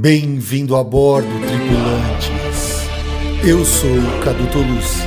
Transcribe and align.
Bem-vindo 0.00 0.76
a 0.76 0.84
bordo, 0.84 1.28
tripulantes. 1.40 2.88
Eu 3.42 3.64
sou 3.64 3.90
o 3.90 4.20
Cadu 4.22 4.46
Toluz 4.52 5.02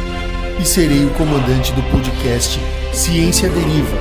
e 0.61 0.65
serei 0.65 1.05
o 1.05 1.09
comandante 1.11 1.71
do 1.71 1.81
podcast 1.83 2.59
Ciência 2.91 3.47
Deriva, 3.47 3.97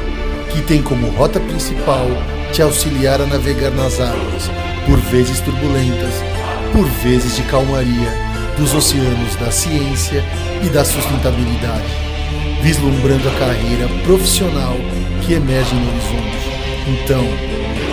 que 0.52 0.61
tem 0.62 0.82
como 0.82 1.06
rota 1.11 1.38
principal 1.38 2.09
te 2.52 2.61
auxiliar 2.61 3.20
a 3.20 3.27
navegar 3.27 3.70
nas 3.70 4.00
águas, 4.00 4.50
por 4.84 4.98
vezes 5.12 5.38
turbulentas, 5.38 6.12
por 6.73 6.84
vezes 7.04 7.37
de 7.37 7.43
calmaria, 7.45 8.12
dos 8.59 8.74
oceanos 8.74 9.37
da 9.37 9.52
ciência 9.52 10.24
e 10.60 10.68
da 10.70 10.84
sustentabilidade, 10.84 11.87
vislumbrando 12.65 13.29
a 13.29 13.38
carreira 13.38 13.87
profissional 14.02 14.74
que 15.24 15.34
emerge 15.34 15.73
no 15.73 15.88
horizonte. 15.88 16.51
Então, 16.88 17.24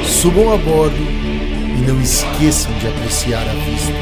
subam 0.04 0.52
a 0.52 0.58
bordo 0.58 1.27
não 1.88 2.02
esqueçam 2.02 2.78
de 2.80 2.88
apreciar 2.88 3.48
a 3.48 3.54
vista. 3.54 3.94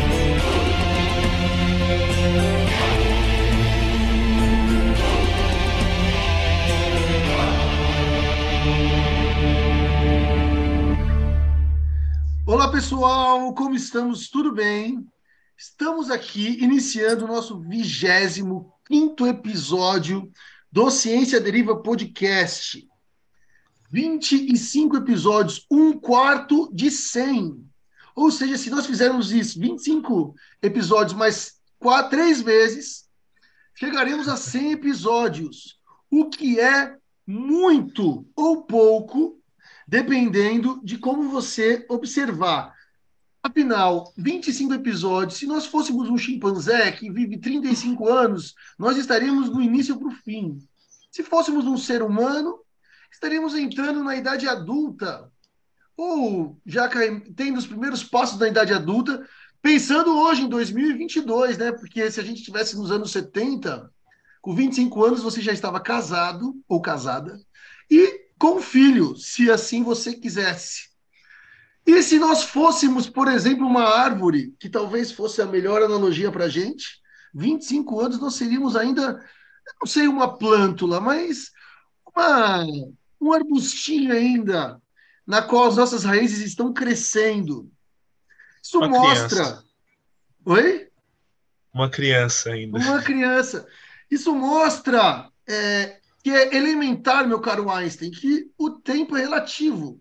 Olá 12.47 12.71
pessoal, 12.71 13.53
como 13.53 13.75
estamos? 13.75 14.31
Tudo 14.31 14.51
bem? 14.51 15.07
Estamos 15.55 16.09
aqui 16.09 16.57
iniciando 16.63 17.25
o 17.25 17.27
nosso 17.27 17.59
25 17.59 18.73
quinto 18.87 19.27
episódio 19.27 20.31
do 20.71 20.89
Ciência 20.89 21.39
Deriva 21.39 21.75
Podcast. 21.83 22.83
25 23.91 24.97
episódios, 24.97 25.67
um 25.69 25.93
quarto 25.93 26.67
de 26.73 26.89
100. 26.89 27.74
Ou 28.15 28.31
seja, 28.31 28.57
se 28.57 28.69
nós 28.69 28.85
fizermos 28.85 29.31
isso, 29.31 29.59
25 29.59 30.33
episódios 30.61 31.13
mais 31.13 31.59
quatro, 31.77 32.11
três 32.11 32.41
vezes, 32.41 33.09
chegaremos 33.75 34.29
a 34.29 34.37
100 34.37 34.71
episódios, 34.71 35.79
o 36.09 36.29
que 36.29 36.59
é 36.59 36.95
muito 37.27 38.25
ou 38.35 38.63
pouco, 38.63 39.37
dependendo 39.85 40.79
de 40.83 40.97
como 40.97 41.29
você 41.29 41.85
observar. 41.89 42.73
Afinal, 43.43 44.13
25 44.17 44.73
episódios, 44.73 45.37
se 45.37 45.45
nós 45.45 45.65
fôssemos 45.65 46.09
um 46.09 46.17
chimpanzé 46.17 46.91
que 46.93 47.11
vive 47.11 47.37
35 47.37 48.07
anos, 48.07 48.55
nós 48.79 48.97
estaríamos 48.97 49.49
no 49.49 49.61
início 49.61 49.97
para 49.99 50.07
o 50.07 50.11
fim. 50.11 50.57
Se 51.11 51.21
fôssemos 51.21 51.65
um 51.65 51.77
ser 51.77 52.01
humano, 52.01 52.59
estaríamos 53.11 53.55
entrando 53.55 54.03
na 54.03 54.15
idade 54.15 54.47
adulta, 54.47 55.31
ou 55.97 56.59
já 56.65 56.89
tendo 57.35 57.57
os 57.57 57.67
primeiros 57.67 58.03
passos 58.03 58.37
da 58.37 58.47
idade 58.47 58.73
adulta, 58.73 59.25
pensando 59.61 60.17
hoje 60.17 60.43
em 60.43 60.49
2022, 60.49 61.57
né? 61.57 61.71
Porque 61.71 62.09
se 62.11 62.19
a 62.19 62.23
gente 62.23 62.39
estivesse 62.39 62.75
nos 62.75 62.91
anos 62.91 63.11
70, 63.11 63.91
com 64.41 64.53
25 64.53 65.03
anos 65.03 65.23
você 65.23 65.41
já 65.41 65.51
estava 65.51 65.79
casado 65.79 66.55
ou 66.67 66.81
casada 66.81 67.39
e 67.89 68.25
com 68.37 68.61
filho, 68.61 69.15
se 69.15 69.49
assim 69.49 69.83
você 69.83 70.13
quisesse. 70.13 70.89
E 71.85 72.01
se 72.01 72.17
nós 72.19 72.43
fôssemos, 72.43 73.07
por 73.07 73.27
exemplo, 73.27 73.65
uma 73.65 73.83
árvore, 73.83 74.53
que 74.59 74.69
talvez 74.69 75.11
fosse 75.11 75.41
a 75.41 75.45
melhor 75.45 75.83
analogia 75.83 76.31
para 76.31 76.45
a 76.45 76.49
gente, 76.49 76.99
25 77.33 77.99
anos 77.99 78.19
nós 78.19 78.35
seríamos 78.35 78.75
ainda, 78.75 79.23
não 79.79 79.87
sei 79.87 80.07
uma 80.07 80.37
plântula, 80.37 80.99
mas 80.99 81.51
uma, 82.07 82.65
um 83.21 83.31
arbustinho 83.31 84.13
ainda, 84.13 84.81
na 85.25 85.41
qual 85.41 85.67
as 85.67 85.75
nossas 85.75 86.03
raízes 86.03 86.39
estão 86.39 86.73
crescendo. 86.73 87.71
Isso 88.61 88.77
Uma 88.77 88.89
mostra. 88.89 89.27
Criança. 89.27 89.65
Oi? 90.45 90.87
Uma 91.73 91.89
criança 91.89 92.49
ainda. 92.51 92.77
Uma 92.77 93.01
criança. 93.01 93.67
Isso 94.09 94.33
mostra 94.35 95.29
é, 95.47 95.99
que 96.23 96.29
é 96.29 96.55
elementar, 96.55 97.27
meu 97.27 97.39
caro 97.39 97.69
Einstein, 97.69 98.11
que 98.11 98.51
o 98.57 98.69
tempo 98.71 99.17
é 99.17 99.21
relativo. 99.21 99.99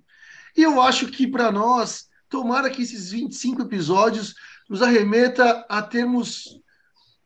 E 0.57 0.63
eu 0.63 0.81
acho 0.81 1.09
que 1.09 1.27
para 1.27 1.51
nós, 1.51 2.09
tomara 2.29 2.71
que 2.71 2.83
esses 2.83 3.11
25 3.11 3.63
episódios 3.63 4.35
nos 4.69 4.83
arremeta 4.83 5.65
a 5.69 5.83
termos 5.83 6.61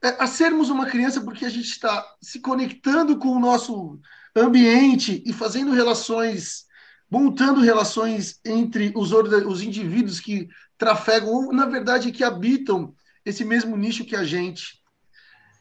é, 0.02 0.10
a 0.22 0.26
sermos 0.26 0.70
uma 0.70 0.86
criança 0.86 1.20
porque 1.20 1.44
a 1.44 1.48
gente 1.48 1.68
está 1.68 2.04
se 2.22 2.40
conectando 2.40 3.18
com 3.18 3.28
o 3.28 3.40
nosso 3.40 3.98
ambiente 4.34 5.22
e 5.26 5.32
fazendo 5.32 5.72
relações 5.72 6.67
montando 7.10 7.60
relações 7.60 8.40
entre 8.44 8.92
os, 8.94 9.12
os 9.12 9.62
indivíduos 9.62 10.20
que 10.20 10.48
trafegam, 10.76 11.30
ou 11.30 11.52
na 11.52 11.66
verdade 11.66 12.12
que 12.12 12.22
habitam 12.22 12.94
esse 13.24 13.44
mesmo 13.44 13.76
nicho 13.76 14.04
que 14.04 14.16
a 14.16 14.24
gente. 14.24 14.80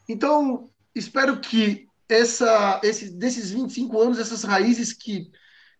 Então, 0.08 0.70
espero 0.94 1.40
que 1.40 1.86
essa, 2.08 2.80
esse, 2.82 3.10
desses 3.10 3.50
25 3.50 4.00
anos, 4.00 4.18
essas 4.18 4.42
raízes 4.42 4.92
que, 4.92 5.30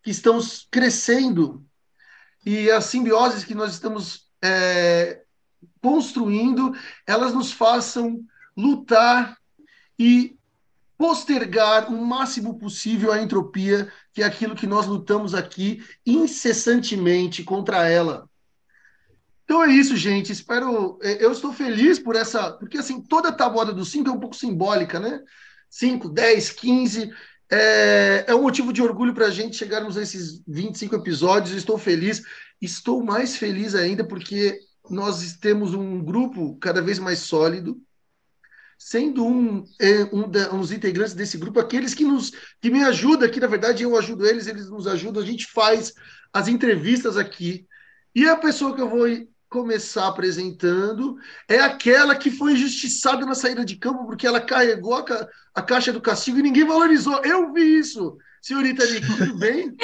que 0.02 0.10
estão 0.10 0.38
crescendo 0.70 1.64
e 2.44 2.70
as 2.70 2.84
simbioses 2.84 3.44
que 3.44 3.54
nós 3.54 3.72
estamos 3.72 4.28
é, 4.42 5.22
construindo, 5.82 6.72
elas 7.06 7.34
nos 7.34 7.52
façam 7.52 8.20
lutar 8.56 9.36
e 9.98 10.37
postergar 10.98 11.90
o 11.90 12.04
máximo 12.04 12.58
possível 12.58 13.12
a 13.12 13.22
entropia, 13.22 13.90
que 14.12 14.20
é 14.20 14.26
aquilo 14.26 14.56
que 14.56 14.66
nós 14.66 14.86
lutamos 14.86 15.32
aqui 15.32 15.80
incessantemente 16.04 17.44
contra 17.44 17.88
ela. 17.88 18.28
Então 19.44 19.64
é 19.64 19.72
isso, 19.72 19.96
gente. 19.96 20.32
Espero. 20.32 20.98
É, 21.00 21.24
eu 21.24 21.30
estou 21.30 21.52
feliz 21.52 21.98
por 21.98 22.16
essa. 22.16 22.52
Porque, 22.52 22.76
assim, 22.76 23.00
toda 23.00 23.28
a 23.28 23.32
tabuada 23.32 23.72
do 23.72 23.84
5 23.84 24.10
é 24.10 24.12
um 24.12 24.20
pouco 24.20 24.36
simbólica, 24.36 24.98
né? 24.98 25.22
5, 25.70 26.08
10, 26.10 26.50
15. 26.50 27.10
É, 27.50 28.24
é 28.26 28.34
um 28.34 28.42
motivo 28.42 28.72
de 28.72 28.82
orgulho 28.82 29.14
para 29.14 29.26
a 29.26 29.30
gente 29.30 29.56
chegarmos 29.56 29.96
a 29.96 30.02
esses 30.02 30.42
25 30.46 30.96
episódios. 30.96 31.56
Estou 31.56 31.78
feliz. 31.78 32.22
Estou 32.60 33.02
mais 33.02 33.36
feliz 33.36 33.74
ainda 33.74 34.04
porque 34.04 34.58
nós 34.90 35.34
temos 35.34 35.72
um 35.72 36.02
grupo 36.02 36.58
cada 36.58 36.82
vez 36.82 36.98
mais 36.98 37.20
sólido 37.20 37.80
sendo 38.78 39.26
um, 39.26 39.64
é, 39.80 40.04
um 40.04 40.30
uns 40.56 40.70
integrantes 40.70 41.12
desse 41.12 41.36
grupo, 41.36 41.58
aqueles 41.58 41.94
que 41.94 42.04
nos 42.04 42.30
que 42.60 42.70
me 42.70 42.84
ajudam 42.84 43.28
aqui, 43.28 43.40
na 43.40 43.48
verdade 43.48 43.82
eu 43.82 43.98
ajudo 43.98 44.24
eles, 44.24 44.46
eles 44.46 44.70
nos 44.70 44.86
ajudam, 44.86 45.22
a 45.22 45.26
gente 45.26 45.46
faz 45.46 45.92
as 46.32 46.46
entrevistas 46.46 47.16
aqui. 47.16 47.66
E 48.14 48.26
a 48.28 48.36
pessoa 48.36 48.74
que 48.74 48.80
eu 48.80 48.88
vou 48.88 49.06
começar 49.48 50.06
apresentando 50.06 51.16
é 51.48 51.58
aquela 51.58 52.14
que 52.14 52.30
foi 52.30 52.52
injustiçada 52.52 53.26
na 53.26 53.34
saída 53.34 53.64
de 53.64 53.76
campo 53.76 54.06
porque 54.06 54.26
ela 54.26 54.40
carregou 54.40 54.94
a, 54.94 55.04
ca 55.04 55.28
a 55.54 55.62
caixa 55.62 55.92
do 55.92 56.00
castigo 56.00 56.38
e 56.38 56.42
ninguém 56.42 56.64
valorizou. 56.64 57.24
Eu 57.24 57.52
vi 57.52 57.78
isso. 57.78 58.16
Senhorita 58.40 58.84
tudo 59.00 59.36
bem? 59.38 59.76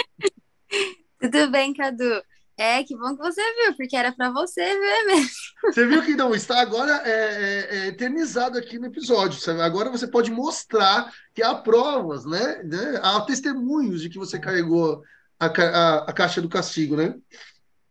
tudo 1.21 1.51
bem, 1.51 1.75
Cadu. 1.75 2.23
É, 2.57 2.85
que 2.85 2.97
bom 2.97 3.17
que 3.17 3.23
você 3.23 3.43
viu, 3.43 3.77
porque 3.77 3.97
era 3.97 4.13
para 4.13 4.31
você 4.31 4.63
ver 4.63 5.07
mesmo. 5.07 5.31
Você 5.65 5.87
viu 5.87 6.03
que 6.03 6.15
não 6.15 6.35
está 6.35 6.61
agora 6.61 7.03
é, 7.05 7.11
é, 7.11 7.77
é, 7.77 7.87
eternizado 7.89 8.57
aqui 8.57 8.79
no 8.79 8.87
episódio. 8.87 9.41
Sabe? 9.41 9.61
Agora 9.61 9.91
você 9.91 10.07
pode 10.07 10.31
mostrar 10.31 11.13
que 11.35 11.43
há 11.43 11.55
provas, 11.55 12.25
né? 12.25 12.63
né? 12.63 13.01
Há 13.03 13.21
testemunhos 13.23 14.01
de 14.01 14.09
que 14.09 14.19
você 14.19 14.39
carregou 14.39 15.03
a, 15.39 15.47
a, 15.47 15.97
a 16.11 16.13
caixa 16.13 16.41
do 16.41 16.49
castigo, 16.49 16.97
né? 16.97 17.15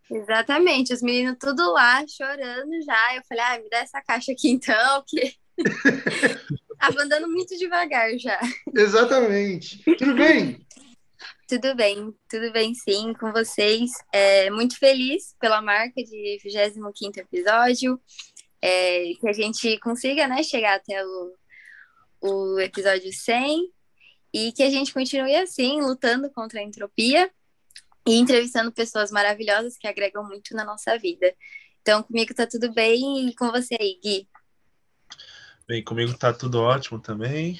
Exatamente, 0.09 0.93
os 0.93 1.01
meninos 1.01 1.37
tudo 1.39 1.71
lá 1.71 2.05
chorando 2.07 2.71
já. 2.85 3.15
Eu 3.15 3.23
falei, 3.27 3.43
ah, 3.43 3.59
me 3.61 3.69
dá 3.69 3.77
essa 3.77 4.01
caixa 4.01 4.31
aqui 4.31 4.49
então, 4.49 5.03
que 5.07 5.33
tava 6.79 7.01
andando 7.01 7.29
muito 7.29 7.57
devagar 7.57 8.17
já. 8.17 8.39
Exatamente. 8.75 9.83
Tudo 9.97 10.15
bem? 10.15 10.62
Tudo 11.47 11.75
bem, 11.75 12.15
tudo 12.29 12.51
bem 12.53 12.73
sim, 12.73 13.13
com 13.13 13.31
vocês. 13.31 13.91
É, 14.13 14.49
muito 14.49 14.77
feliz 14.77 15.35
pela 15.39 15.61
marca 15.61 16.01
de 16.01 16.39
25 16.41 17.19
episódio, 17.19 18.01
é, 18.61 19.11
que 19.19 19.27
a 19.27 19.33
gente 19.33 19.77
consiga 19.79 20.25
né, 20.27 20.41
chegar 20.41 20.75
até 20.75 21.05
o, 21.05 21.33
o 22.21 22.59
episódio 22.59 23.11
100 23.11 23.69
e 24.33 24.51
que 24.53 24.63
a 24.63 24.69
gente 24.69 24.93
continue 24.93 25.35
assim, 25.35 25.81
lutando 25.81 26.29
contra 26.31 26.61
a 26.61 26.63
entropia 26.63 27.29
e 28.07 28.15
entrevistando 28.15 28.71
pessoas 28.71 29.11
maravilhosas 29.11 29.77
que 29.77 29.87
agregam 29.87 30.25
muito 30.25 30.55
na 30.55 30.63
nossa 30.63 30.97
vida. 30.97 31.35
Então, 31.81 32.01
comigo 32.01 32.33
tá 32.33 32.47
tudo 32.47 32.73
bem 32.73 33.27
e 33.27 33.35
com 33.35 33.51
você 33.51 33.75
aí, 33.79 33.99
Gui? 34.01 34.27
Bem, 35.67 35.83
comigo 35.83 36.17
tá 36.17 36.31
tudo 36.33 36.61
ótimo 36.61 36.99
também. 36.99 37.59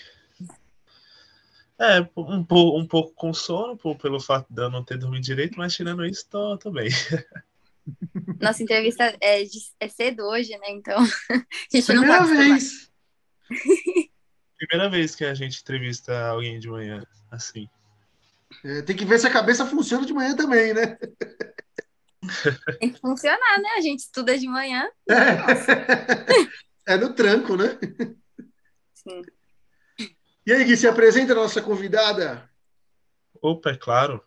É, 1.84 2.00
um, 2.00 2.44
pouco, 2.46 2.80
um 2.80 2.88
pouco 2.88 3.14
com 3.14 3.34
sono, 3.34 3.76
por, 3.76 3.98
pelo 3.98 4.18
fato 4.18 4.48
de 4.50 4.62
eu 4.62 4.70
não 4.70 4.86
ter 4.86 4.98
dormido 4.98 5.26
direito, 5.26 5.58
mas 5.58 5.76
tirando 5.76 6.06
isso, 6.06 6.26
tô, 6.30 6.58
tô 6.58 6.72
bem. 6.72 6.88
Nossa 8.40 8.64
entrevista 8.64 9.14
é, 9.20 9.44
de, 9.44 9.60
é 9.82 9.90
cedo 9.90 10.24
hoje, 10.24 10.58
né? 10.58 10.70
Então, 10.70 10.98
a 11.30 11.76
gente 11.76 11.86
Primeira 11.86 12.22
não 12.22 12.26
tá 12.26 12.34
vez! 12.34 12.90
Primeira 14.58 14.90
vez 14.90 15.14
que 15.14 15.26
a 15.26 15.34
gente 15.34 15.60
entrevista 15.60 16.28
alguém 16.28 16.58
de 16.58 16.70
manhã, 16.70 17.06
assim. 17.30 17.68
É, 18.64 18.82
tem 18.84 18.96
que 18.96 19.04
ver 19.04 19.20
se 19.20 19.28
a 19.28 19.34
cabeça 19.34 19.66
funciona 19.66 20.06
de 20.06 20.14
manhã 20.14 20.38
também, 20.38 20.74
né? 20.74 20.98
Tem 22.80 22.94
que 22.94 23.02
funcionar, 23.02 23.60
né? 23.62 23.70
A 23.76 23.82
gente 23.82 24.00
estuda 24.00 24.38
de 24.38 24.48
manhã. 24.48 24.90
É, 25.10 26.94
é 26.94 26.98
no 26.98 27.14
tranco, 27.14 27.58
né? 27.58 27.78
Sim. 28.94 29.22
E 30.46 30.52
aí, 30.52 30.66
Gui, 30.66 30.76
se 30.76 30.86
apresenta 30.86 31.32
a 31.32 31.38
nossa 31.38 31.62
convidada? 31.62 32.50
Opa, 33.42 33.70
é 33.70 33.78
claro. 33.78 34.22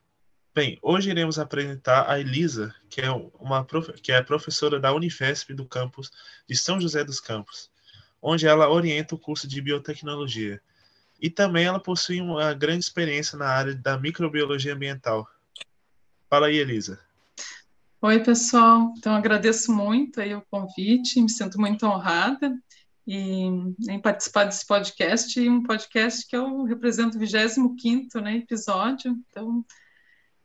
Bem, 0.55 0.79
hoje 0.81 1.11
iremos 1.11 1.39
apresentar 1.39 2.11
a 2.11 2.19
Elisa, 2.19 2.75
que 2.89 3.03
é, 3.03 3.11
uma, 3.11 3.67
que 4.03 4.11
é 4.11 4.23
professora 4.23 4.81
da 4.81 4.95
Unifesp 4.95 5.53
do 5.53 5.67
campus 5.67 6.11
de 6.49 6.57
São 6.57 6.81
José 6.81 7.05
dos 7.05 7.21
Campos, 7.21 7.71
onde 8.23 8.47
ela 8.47 8.71
orienta 8.71 9.15
o 9.15 9.19
curso 9.19 9.47
de 9.47 9.61
biotecnologia. 9.61 10.59
E 11.21 11.29
também 11.29 11.67
ela 11.67 11.79
possui 11.79 12.19
uma 12.23 12.55
grande 12.55 12.87
experiência 12.87 13.37
na 13.37 13.49
área 13.49 13.75
da 13.75 13.99
microbiologia 13.99 14.73
ambiental. 14.73 15.29
Fala 16.31 16.47
aí, 16.47 16.57
Elisa. 16.57 16.99
Oi, 18.01 18.21
pessoal. 18.21 18.95
Então, 18.97 19.15
agradeço 19.15 19.71
muito 19.71 20.19
aí 20.19 20.35
o 20.35 20.43
convite, 20.51 21.21
me 21.21 21.29
sinto 21.29 21.61
muito 21.61 21.85
honrada 21.85 22.57
em, 23.07 23.75
em 23.89 24.01
participar 24.01 24.45
desse 24.45 24.67
podcast, 24.67 25.39
e 25.41 25.49
um 25.49 25.63
podcast 25.63 26.27
que 26.27 26.37
eu 26.37 26.65
represento 26.65 27.17
o 27.17 27.21
25º 27.21 28.21
né, 28.21 28.39
episódio. 28.39 29.17
Então, 29.31 29.65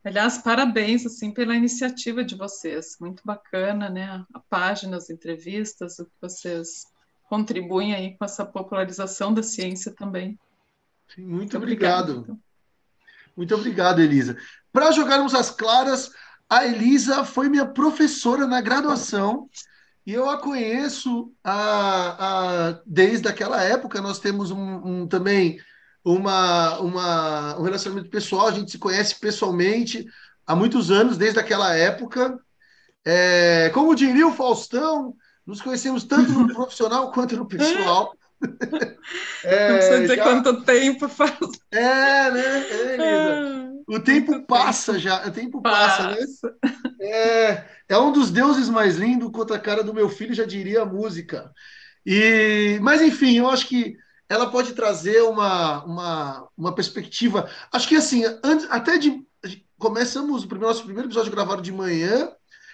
aliás, 0.04 0.38
parabéns 0.38 1.04
assim 1.04 1.32
pela 1.32 1.56
iniciativa 1.56 2.22
de 2.22 2.36
vocês. 2.36 2.96
Muito 3.00 3.22
bacana, 3.24 3.88
né? 3.88 4.24
A 4.32 4.38
página, 4.38 4.96
as 4.96 5.10
entrevistas, 5.10 5.98
o 5.98 6.04
que 6.04 6.12
vocês 6.20 6.86
contribuem 7.28 7.94
aí 7.94 8.16
com 8.16 8.24
essa 8.24 8.44
popularização 8.44 9.34
da 9.34 9.42
ciência 9.42 9.92
também. 9.92 10.38
Sim, 11.14 11.22
muito, 11.22 11.36
muito 11.36 11.56
obrigado. 11.56 12.10
obrigado. 12.10 12.24
Então. 12.24 12.52
Muito 13.36 13.54
obrigado, 13.54 14.00
Elisa. 14.00 14.36
Para 14.72 14.92
jogarmos 14.92 15.34
as 15.34 15.50
claras, 15.50 16.10
a 16.48 16.66
Elisa 16.66 17.24
foi 17.24 17.48
minha 17.48 17.66
professora 17.66 18.46
na 18.46 18.60
graduação 18.60 19.48
e 20.04 20.12
eu 20.12 20.28
a 20.28 20.36
conheço 20.38 21.32
a, 21.44 22.70
a, 22.70 22.80
desde 22.84 23.28
aquela 23.28 23.62
época. 23.62 24.00
Nós 24.00 24.18
temos 24.18 24.50
um, 24.50 24.58
um, 24.58 25.06
também 25.06 25.60
uma, 26.04 26.78
uma, 26.80 27.58
um 27.58 27.62
relacionamento 27.62 28.10
pessoal, 28.10 28.48
a 28.48 28.52
gente 28.52 28.72
se 28.72 28.78
conhece 28.78 29.18
pessoalmente 29.20 30.04
há 30.46 30.56
muitos 30.56 30.90
anos, 30.90 31.16
desde 31.16 31.38
aquela 31.38 31.74
época. 31.74 32.38
É, 33.04 33.70
como 33.72 33.94
diria 33.94 34.26
o 34.26 34.32
Faustão, 34.32 35.14
nos 35.46 35.60
conhecemos 35.60 36.04
tanto 36.04 36.32
no 36.32 36.46
profissional 36.52 37.12
quanto 37.12 37.36
no 37.36 37.46
pessoal. 37.46 38.16
É, 39.44 39.68
não 39.68 39.76
precisa 39.76 40.00
dizer 40.00 40.16
já... 40.16 40.22
quanto 40.24 40.62
tempo 40.62 41.08
faz. 41.08 41.38
É, 41.70 42.30
né? 42.30 42.66
É, 42.70 42.94
Elisa. 42.94 43.72
O 43.88 44.00
tempo 44.00 44.46
passa 44.46 44.98
já, 44.98 45.26
o 45.26 45.30
tempo 45.30 45.60
passa, 45.60 46.08
passa 46.08 46.56
né? 46.62 46.72
É, 47.02 47.64
é 47.88 47.98
um 47.98 48.12
dos 48.12 48.30
deuses 48.30 48.68
mais 48.68 48.96
lindos, 48.96 49.30
contra 49.32 49.56
a 49.56 49.60
cara 49.60 49.82
do 49.82 49.92
meu 49.92 50.08
filho, 50.08 50.34
já 50.34 50.44
diria 50.44 50.82
a 50.82 50.86
música. 50.86 51.52
E, 52.06 52.78
mas, 52.80 53.00
enfim, 53.02 53.38
eu 53.38 53.50
acho 53.50 53.66
que 53.66 53.96
ela 54.28 54.50
pode 54.50 54.72
trazer 54.72 55.22
uma, 55.22 55.84
uma, 55.84 56.48
uma 56.56 56.74
perspectiva. 56.74 57.50
Acho 57.72 57.88
que, 57.88 57.96
assim, 57.96 58.24
antes, 58.42 58.66
até 58.70 58.96
de. 58.98 59.24
Começamos 59.78 60.44
o 60.44 60.54
nosso 60.54 60.84
primeiro 60.84 61.08
episódio 61.08 61.32
gravado 61.32 61.60
de 61.60 61.72
manhã, 61.72 62.30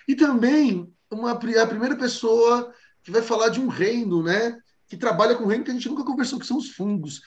e 0.07 0.15
também 0.15 0.93
uma, 1.11 1.33
a 1.33 1.67
primeira 1.67 1.97
pessoa 1.97 2.71
que 3.03 3.11
vai 3.11 3.23
falar 3.23 3.49
de 3.49 3.61
um 3.61 3.69
reino, 3.69 4.23
né? 4.23 4.59
Que 4.87 4.97
trabalha 4.97 5.35
com 5.35 5.47
reino 5.47 5.65
que 5.65 5.71
a 5.71 5.75
gente 5.75 5.89
nunca 5.89 6.05
conversou, 6.05 6.39
que 6.39 6.47
são 6.47 6.59
os 6.59 6.69
fungos. 6.69 7.23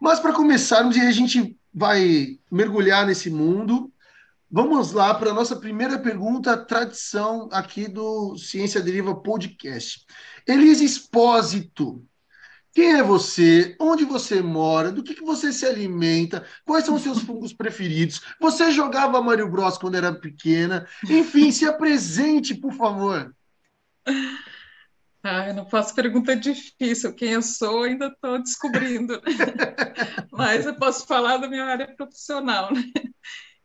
Mas 0.00 0.20
para 0.20 0.32
começarmos, 0.32 0.96
e 0.96 1.00
a 1.00 1.10
gente 1.10 1.58
vai 1.74 2.38
mergulhar 2.50 3.04
nesse 3.04 3.30
mundo. 3.30 3.92
Vamos 4.52 4.90
lá 4.90 5.14
para 5.14 5.30
a 5.30 5.34
nossa 5.34 5.54
primeira 5.54 5.96
pergunta, 5.96 6.56
tradição 6.56 7.48
aqui 7.52 7.86
do 7.86 8.36
Ciência 8.36 8.82
Deriva 8.82 9.14
Podcast. 9.14 10.04
Elise 10.44 10.84
Espósito, 10.84 12.04
quem 12.74 12.94
é 12.94 13.02
você? 13.02 13.76
Onde 13.80 14.04
você 14.04 14.42
mora? 14.42 14.90
Do 14.90 15.04
que, 15.04 15.14
que 15.14 15.22
você 15.22 15.52
se 15.52 15.64
alimenta? 15.64 16.44
Quais 16.66 16.84
são 16.84 16.96
os 16.96 17.02
seus 17.02 17.20
fungos 17.22 17.52
preferidos? 17.52 18.22
Você 18.40 18.72
jogava 18.72 19.22
Mario 19.22 19.48
Bros 19.48 19.78
quando 19.78 19.96
era 19.96 20.12
pequena? 20.12 20.84
Enfim, 21.08 21.52
se 21.52 21.64
apresente, 21.64 22.52
por 22.52 22.72
favor. 22.72 23.32
Ah, 25.22 25.46
eu 25.46 25.54
não 25.54 25.66
faço 25.66 25.94
pergunta 25.94 26.34
difícil. 26.34 27.14
Quem 27.14 27.34
eu 27.34 27.42
sou, 27.42 27.84
ainda 27.84 28.08
estou 28.08 28.42
descobrindo. 28.42 29.22
Mas 30.32 30.66
eu 30.66 30.74
posso 30.74 31.06
falar 31.06 31.36
da 31.36 31.48
minha 31.48 31.66
área 31.66 31.94
profissional, 31.94 32.72
né? 32.74 32.82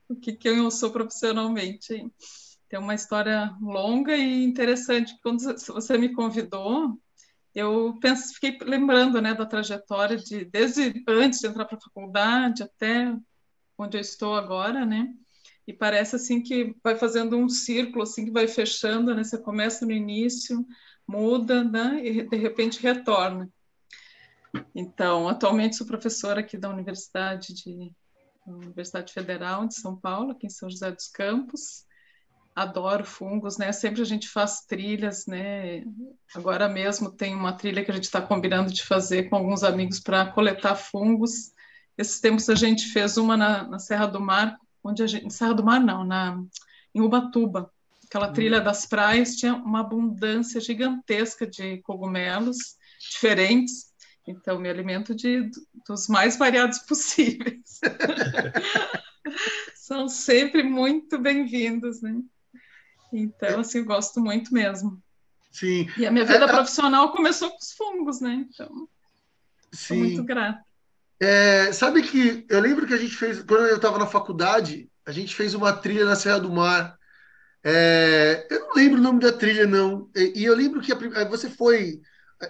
O 0.07 0.15
que, 0.15 0.33
que 0.33 0.47
eu 0.47 0.69
sou 0.69 0.91
profissionalmente. 0.91 2.05
Tem 2.69 2.79
uma 2.79 2.95
história 2.95 3.55
longa 3.61 4.15
e 4.15 4.43
interessante. 4.43 5.15
Quando 5.21 5.41
você 5.41 5.97
me 5.97 6.13
convidou, 6.13 6.99
eu 7.53 7.97
penso, 8.01 8.33
fiquei 8.33 8.57
lembrando 8.61 9.21
né, 9.21 9.33
da 9.33 9.45
trajetória 9.45 10.17
de 10.17 10.45
desde 10.45 11.03
antes 11.07 11.39
de 11.39 11.47
entrar 11.47 11.65
para 11.65 11.77
a 11.77 11.81
faculdade 11.81 12.63
até 12.63 13.15
onde 13.77 13.97
eu 13.97 14.01
estou 14.01 14.35
agora, 14.35 14.85
né? 14.85 15.13
E 15.67 15.73
parece 15.73 16.15
assim 16.15 16.41
que 16.41 16.75
vai 16.83 16.95
fazendo 16.95 17.37
um 17.37 17.49
círculo 17.49 18.03
assim 18.03 18.25
que 18.25 18.31
vai 18.31 18.47
fechando, 18.47 19.15
né? 19.15 19.23
Você 19.23 19.37
começa 19.37 19.85
no 19.85 19.91
início, 19.91 20.65
muda, 21.07 21.63
né? 21.63 22.05
E 22.05 22.27
de 22.27 22.37
repente 22.37 22.81
retorna. 22.81 23.49
Então, 24.73 25.27
atualmente 25.27 25.75
sou 25.75 25.87
professora 25.87 26.41
aqui 26.41 26.57
da 26.57 26.69
Universidade 26.69 27.53
de 27.53 27.91
Universidade 28.45 29.13
Federal 29.13 29.67
de 29.67 29.75
São 29.75 29.95
Paulo, 29.95 30.31
aqui 30.31 30.47
em 30.47 30.49
São 30.49 30.69
José 30.69 30.91
dos 30.91 31.07
Campos. 31.07 31.85
Adoro 32.55 33.03
fungos, 33.03 33.57
né? 33.57 33.71
Sempre 33.71 34.01
a 34.01 34.05
gente 34.05 34.29
faz 34.29 34.61
trilhas, 34.61 35.25
né? 35.25 35.83
Agora 36.33 36.69
mesmo 36.69 37.11
tem 37.11 37.35
uma 37.35 37.53
trilha 37.53 37.83
que 37.83 37.91
a 37.91 37.93
gente 37.93 38.05
está 38.05 38.21
combinando 38.21 38.71
de 38.71 38.83
fazer 38.83 39.29
com 39.29 39.35
alguns 39.35 39.63
amigos 39.63 39.99
para 39.99 40.31
coletar 40.31 40.75
fungos. 40.75 41.53
Esses 41.97 42.19
tempos 42.19 42.49
a 42.49 42.55
gente 42.55 42.87
fez 42.87 43.17
uma 43.17 43.35
na, 43.35 43.67
na 43.67 43.79
Serra 43.79 44.05
do 44.05 44.21
Mar, 44.21 44.57
onde 44.83 45.03
a 45.03 45.07
gente, 45.07 45.33
Serra 45.33 45.53
do 45.53 45.63
Mar 45.63 45.81
não, 45.81 46.05
na 46.05 46.41
em 46.93 47.01
Ubatuba, 47.01 47.69
aquela 48.05 48.31
trilha 48.31 48.61
das 48.61 48.85
praias 48.85 49.35
tinha 49.35 49.53
uma 49.53 49.81
abundância 49.81 50.61
gigantesca 50.61 51.45
de 51.45 51.79
cogumelos 51.79 52.77
diferentes. 53.11 53.93
Então, 54.27 54.59
me 54.59 54.69
alimento 54.69 55.13
de, 55.13 55.49
dos 55.87 56.07
mais 56.07 56.37
variados 56.37 56.79
possíveis. 56.87 57.79
São 59.75 60.07
sempre 60.07 60.63
muito 60.63 61.19
bem-vindos, 61.19 62.01
né? 62.01 62.19
Então, 63.13 63.59
assim, 63.59 63.79
eu 63.79 63.85
gosto 63.85 64.19
muito 64.19 64.53
mesmo. 64.53 65.01
Sim. 65.51 65.87
E 65.97 66.05
a 66.05 66.11
minha 66.11 66.25
vida 66.25 66.45
é, 66.45 66.47
profissional 66.47 67.11
começou 67.11 67.49
com 67.49 67.57
os 67.57 67.71
fungos, 67.71 68.19
né? 68.19 68.45
Então, 68.49 68.89
sou 69.71 69.95
muito 69.95 70.23
grata. 70.23 70.63
É, 71.19 71.71
sabe 71.71 72.01
que 72.01 72.45
eu 72.49 72.59
lembro 72.59 72.85
que 72.85 72.93
a 72.93 72.97
gente 72.97 73.15
fez, 73.15 73.41
quando 73.43 73.67
eu 73.67 73.77
estava 73.77 73.97
na 73.97 74.07
faculdade, 74.07 74.89
a 75.05 75.11
gente 75.11 75.33
fez 75.35 75.53
uma 75.53 75.71
trilha 75.71 76.03
na 76.03 76.15
Serra 76.15 76.39
do 76.39 76.51
Mar 76.51 76.97
é, 77.67 78.45
eu 78.51 78.59
não 78.59 78.75
lembro 78.75 78.99
o 78.99 79.01
nome 79.01 79.19
da 79.19 79.31
trilha, 79.31 79.65
não. 79.65 80.07
E, 80.15 80.41
e 80.41 80.45
eu 80.45 80.55
lembro 80.55 80.81
que 80.81 80.93
a, 80.93 81.25
você 81.25 81.49
foi. 81.49 81.99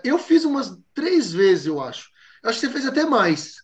Eu 0.03 0.17
fiz 0.17 0.45
umas 0.45 0.77
três 0.93 1.31
vezes, 1.31 1.65
eu 1.65 1.81
acho. 1.81 2.09
Eu 2.43 2.49
acho 2.49 2.59
que 2.59 2.67
você 2.67 2.73
fez 2.73 2.85
até 2.85 3.05
mais. 3.05 3.55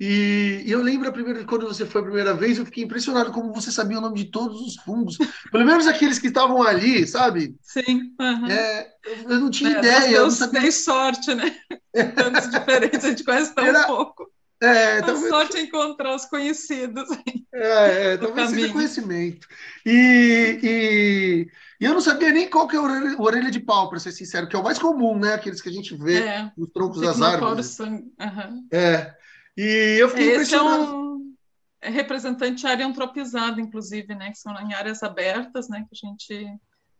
E, 0.00 0.62
e 0.64 0.70
eu 0.70 0.80
lembro 0.80 1.10
a 1.10 1.12
primeira, 1.12 1.44
quando 1.44 1.66
você 1.66 1.84
foi 1.84 2.00
a 2.00 2.04
primeira 2.04 2.32
vez, 2.32 2.56
eu 2.56 2.64
fiquei 2.64 2.84
impressionado 2.84 3.30
como 3.32 3.52
você 3.52 3.70
sabia 3.70 3.98
o 3.98 4.00
nome 4.00 4.16
de 4.16 4.30
todos 4.30 4.58
os 4.62 4.76
fungos. 4.76 5.18
Pelo 5.52 5.66
menos 5.66 5.86
aqueles 5.86 6.18
que 6.18 6.28
estavam 6.28 6.62
ali, 6.62 7.06
sabe? 7.06 7.54
Sim. 7.60 8.14
Uhum. 8.18 8.46
É, 8.46 8.90
eu, 9.28 9.40
não 9.40 9.50
tinha 9.50 9.76
é, 9.76 9.78
ideia. 9.78 10.16
Eu 10.16 10.22
não 10.24 10.30
sabia... 10.30 10.72
sorte, 10.72 11.34
né? 11.34 11.54
Tantos 12.16 12.50
diferentes, 12.50 13.04
a 13.04 13.10
gente 13.10 13.24
conhece 13.24 13.54
tão 13.54 13.66
Era... 13.66 13.86
pouco. 13.86 14.30
É, 14.62 15.00
talvez... 15.00 15.28
sorte 15.28 15.56
é 15.56 15.62
encontrar 15.62 16.14
os 16.14 16.26
conhecidos. 16.26 17.08
É, 17.52 18.12
é 18.12 18.16
talvez 18.16 18.50
seja 18.50 18.72
conhecimento. 18.72 19.46
E, 19.84 20.60
e, 20.62 21.48
e, 21.80 21.84
eu 21.84 21.94
não 21.94 22.00
sabia 22.00 22.30
nem 22.30 22.48
qual 22.48 22.68
que 22.68 22.76
é 22.76 22.78
a 22.78 22.82
orelha, 22.82 23.16
orelha 23.20 23.50
de 23.50 23.60
pau, 23.60 23.88
para 23.88 23.98
ser 23.98 24.12
sincero, 24.12 24.46
que 24.46 24.54
é 24.54 24.58
o 24.58 24.62
mais 24.62 24.78
comum, 24.78 25.18
né? 25.18 25.34
Aqueles 25.34 25.60
que 25.60 25.68
a 25.68 25.72
gente 25.72 25.96
vê 25.96 26.20
é, 26.20 26.52
nos 26.56 26.70
troncos 26.70 27.00
das 27.00 27.20
árvores. 27.20 27.78
Uhum. 27.78 28.68
É. 28.70 29.14
E 29.56 29.96
eu 29.98 30.08
fiquei 30.08 30.26
Esse 30.26 30.34
impressionado. 30.34 30.84
É, 30.84 30.94
um, 30.94 31.34
é 31.82 31.90
representante 31.90 32.66
área 32.66 32.86
antropizada, 32.86 33.60
inclusive, 33.60 34.14
né? 34.14 34.30
Que 34.30 34.38
são 34.38 34.54
em 34.60 34.74
áreas 34.74 35.02
abertas, 35.02 35.68
né? 35.68 35.86
Que 35.88 36.06
a 36.06 36.08
gente 36.08 36.58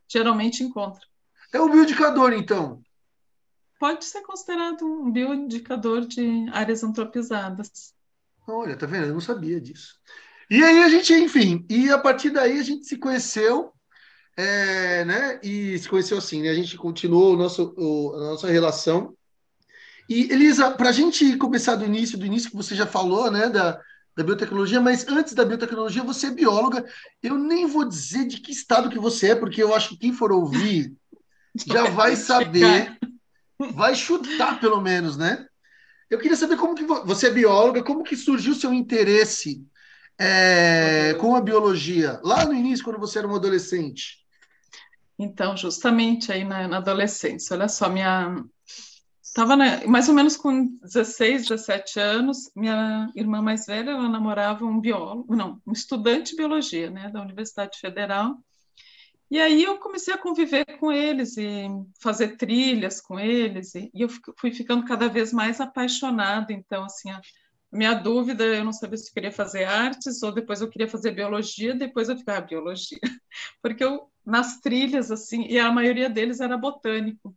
geralmente 0.08 0.64
encontra. 0.64 1.02
É 1.52 1.60
o 1.60 1.68
bioindicador, 1.68 2.32
então 2.32 2.82
pode 3.80 4.04
ser 4.04 4.20
considerado 4.20 4.84
um 4.84 5.10
bioindicador 5.10 6.02
de 6.02 6.46
áreas 6.52 6.84
antropizadas. 6.84 7.94
Olha, 8.46 8.76
tá 8.76 8.84
vendo? 8.86 9.06
Eu 9.06 9.14
não 9.14 9.20
sabia 9.20 9.58
disso. 9.58 9.98
E 10.50 10.62
aí 10.62 10.82
a 10.82 10.88
gente, 10.90 11.14
enfim, 11.14 11.64
e 11.68 11.90
a 11.90 11.98
partir 11.98 12.28
daí 12.28 12.60
a 12.60 12.62
gente 12.62 12.84
se 12.84 12.98
conheceu, 12.98 13.72
é, 14.40 15.04
né? 15.04 15.40
E 15.42 15.78
se 15.78 15.88
conheceu 15.88 16.18
assim, 16.18 16.42
né? 16.42 16.50
A 16.50 16.54
gente 16.54 16.76
continuou 16.76 17.34
o 17.34 17.36
nosso, 17.36 17.74
o, 17.76 18.14
a 18.14 18.20
nossa 18.30 18.48
relação. 18.48 19.14
E, 20.08 20.32
Elisa, 20.32 20.70
para 20.70 20.88
a 20.88 20.92
gente 20.92 21.36
começar 21.36 21.76
do 21.76 21.84
início, 21.84 22.18
do 22.18 22.26
início 22.26 22.50
que 22.50 22.56
você 22.56 22.74
já 22.74 22.86
falou, 22.86 23.30
né? 23.30 23.48
Da, 23.48 23.80
da 24.16 24.24
biotecnologia, 24.24 24.80
mas 24.80 25.06
antes 25.06 25.34
da 25.34 25.44
biotecnologia, 25.44 26.02
você 26.02 26.28
é 26.28 26.30
bióloga. 26.30 26.84
Eu 27.22 27.38
nem 27.38 27.66
vou 27.66 27.84
dizer 27.84 28.26
de 28.26 28.40
que 28.40 28.52
estado 28.52 28.90
que 28.90 28.98
você 28.98 29.30
é, 29.30 29.34
porque 29.34 29.62
eu 29.62 29.74
acho 29.74 29.90
que 29.90 29.98
quem 29.98 30.12
for 30.12 30.32
ouvir 30.32 30.92
já 31.66 31.84
vai 31.90 32.16
saber, 32.16 32.98
vai 33.74 33.94
chutar 33.94 34.58
pelo 34.60 34.80
menos, 34.80 35.16
né? 35.16 35.46
Eu 36.08 36.18
queria 36.18 36.36
saber 36.36 36.56
como 36.56 36.74
que 36.74 36.84
você 36.84 37.28
é 37.28 37.30
bióloga, 37.30 37.84
como 37.84 38.02
que 38.02 38.16
surgiu 38.16 38.52
o 38.52 38.56
seu 38.56 38.74
interesse 38.74 39.64
é, 40.18 41.14
com 41.20 41.34
a 41.36 41.40
biologia, 41.40 42.20
lá 42.22 42.44
no 42.44 42.52
início, 42.52 42.84
quando 42.84 42.98
você 42.98 43.18
era 43.18 43.26
uma 43.26 43.36
adolescente? 43.36 44.19
Então, 45.22 45.56
justamente 45.56 46.32
aí 46.32 46.44
na, 46.44 46.66
na 46.66 46.78
adolescência, 46.78 47.54
olha 47.54 47.68
só, 47.68 47.88
minha, 47.88 48.42
Estava 49.30 49.56
mais 49.86 50.08
ou 50.08 50.14
menos 50.14 50.36
com 50.36 50.76
16, 50.82 51.46
17 51.46 52.00
anos, 52.00 52.50
minha 52.56 53.08
irmã 53.14 53.40
mais 53.40 53.64
velha, 53.64 53.90
ela 53.90 54.08
namorava 54.08 54.64
um 54.64 54.80
biólogo, 54.80 55.36
não, 55.36 55.62
um 55.64 55.70
estudante 55.70 56.32
de 56.32 56.36
biologia, 56.36 56.90
né, 56.90 57.08
da 57.10 57.22
Universidade 57.22 57.78
Federal. 57.78 58.36
E 59.30 59.38
aí 59.38 59.62
eu 59.62 59.78
comecei 59.78 60.12
a 60.12 60.18
conviver 60.18 60.64
com 60.78 60.90
eles 60.90 61.36
e 61.36 61.68
fazer 62.00 62.36
trilhas 62.36 63.00
com 63.00 63.20
eles, 63.20 63.76
e, 63.76 63.88
eu 63.94 64.08
fui 64.36 64.50
ficando 64.50 64.84
cada 64.84 65.08
vez 65.08 65.32
mais 65.32 65.60
apaixonada. 65.60 66.52
Então, 66.52 66.82
assim, 66.82 67.10
a 67.12 67.20
minha 67.72 67.94
dúvida, 67.94 68.44
eu 68.44 68.64
não 68.64 68.72
sabia 68.72 68.98
se 68.98 69.08
eu 69.08 69.14
queria 69.14 69.30
fazer 69.30 69.64
artes 69.64 70.22
ou 70.22 70.32
depois 70.32 70.60
eu 70.60 70.68
queria 70.68 70.88
fazer 70.88 71.12
biologia, 71.12 71.74
depois 71.74 72.08
eu 72.08 72.16
ficava 72.16 72.38
ah, 72.38 72.40
biologia. 72.40 72.98
Porque 73.62 73.84
eu, 73.84 74.10
nas 74.26 74.60
trilhas, 74.60 75.10
assim, 75.10 75.46
e 75.46 75.58
a 75.58 75.70
maioria 75.70 76.10
deles 76.10 76.40
era 76.40 76.56
botânico. 76.56 77.34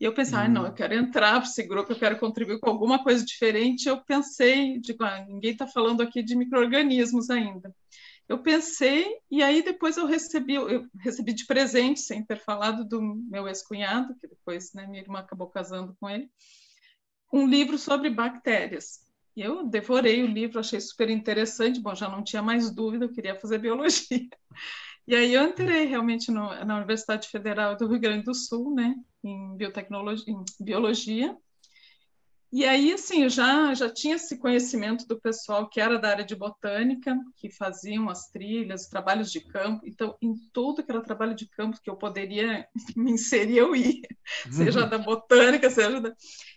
E 0.00 0.04
eu 0.04 0.14
pensei, 0.14 0.38
ah, 0.38 0.48
não, 0.48 0.64
eu 0.64 0.70
hum. 0.70 0.74
quero 0.74 0.94
entrar 0.94 1.40
para 1.40 1.48
esse 1.48 1.62
grupo, 1.64 1.92
eu 1.92 1.98
quero 1.98 2.18
contribuir 2.18 2.60
com 2.60 2.70
alguma 2.70 3.02
coisa 3.02 3.24
diferente. 3.24 3.88
Eu 3.88 4.02
pensei, 4.02 4.78
digo, 4.80 5.04
ah, 5.04 5.24
ninguém 5.28 5.52
está 5.52 5.66
falando 5.66 6.02
aqui 6.02 6.22
de 6.22 6.36
micro-organismos 6.36 7.28
ainda. 7.28 7.74
Eu 8.28 8.38
pensei, 8.38 9.06
e 9.30 9.42
aí 9.42 9.62
depois 9.62 9.96
eu 9.96 10.06
recebi, 10.06 10.54
eu 10.54 10.86
recebi 11.00 11.32
de 11.32 11.46
presente, 11.46 12.00
sem 12.00 12.24
ter 12.24 12.38
falado 12.38 12.84
do 12.84 13.00
meu 13.02 13.48
ex-cunhado, 13.48 14.14
que 14.16 14.28
depois 14.28 14.72
né, 14.74 14.86
minha 14.86 15.02
irmã 15.02 15.20
acabou 15.20 15.48
casando 15.48 15.96
com 15.98 16.08
ele, 16.08 16.30
um 17.32 17.46
livro 17.46 17.78
sobre 17.78 18.10
bactérias. 18.10 19.07
E 19.38 19.40
eu 19.42 19.64
devorei 19.64 20.20
o 20.24 20.26
livro, 20.26 20.58
achei 20.58 20.80
super 20.80 21.08
interessante. 21.08 21.80
Bom, 21.80 21.94
já 21.94 22.08
não 22.08 22.24
tinha 22.24 22.42
mais 22.42 22.74
dúvida, 22.74 23.04
eu 23.04 23.12
queria 23.12 23.38
fazer 23.38 23.58
biologia. 23.58 24.28
E 25.06 25.16
aí 25.16 25.34
eu 25.34 25.44
entrei 25.44 25.86
realmente 25.86 26.30
no, 26.30 26.48
na 26.64 26.76
Universidade 26.76 27.28
Federal 27.28 27.76
do 27.76 27.88
Rio 27.88 28.00
Grande 28.00 28.24
do 28.24 28.34
Sul, 28.34 28.74
né, 28.74 28.94
em 29.24 29.56
biotecnologia, 29.56 30.32
em 30.34 30.44
biologia. 30.64 31.36
E 32.50 32.64
aí, 32.64 32.94
assim, 32.94 33.24
eu 33.24 33.28
já, 33.28 33.74
já 33.74 33.92
tinha 33.92 34.16
esse 34.16 34.38
conhecimento 34.38 35.06
do 35.06 35.20
pessoal 35.20 35.68
que 35.68 35.78
era 35.78 35.98
da 35.98 36.08
área 36.08 36.24
de 36.24 36.34
botânica, 36.34 37.14
que 37.36 37.50
faziam 37.50 38.08
as 38.08 38.30
trilhas, 38.30 38.82
os 38.82 38.88
trabalhos 38.88 39.30
de 39.30 39.40
campo. 39.40 39.86
Então, 39.86 40.16
em 40.22 40.34
tudo 40.50 40.82
que 40.82 40.90
era 40.90 41.02
trabalho 41.02 41.34
de 41.34 41.46
campo 41.46 41.78
que 41.82 41.90
eu 41.90 41.96
poderia 41.96 42.66
me 42.96 43.12
inserir, 43.12 43.58
eu 43.58 43.76
ia, 43.76 44.00
seja 44.50 44.86
da 44.86 44.96
botânica, 44.96 45.68
seja 45.68 46.00
da... 46.00 46.14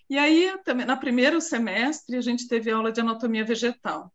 E 0.09 0.17
aí, 0.17 0.57
também, 0.63 0.85
na 0.85 0.95
primeiro 0.95 1.41
semestre, 1.41 2.15
a 2.15 2.21
gente 2.21 2.47
teve 2.47 2.71
aula 2.71 2.91
de 2.91 3.01
anatomia 3.01 3.43
vegetal. 3.43 4.13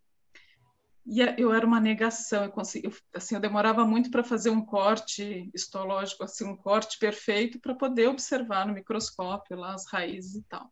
E 1.06 1.20
eu 1.38 1.52
era 1.52 1.64
uma 1.64 1.78
negação, 1.78 2.44
eu, 2.44 2.50
consegui, 2.50 2.90
assim, 3.14 3.34
eu 3.34 3.40
demorava 3.40 3.84
muito 3.84 4.10
para 4.10 4.24
fazer 4.24 4.50
um 4.50 4.64
corte 4.64 5.48
histológico, 5.54 6.24
assim, 6.24 6.44
um 6.44 6.56
corte 6.56 6.98
perfeito 6.98 7.60
para 7.60 7.74
poder 7.74 8.08
observar 8.08 8.66
no 8.66 8.72
microscópio 8.72 9.56
lá 9.56 9.74
as 9.74 9.86
raízes 9.86 10.34
e 10.34 10.42
tal. 10.48 10.68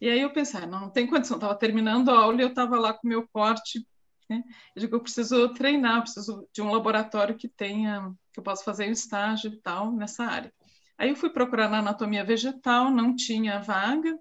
E 0.00 0.08
aí 0.10 0.20
eu 0.20 0.32
pensei, 0.32 0.60
ah, 0.60 0.66
não, 0.66 0.80
não 0.82 0.90
tem 0.90 1.06
condição, 1.06 1.36
estava 1.36 1.54
terminando 1.54 2.10
a 2.10 2.18
aula 2.18 2.40
e 2.40 2.44
eu 2.44 2.48
estava 2.48 2.78
lá 2.78 2.92
com 2.92 3.06
o 3.06 3.08
meu 3.08 3.26
corte, 3.28 3.86
né? 4.28 4.42
Eu 4.74 4.80
digo, 4.80 4.96
eu 4.96 5.00
preciso 5.00 5.48
treinar, 5.54 6.02
preciso 6.02 6.46
de 6.52 6.60
um 6.60 6.70
laboratório 6.70 7.36
que 7.36 7.48
tenha, 7.48 8.12
que 8.32 8.40
eu 8.40 8.44
possa 8.44 8.64
fazer 8.64 8.88
um 8.88 8.92
estágio 8.92 9.52
e 9.52 9.60
tal 9.60 9.92
nessa 9.92 10.24
área. 10.24 10.52
Aí 10.98 11.10
eu 11.10 11.16
fui 11.16 11.30
procurar 11.30 11.68
na 11.68 11.78
anatomia 11.78 12.24
vegetal, 12.24 12.90
não 12.90 13.14
tinha 13.14 13.60
vaga, 13.60 14.18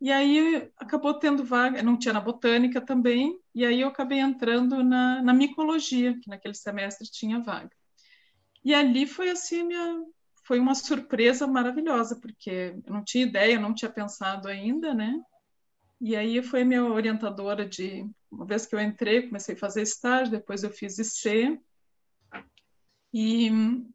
e 0.00 0.10
aí 0.10 0.70
acabou 0.76 1.14
tendo 1.14 1.44
vaga, 1.44 1.82
não 1.82 1.96
tinha 1.96 2.14
na 2.14 2.20
botânica 2.20 2.80
também, 2.80 3.38
e 3.54 3.64
aí 3.64 3.80
eu 3.80 3.88
acabei 3.88 4.18
entrando 4.18 4.82
na, 4.82 5.22
na 5.22 5.32
micologia, 5.32 6.18
que 6.20 6.28
naquele 6.28 6.54
semestre 6.54 7.08
tinha 7.10 7.40
vaga. 7.40 7.70
E 8.64 8.74
ali 8.74 9.06
foi 9.06 9.30
assim, 9.30 9.64
minha, 9.64 10.04
foi 10.42 10.58
uma 10.58 10.74
surpresa 10.74 11.46
maravilhosa, 11.46 12.18
porque 12.20 12.74
eu 12.84 12.92
não 12.92 13.04
tinha 13.04 13.24
ideia, 13.24 13.58
não 13.58 13.74
tinha 13.74 13.90
pensado 13.90 14.48
ainda, 14.48 14.94
né? 14.94 15.20
E 16.00 16.16
aí 16.16 16.42
foi 16.42 16.64
minha 16.64 16.84
orientadora 16.84 17.66
de, 17.66 18.08
uma 18.30 18.44
vez 18.44 18.66
que 18.66 18.74
eu 18.74 18.80
entrei, 18.80 19.28
comecei 19.28 19.54
a 19.54 19.58
fazer 19.58 19.82
estágio, 19.82 20.32
depois 20.32 20.62
eu 20.62 20.70
fiz 20.70 20.98
IC, 20.98 21.60
e 23.14 23.50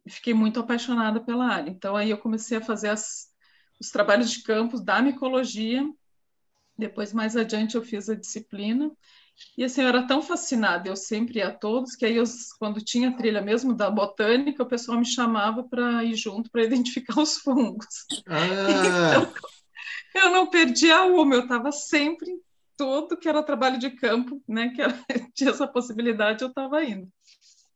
fiquei 0.08 0.32
muito 0.32 0.60
apaixonada 0.60 1.20
pela 1.20 1.46
área. 1.46 1.70
Então 1.70 1.96
aí 1.96 2.10
eu 2.10 2.18
comecei 2.18 2.58
a 2.58 2.62
fazer 2.62 2.88
as, 2.88 3.28
os 3.80 3.90
trabalhos 3.90 4.30
de 4.30 4.42
campo 4.42 4.80
da 4.80 5.02
micologia 5.02 5.84
depois, 6.78 7.12
mais 7.12 7.36
adiante, 7.36 7.74
eu 7.74 7.82
fiz 7.82 8.08
a 8.08 8.14
disciplina. 8.14 8.88
E 9.56 9.64
assim, 9.64 9.82
eu 9.82 9.88
era 9.88 10.06
tão 10.06 10.22
fascinada, 10.22 10.88
eu 10.88 10.96
sempre 10.96 11.38
ia 11.38 11.48
a 11.48 11.54
todos, 11.54 11.96
que 11.96 12.06
aí, 12.06 12.16
eu, 12.16 12.24
quando 12.58 12.80
tinha 12.80 13.16
trilha 13.16 13.40
mesmo 13.40 13.74
da 13.74 13.90
botânica, 13.90 14.62
o 14.62 14.68
pessoal 14.68 14.98
me 14.98 15.06
chamava 15.06 15.62
para 15.64 16.04
ir 16.04 16.14
junto 16.14 16.50
para 16.50 16.62
identificar 16.64 17.20
os 17.20 17.38
fungos. 17.38 18.06
Ah. 18.26 19.10
Então, 19.10 19.32
eu 20.14 20.30
não 20.30 20.46
perdia 20.46 21.02
uma, 21.04 21.34
eu 21.34 21.42
estava 21.42 21.72
sempre 21.72 22.30
tudo 22.76 23.16
que 23.16 23.28
era 23.28 23.42
trabalho 23.42 23.78
de 23.78 23.90
campo, 23.90 24.40
né, 24.48 24.68
que 24.68 24.80
era, 24.80 24.94
tinha 25.34 25.50
essa 25.50 25.66
possibilidade, 25.66 26.42
eu 26.42 26.48
estava 26.48 26.84
indo. 26.84 27.10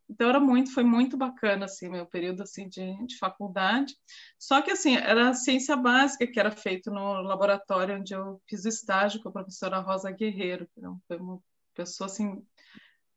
Então 0.08 0.28
era 0.28 0.38
muito, 0.38 0.72
foi 0.72 0.84
muito 0.84 1.16
bacana 1.16 1.64
assim 1.64 1.88
meu 1.88 2.04
período 2.04 2.42
assim 2.42 2.68
de, 2.68 3.06
de 3.06 3.16
faculdade. 3.16 3.96
Só 4.38 4.60
que 4.60 4.70
assim 4.70 4.94
era 4.96 5.30
a 5.30 5.34
ciência 5.34 5.74
básica 5.74 6.26
que 6.26 6.38
era 6.38 6.50
feito 6.50 6.90
no 6.90 7.22
laboratório 7.22 7.98
onde 7.98 8.14
eu 8.14 8.40
fiz 8.46 8.64
o 8.64 8.68
estágio 8.68 9.22
com 9.22 9.30
a 9.30 9.32
professora 9.32 9.78
Rosa 9.78 10.10
Guerreiro, 10.10 10.68
que 10.74 10.80
foi 11.08 11.16
uma 11.16 11.40
pessoa 11.74 12.06
assim 12.06 12.42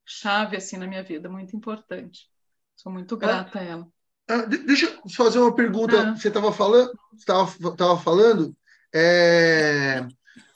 chave 0.05 0.55
assim 0.55 0.77
na 0.77 0.87
minha 0.87 1.03
vida, 1.03 1.29
muito 1.29 1.55
importante. 1.55 2.29
Sou 2.75 2.91
muito 2.91 3.17
grata 3.17 3.57
ah, 3.57 3.61
a 3.61 3.63
ela. 3.63 3.87
Ah, 4.29 4.45
deixa 4.45 4.87
eu 4.87 5.09
fazer 5.09 5.39
uma 5.39 5.55
pergunta. 5.55 6.09
Ah. 6.09 6.15
Você 6.15 6.27
estava 6.27 6.51
falando, 6.51 6.91
estava 7.17 7.99
falando. 7.99 8.55
É... 8.93 10.05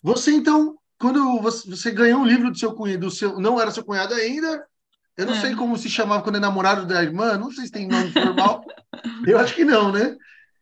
Você 0.04 0.32
então, 0.32 0.78
quando 1.00 1.42
você, 1.42 1.70
você 1.70 1.92
ganhou 1.92 2.22
um 2.22 2.26
livro 2.26 2.52
do 2.52 2.58
seu 2.58 2.74
cunhado, 2.74 3.02
do 3.02 3.12
seu, 3.12 3.40
não 3.40 3.60
era 3.60 3.72
seu 3.72 3.84
cunhado 3.84 4.14
ainda, 4.14 4.66
eu 5.18 5.26
não 5.26 5.34
é. 5.34 5.42
sei 5.42 5.56
como 5.56 5.78
se 5.78 5.90
chamava 5.90 6.24
quando 6.24 6.38
é 6.38 6.40
namorado 6.40 6.86
da 6.86 7.02
irmã, 7.02 7.38
não 7.38 7.52
sei 7.52 7.66
se 7.66 7.72
tem 7.72 7.88
nome 7.88 8.12
formal. 8.12 8.64
eu 9.26 9.38
acho 9.40 9.56
que 9.56 9.66
não, 9.66 9.92
né? 9.92 10.16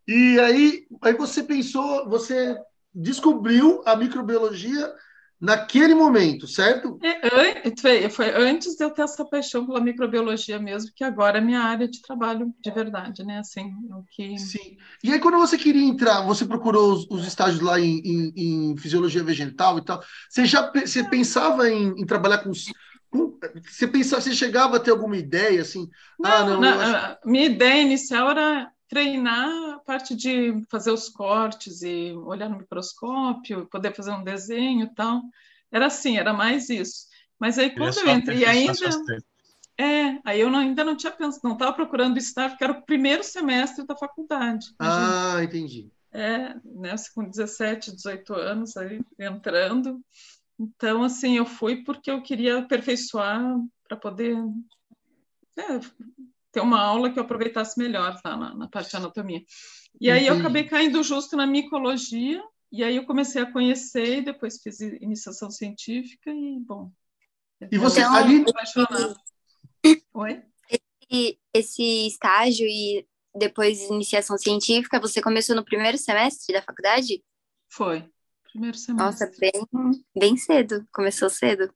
E 0.07 0.39
aí, 0.39 0.87
aí 1.01 1.13
você 1.13 1.43
pensou, 1.43 2.09
você 2.09 2.57
descobriu 2.93 3.83
a 3.85 3.95
microbiologia 3.95 4.93
naquele 5.39 5.93
momento, 5.93 6.47
certo? 6.47 6.99
É, 7.03 8.09
foi 8.09 8.29
antes 8.35 8.75
de 8.75 8.83
eu 8.83 8.89
ter 8.89 9.03
essa 9.03 9.23
paixão 9.23 9.65
pela 9.65 9.79
microbiologia 9.79 10.59
mesmo, 10.59 10.91
que 10.95 11.03
agora 11.03 11.37
é 11.37 11.41
minha 11.41 11.61
área 11.61 11.87
de 11.87 12.01
trabalho 12.01 12.53
de 12.59 12.71
verdade, 12.71 13.23
né? 13.23 13.39
Assim, 13.39 13.71
o 13.91 14.03
que... 14.09 14.37
Sim. 14.37 14.77
E 15.03 15.11
aí, 15.11 15.19
quando 15.19 15.37
você 15.37 15.57
queria 15.57 15.83
entrar, 15.83 16.21
você 16.21 16.45
procurou 16.45 16.93
os, 16.93 17.07
os 17.09 17.27
estágios 17.27 17.61
lá 17.61 17.79
em, 17.79 17.99
em, 17.99 18.33
em, 18.35 18.77
fisiologia 18.77 19.23
vegetal 19.23 19.77
e 19.77 19.85
tal, 19.85 20.01
você 20.29 20.45
já 20.45 20.71
você 20.71 21.03
pensava 21.03 21.69
em, 21.69 21.89
em 21.89 22.05
trabalhar 22.05 22.39
com 22.39 22.51
você 22.51 23.87
pensava, 23.87 24.21
você 24.21 24.33
chegava 24.33 24.77
a 24.77 24.79
ter 24.79 24.91
alguma 24.91 25.15
ideia 25.15 25.61
assim? 25.61 25.89
Não, 26.19 26.31
ah, 26.31 26.43
não. 26.43 26.61
não 26.61 26.79
acho... 26.79 27.17
Minha 27.25 27.45
ideia 27.45 27.81
inicial 27.81 28.29
era 28.31 28.69
treinar 28.87 29.76
parte 29.87 30.13
de 30.13 30.61
fazer 30.69 30.91
os 30.91 31.07
cortes 31.07 31.81
e 31.81 32.11
olhar 32.11 32.49
no 32.49 32.57
microscópio, 32.57 33.67
poder 33.71 33.95
fazer 33.95 34.11
um 34.11 34.23
desenho 34.23 34.85
e 34.85 34.93
tal. 34.93 35.21
Era 35.71 35.87
assim, 35.87 36.17
era 36.17 36.33
mais 36.33 36.69
isso. 36.69 37.07
Mas 37.39 37.57
aí 37.57 37.69
quando 37.69 37.97
eu 37.97 38.09
entrei 38.09 38.43
ainda 38.45 38.73
é, 39.79 40.19
aí 40.25 40.41
eu 40.41 40.49
não, 40.49 40.59
ainda 40.59 40.83
não 40.83 40.97
tinha 40.97 41.11
pensado, 41.11 41.41
não 41.43 41.53
estava 41.53 41.71
procurando 41.71 42.17
estágio, 42.17 42.57
que 42.57 42.63
era 42.63 42.73
o 42.73 42.81
primeiro 42.81 43.23
semestre 43.23 43.85
da 43.85 43.95
faculdade. 43.95 44.73
Imagina. 44.79 45.35
Ah, 45.35 45.43
entendi. 45.43 45.91
É, 46.11 46.55
né, 46.65 46.95
com 47.13 47.29
17, 47.29 47.95
18 47.95 48.33
anos 48.33 48.75
aí 48.75 48.99
entrando. 49.19 50.01
Então, 50.59 51.03
assim, 51.03 51.37
eu 51.37 51.45
fui 51.45 51.83
porque 51.83 52.09
eu 52.09 52.23
queria 52.23 52.57
aperfeiçoar 52.57 53.55
para 53.87 53.95
poder 53.95 54.35
é, 55.55 55.79
ter 56.51 56.61
uma 56.61 56.81
aula 56.81 57.11
que 57.11 57.19
eu 57.19 57.23
aproveitasse 57.23 57.77
melhor 57.77 58.19
tá, 58.21 58.35
na, 58.35 58.55
na 58.55 58.67
parte 58.67 58.89
de 58.89 58.97
anatomia. 58.97 59.43
E 59.99 60.09
aí 60.11 60.27
eu 60.27 60.35
acabei 60.35 60.63
caindo 60.63 61.03
justo 61.03 61.35
na 61.35 61.47
micologia, 61.47 62.43
e 62.71 62.83
aí 62.83 62.95
eu 62.95 63.05
comecei 63.05 63.41
a 63.41 63.51
conhecer, 63.51 64.19
e 64.19 64.25
depois 64.25 64.61
fiz 64.61 64.79
iniciação 64.79 65.49
científica, 65.49 66.31
e 66.31 66.59
bom. 66.59 66.91
E 67.71 67.77
você 67.77 68.01
então, 68.01 68.13
ali. 68.13 68.45
Oi? 70.13 70.43
Esse, 70.69 71.39
esse 71.53 72.07
estágio 72.07 72.67
e 72.67 73.05
depois 73.35 73.81
iniciação 73.83 74.37
científica, 74.37 74.99
você 74.99 75.21
começou 75.21 75.55
no 75.55 75.65
primeiro 75.65 75.97
semestre 75.97 76.53
da 76.53 76.61
faculdade? 76.61 77.23
Foi 77.69 78.07
primeiro 78.51 78.77
semestre. 78.77 79.05
Nossa, 79.05 79.31
bem, 79.39 80.01
bem 80.17 80.37
cedo, 80.37 80.87
começou 80.91 81.29
cedo. 81.29 81.71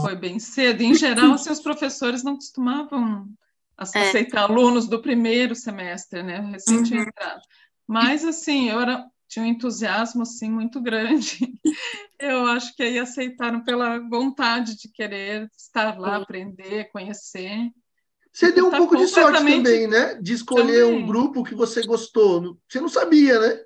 foi 0.00 0.16
bem 0.16 0.38
cedo. 0.38 0.82
Em 0.82 0.94
geral, 0.94 1.32
assim, 1.32 1.50
os 1.50 1.60
professores 1.60 2.22
não 2.22 2.34
costumavam. 2.34 3.28
Aceitar 3.78 4.40
é. 4.40 4.42
alunos 4.42 4.88
do 4.88 5.00
primeiro 5.00 5.54
semestre, 5.54 6.22
né? 6.22 6.42
Tinha 6.66 7.02
uhum. 7.02 7.08
entrado. 7.08 7.42
Mas, 7.86 8.24
assim, 8.24 8.68
eu 8.68 8.80
era, 8.80 9.06
tinha 9.28 9.44
um 9.44 9.48
entusiasmo, 9.48 10.22
assim, 10.22 10.50
muito 10.50 10.80
grande. 10.80 11.38
Eu 12.20 12.46
acho 12.46 12.74
que 12.74 12.82
aí 12.82 12.98
aceitaram 12.98 13.62
pela 13.62 14.00
vontade 14.00 14.76
de 14.76 14.90
querer 14.90 15.48
estar 15.56 15.96
lá, 15.96 16.16
aprender, 16.16 16.90
conhecer. 16.90 17.70
Você 18.32 18.50
deu 18.50 18.66
um 18.66 18.70
tá 18.70 18.76
pouco 18.76 18.96
de 18.96 19.06
sorte 19.06 19.38
também, 19.38 19.86
né? 19.86 20.14
De 20.14 20.32
escolher 20.32 20.84
também. 20.84 21.04
um 21.04 21.06
grupo 21.06 21.44
que 21.44 21.54
você 21.54 21.86
gostou. 21.86 22.58
Você 22.68 22.80
não 22.80 22.88
sabia, 22.88 23.38
né? 23.38 23.60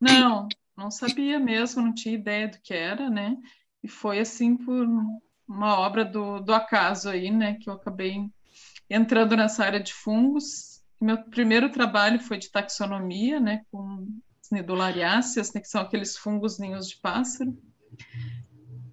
Não, 0.00 0.48
não 0.74 0.90
sabia 0.90 1.38
mesmo, 1.38 1.82
não 1.82 1.94
tinha 1.94 2.14
ideia 2.14 2.48
do 2.48 2.58
que 2.62 2.72
era, 2.72 3.10
né? 3.10 3.36
E 3.82 3.88
foi 3.88 4.20
assim 4.20 4.56
por 4.56 4.86
uma 5.46 5.78
obra 5.78 6.02
do, 6.02 6.40
do 6.40 6.54
acaso 6.54 7.10
aí, 7.10 7.30
né? 7.30 7.58
Que 7.60 7.68
eu 7.68 7.74
acabei 7.74 8.30
entrando 8.88 9.36
nessa 9.36 9.64
área 9.64 9.80
de 9.80 9.92
fungos. 9.92 10.82
Meu 11.00 11.22
primeiro 11.24 11.70
trabalho 11.70 12.20
foi 12.20 12.38
de 12.38 12.50
taxonomia, 12.50 13.38
né? 13.38 13.62
Com 13.70 14.06
nidulariáceas, 14.50 15.52
né, 15.52 15.60
que 15.60 15.68
são 15.68 15.80
aqueles 15.80 16.16
fungos 16.16 16.58
ninhos 16.58 16.88
de 16.88 16.96
pássaro. 17.00 17.56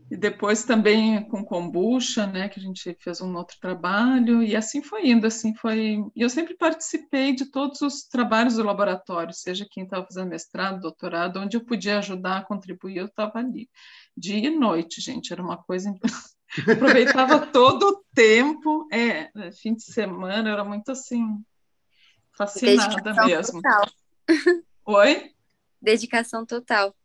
E 0.10 0.18
depois 0.18 0.64
também 0.64 1.28
com 1.28 1.44
kombucha, 1.44 2.28
né, 2.28 2.48
que 2.48 2.60
a 2.60 2.62
gente 2.62 2.96
fez 3.00 3.20
um 3.20 3.36
outro 3.36 3.58
trabalho, 3.60 4.44
e 4.44 4.56
assim 4.56 4.84
foi 4.84 5.10
indo, 5.10 5.26
assim 5.26 5.56
foi. 5.56 5.98
E 6.16 6.22
eu 6.22 6.30
sempre 6.30 6.56
participei 6.56 7.34
de 7.34 7.46
todos 7.46 7.82
os 7.82 8.04
trabalhos 8.04 8.56
do 8.56 8.64
laboratório, 8.64 9.34
seja 9.34 9.68
quem 9.70 9.86
estava 9.86 10.06
fazendo 10.06 10.30
mestrado, 10.30 10.82
doutorado, 10.82 11.40
onde 11.40 11.58
eu 11.58 11.66
podia 11.66 11.98
ajudar, 11.98 12.46
contribuir, 12.46 12.98
eu 12.98 13.06
estava 13.08 13.40
ali. 13.40 13.68
Dia 14.16 14.38
e 14.38 14.50
noite, 14.52 15.02
gente, 15.02 15.34
era 15.34 15.42
uma 15.42 15.58
coisa. 15.58 15.92
Aproveitava 16.62 17.48
todo 17.48 17.84
o 17.84 18.04
tempo, 18.14 18.88
é, 18.92 19.30
fim 19.52 19.74
de 19.74 19.84
semana, 19.84 20.50
era 20.50 20.64
muito 20.64 20.92
assim, 20.92 21.44
fascinada 22.32 23.02
Dedicação 23.02 23.26
mesmo. 23.26 23.62
Total. 23.62 23.90
Oi? 24.86 25.32
Dedicação 25.82 26.46
total 26.46 26.96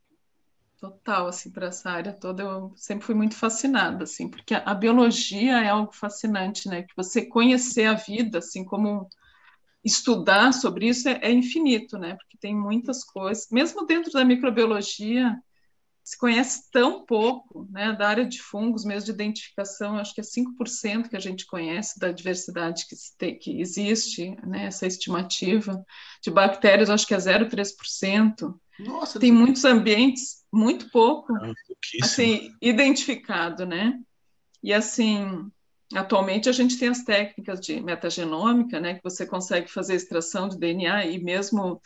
total 0.79 1.27
assim 1.27 1.51
para 1.51 1.67
essa 1.67 1.91
área 1.91 2.13
toda 2.13 2.43
eu 2.43 2.73
sempre 2.77 3.05
fui 3.05 3.15
muito 3.15 3.35
fascinada 3.35 4.05
assim 4.05 4.29
porque 4.29 4.55
a, 4.55 4.59
a, 4.59 4.75
biologia 4.75 5.59
é 5.59 5.69
algo 5.69 5.93
fascinante 5.93 6.69
né 6.69 6.83
que 6.83 6.95
você 6.97 7.27
conhecer 7.27 7.87
a 7.87 7.95
vida 7.95 8.39
assim 8.39 8.65
como 8.65 9.09
estudar 9.85 10.53
sobre 10.53 10.89
isso 10.89 11.09
é, 11.09 11.19
é, 11.23 11.33
infinito 11.33 11.99
né 11.99 12.15
porque 12.15 12.39
tem 12.39 12.55
muitas 12.55 13.03
coisas 13.03 13.49
mesmo 13.51 13.87
dentro 13.87 14.13
da 14.13 14.25
microbiologia 14.25 15.37
se 16.09 16.17
conhece 16.17 16.71
tão 16.71 17.05
pouco 17.05 17.69
né 17.71 17.93
da 17.93 18.09
área 18.09 18.27
de 18.27 18.41
fungos 18.41 18.85
mesmo 18.85 19.07
de 19.07 19.11
identificação 19.13 19.97
acho 19.97 20.15
que 20.15 20.21
é 20.21 20.25
5% 20.25 21.09
que 21.09 21.17
a 21.17 21.21
gente 21.21 21.47
conhece 21.47 21.99
da 21.99 22.11
diversidade 22.11 22.87
que, 22.89 22.97
tem, 23.19 23.39
que 23.39 23.61
existe 23.61 24.37
né 24.47 24.67
essa 24.67 24.87
estimativa 24.87 25.85
de 26.23 26.31
bactérias 26.31 26.89
acho 26.89 27.07
que 27.07 27.15
é 27.15 27.19
0,3% 27.19 28.55
nossa, 28.79 29.19
tem 29.19 29.33
muitos 29.33 29.65
ambientes 29.65 30.45
muito 30.53 30.91
pouco 30.91 31.35
é 31.37 31.53
assim 32.03 32.53
identificado, 32.61 33.67
né? 33.67 33.99
E 34.63 34.73
assim, 34.73 35.51
atualmente 35.95 36.49
a 36.49 36.53
gente 36.53 36.79
tem 36.79 36.89
as 36.89 37.03
técnicas 37.03 37.61
de 37.61 37.81
metagenômica, 37.81 38.81
né, 38.81 38.95
que 38.95 39.03
você 39.03 39.27
consegue 39.27 39.69
fazer 39.69 39.95
extração 39.95 40.49
de 40.49 40.59
DNA 40.59 41.07
e 41.07 41.19
mesmo 41.23 41.81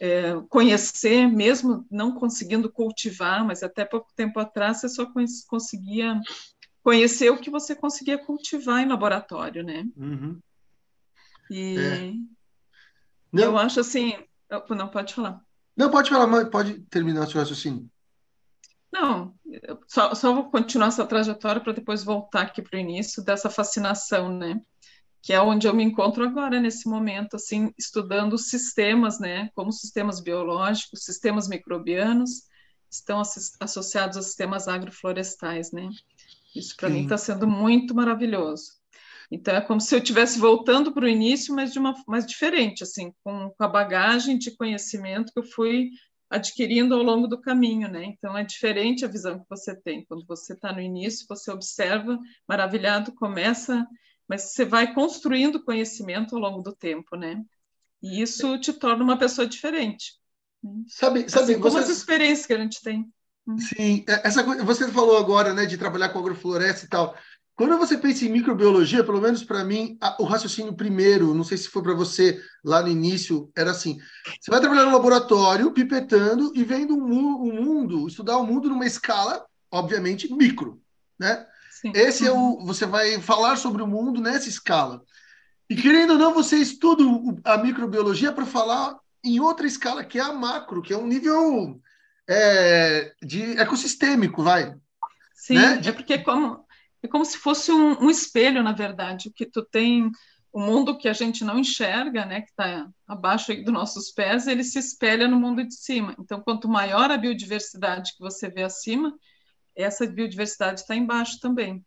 é, 0.00 0.34
conhecer, 0.48 1.26
mesmo 1.26 1.86
não 1.90 2.12
conseguindo 2.12 2.70
cultivar, 2.70 3.44
mas 3.44 3.62
até 3.62 3.84
pouco 3.84 4.12
tempo 4.14 4.38
atrás 4.38 4.80
você 4.80 4.88
só 4.88 5.06
conseguia 5.48 6.20
conhecer 6.82 7.30
o 7.30 7.38
que 7.38 7.50
você 7.50 7.74
conseguia 7.74 8.18
cultivar 8.18 8.82
em 8.82 8.88
laboratório, 8.88 9.64
né? 9.64 9.84
Uhum. 9.96 10.38
E 11.50 11.76
é. 11.78 13.44
eu 13.44 13.56
acho 13.56 13.80
assim, 13.80 14.14
não 14.70 14.88
pode 14.88 15.14
falar. 15.14 15.40
Não, 15.76 15.90
pode 15.90 16.10
falar, 16.10 16.46
pode 16.46 16.80
terminar 16.82 17.26
seu 17.26 17.40
raciocínio. 17.40 17.90
Não, 18.92 19.34
só, 19.86 20.14
só 20.14 20.32
vou 20.32 20.50
continuar 20.50 20.88
essa 20.88 21.04
trajetória 21.04 21.60
para 21.60 21.72
depois 21.72 22.02
voltar 22.02 22.42
aqui 22.42 22.62
para 22.62 22.78
o 22.78 22.80
início 22.80 23.22
dessa 23.22 23.50
fascinação, 23.50 24.34
né? 24.34 24.60
Que 25.22 25.32
é 25.32 25.40
onde 25.40 25.66
eu 25.66 25.74
me 25.74 25.82
encontro 25.82 26.24
agora, 26.24 26.60
nesse 26.60 26.88
momento, 26.88 27.36
assim, 27.36 27.72
estudando 27.76 28.38
sistemas, 28.38 29.18
né? 29.18 29.50
Como 29.54 29.72
sistemas 29.72 30.20
biológicos, 30.20 31.04
sistemas 31.04 31.48
microbianos 31.48 32.42
estão 32.90 33.20
associados 33.60 34.16
a 34.16 34.22
sistemas 34.22 34.68
agroflorestais, 34.68 35.72
né? 35.72 35.88
Isso 36.54 36.74
para 36.76 36.88
mim 36.88 37.02
está 37.02 37.18
sendo 37.18 37.46
muito 37.46 37.94
maravilhoso. 37.94 38.72
Então 39.30 39.54
é 39.54 39.60
como 39.60 39.80
se 39.80 39.94
eu 39.94 39.98
estivesse 39.98 40.38
voltando 40.38 40.92
para 40.92 41.04
o 41.04 41.08
início, 41.08 41.54
mas 41.54 41.72
de 41.72 41.78
uma 41.78 41.94
mais 42.06 42.24
diferente, 42.24 42.82
assim, 42.82 43.12
com, 43.22 43.50
com, 43.50 43.64
a 43.64 43.68
bagagem 43.68 44.38
de 44.38 44.56
conhecimento 44.56 45.32
que 45.32 45.38
eu 45.40 45.44
fui 45.44 45.90
adquirindo 46.30 46.94
ao 46.94 47.02
longo 47.02 47.26
do 47.26 47.40
caminho, 47.40 47.88
né? 47.88 48.04
Então 48.04 48.36
é 48.36 48.44
diferente 48.44 49.04
a 49.04 49.08
visão 49.08 49.38
que 49.38 49.46
você 49.48 49.74
tem 49.74 50.04
quando 50.06 50.24
você 50.26 50.54
está 50.54 50.72
no 50.72 50.80
início, 50.80 51.26
você 51.28 51.50
observa, 51.50 52.18
maravilhado, 52.48 53.12
começa, 53.14 53.86
mas 54.28 54.52
você 54.52 54.64
vai 54.64 54.92
construindo 54.92 55.62
conhecimento 55.62 56.34
ao 56.34 56.40
longo 56.40 56.62
do 56.62 56.74
tempo, 56.74 57.16
né? 57.16 57.42
E 58.02 58.20
isso 58.20 58.58
te 58.58 58.72
torna 58.72 59.02
uma 59.02 59.18
pessoa 59.18 59.46
diferente. 59.46 60.14
Sabe, 60.88 61.28
sabe 61.28 61.52
assim, 61.52 61.60
como 61.60 61.78
as 61.78 61.88
experiências 61.88 62.46
que 62.46 62.52
a 62.52 62.58
gente 62.58 62.82
tem. 62.82 63.08
Sim, 63.58 64.04
é, 64.08 64.26
essa 64.26 64.42
coisa, 64.42 64.64
você 64.64 64.88
falou 64.88 65.16
agora, 65.16 65.54
né, 65.54 65.66
de 65.66 65.78
trabalhar 65.78 66.08
com 66.08 66.18
agrofloresta 66.18 66.84
e 66.84 66.88
tal. 66.88 67.16
Quando 67.54 67.78
você 67.78 67.96
pensa 67.96 68.24
em 68.26 68.28
microbiologia, 68.28 69.02
pelo 69.02 69.20
menos 69.20 69.42
para 69.42 69.64
mim, 69.64 69.96
a, 70.00 70.20
o 70.20 70.24
raciocínio 70.24 70.74
primeiro, 70.74 71.32
não 71.32 71.44
sei 71.44 71.56
se 71.56 71.68
foi 71.68 71.82
para 71.82 71.94
você 71.94 72.38
lá 72.62 72.82
no 72.82 72.88
início, 72.88 73.50
era 73.56 73.70
assim: 73.70 73.98
você 74.40 74.50
vai 74.50 74.60
trabalhar 74.60 74.84
no 74.84 74.92
laboratório, 74.92 75.72
pipetando 75.72 76.52
e 76.54 76.62
vendo 76.64 76.94
o 76.94 77.02
um, 77.02 77.48
um 77.48 77.64
mundo, 77.64 78.08
estudar 78.08 78.36
o 78.36 78.46
mundo 78.46 78.68
numa 78.68 78.84
escala, 78.84 79.46
obviamente, 79.70 80.30
micro, 80.34 80.82
né? 81.18 81.46
Sim. 81.86 81.92
Esse 81.94 82.26
é 82.26 82.32
o. 82.32 82.58
Você 82.64 82.86
vai 82.86 83.20
falar 83.20 83.56
sobre 83.56 83.82
o 83.82 83.86
mundo 83.86 84.20
nessa 84.20 84.48
escala. 84.48 85.02
E 85.68 85.74
querendo 85.74 86.12
ou 86.12 86.18
não, 86.18 86.32
você 86.32 86.56
estuda 86.56 87.02
a 87.44 87.58
microbiologia 87.58 88.32
para 88.32 88.46
falar 88.46 88.96
em 89.24 89.40
outra 89.40 89.66
escala, 89.66 90.04
que 90.04 90.18
é 90.18 90.22
a 90.22 90.32
macro, 90.32 90.80
que 90.80 90.92
é 90.92 90.96
um 90.96 91.06
nível 91.06 91.80
é, 92.28 93.12
de 93.22 93.58
ecossistêmico, 93.58 94.42
vai. 94.42 94.74
Sim, 95.34 95.54
né? 95.54 95.80
é 95.84 95.92
porque 95.92 96.18
como 96.18 96.64
é 97.02 97.08
como 97.08 97.24
se 97.24 97.38
fosse 97.38 97.70
um, 97.70 98.04
um 98.04 98.10
espelho, 98.10 98.62
na 98.62 98.72
verdade, 98.72 99.28
o 99.28 99.32
que 99.32 99.46
tu 99.46 99.64
tem 99.64 100.10
o 100.52 100.60
mundo 100.60 100.96
que 100.96 101.08
a 101.08 101.12
gente 101.12 101.44
não 101.44 101.58
enxerga, 101.58 102.24
né, 102.24 102.40
que 102.40 102.48
está 102.48 102.88
abaixo 103.06 103.54
dos 103.62 103.72
nossos 103.72 104.10
pés, 104.10 104.46
ele 104.46 104.64
se 104.64 104.78
espelha 104.78 105.28
no 105.28 105.38
mundo 105.38 105.62
de 105.62 105.74
cima. 105.74 106.16
Então, 106.18 106.40
quanto 106.40 106.66
maior 106.66 107.10
a 107.10 107.18
biodiversidade 107.18 108.14
que 108.14 108.20
você 108.20 108.48
vê 108.48 108.62
acima, 108.62 109.14
essa 109.76 110.06
biodiversidade 110.06 110.80
está 110.80 110.96
embaixo 110.96 111.38
também 111.40 111.84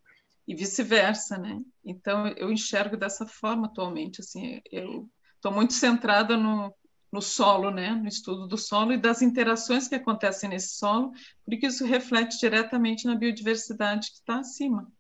e 0.48 0.56
vice-versa, 0.56 1.38
né? 1.38 1.60
Então, 1.86 2.28
eu 2.30 2.52
enxergo 2.52 2.98
dessa 2.98 3.26
forma 3.26 3.68
atualmente, 3.68 4.22
assim, 4.22 4.62
eu 4.72 5.08
estou 5.36 5.52
muito 5.52 5.74
centrada 5.74 6.36
no, 6.36 6.74
no 7.12 7.22
solo, 7.22 7.70
né, 7.70 7.92
no 7.92 8.08
estudo 8.08 8.48
do 8.48 8.58
solo 8.58 8.94
e 8.94 8.98
das 8.98 9.22
interações 9.22 9.88
que 9.88 9.96
acontecem 9.96 10.50
nesse 10.50 10.76
solo, 10.76 11.12
porque 11.46 11.68
isso 11.68 11.86
reflete 11.86 12.40
diretamente 12.40 13.06
na 13.06 13.16
biodiversidade 13.16 14.10
que 14.10 14.18
está 14.18 14.40
acima. 14.40 14.92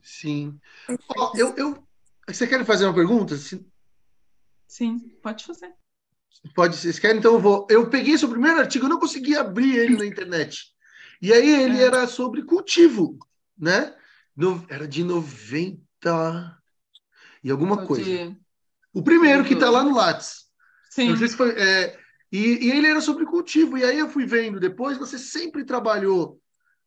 Sim. 0.00 0.58
Oh, 1.16 1.32
eu, 1.36 1.54
eu, 1.56 1.86
você 2.28 2.46
quer 2.46 2.64
fazer 2.64 2.84
uma 2.84 2.94
pergunta? 2.94 3.36
Sim, 4.68 4.98
pode 5.22 5.44
fazer. 5.44 5.72
Pode, 6.54 6.76
vocês 6.76 6.98
querem? 6.98 7.18
Então 7.18 7.34
eu 7.34 7.40
vou. 7.40 7.66
Eu 7.70 7.88
peguei 7.88 8.14
esse 8.14 8.26
primeiro 8.26 8.58
artigo, 8.58 8.86
eu 8.86 8.88
não 8.88 8.98
consegui 8.98 9.36
abrir 9.36 9.76
ele 9.76 9.96
na 9.96 10.06
internet. 10.06 10.71
E 11.22 11.32
aí 11.32 11.62
ele 11.62 11.78
é. 11.78 11.84
era 11.84 12.06
sobre 12.08 12.42
cultivo, 12.42 13.16
né? 13.56 13.94
No, 14.36 14.66
era 14.68 14.88
de 14.88 15.04
90 15.04 15.78
e 17.44 17.50
alguma 17.50 17.86
coisa. 17.86 18.04
De... 18.04 18.36
O 18.92 19.02
primeiro 19.02 19.44
que 19.44 19.54
está 19.54 19.70
lá 19.70 19.84
no 19.84 19.94
Lattes. 19.94 20.46
Sim. 20.90 21.10
Não 21.10 21.16
sei 21.16 21.28
se 21.28 21.36
foi. 21.36 21.50
É, 21.50 21.96
e, 22.30 22.66
e 22.66 22.70
ele 22.72 22.88
era 22.88 23.00
sobre 23.00 23.24
cultivo. 23.24 23.78
E 23.78 23.84
aí 23.84 23.98
eu 23.98 24.08
fui 24.08 24.26
vendo 24.26 24.58
depois, 24.58 24.98
você 24.98 25.16
sempre 25.16 25.64
trabalhou 25.64 26.40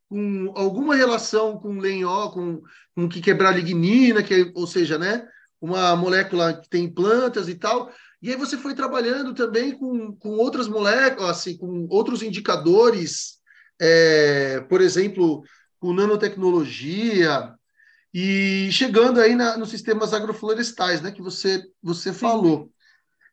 com 0.09 0.51
alguma 0.55 0.95
relação 0.95 1.57
com 1.57 1.79
lenhó, 1.79 2.29
com, 2.29 2.61
com 2.93 3.07
que 3.07 3.21
quebrar 3.21 3.51
lignina, 3.51 4.21
que, 4.21 4.51
ou 4.53 4.67
seja, 4.67 4.99
né, 4.99 5.27
uma 5.59 5.95
molécula 5.95 6.53
que 6.53 6.69
tem 6.69 6.91
plantas 6.91 7.47
e 7.47 7.55
tal. 7.55 7.91
E 8.21 8.29
aí 8.29 8.35
você 8.35 8.57
foi 8.57 8.73
trabalhando 8.73 9.33
também 9.33 9.71
com, 9.71 10.13
com 10.15 10.29
outras 10.31 10.67
moléculas, 10.67 11.37
assim, 11.37 11.57
com 11.57 11.87
outros 11.89 12.21
indicadores, 12.21 13.34
é, 13.79 14.61
por 14.61 14.81
exemplo, 14.81 15.43
com 15.79 15.93
nanotecnologia, 15.93 17.53
e 18.13 18.71
chegando 18.71 19.19
aí 19.19 19.35
na, 19.35 19.57
nos 19.57 19.69
sistemas 19.69 20.13
agroflorestais, 20.13 21.01
né, 21.01 21.11
que 21.11 21.21
você, 21.21 21.69
você 21.83 22.13
falou. 22.13 22.71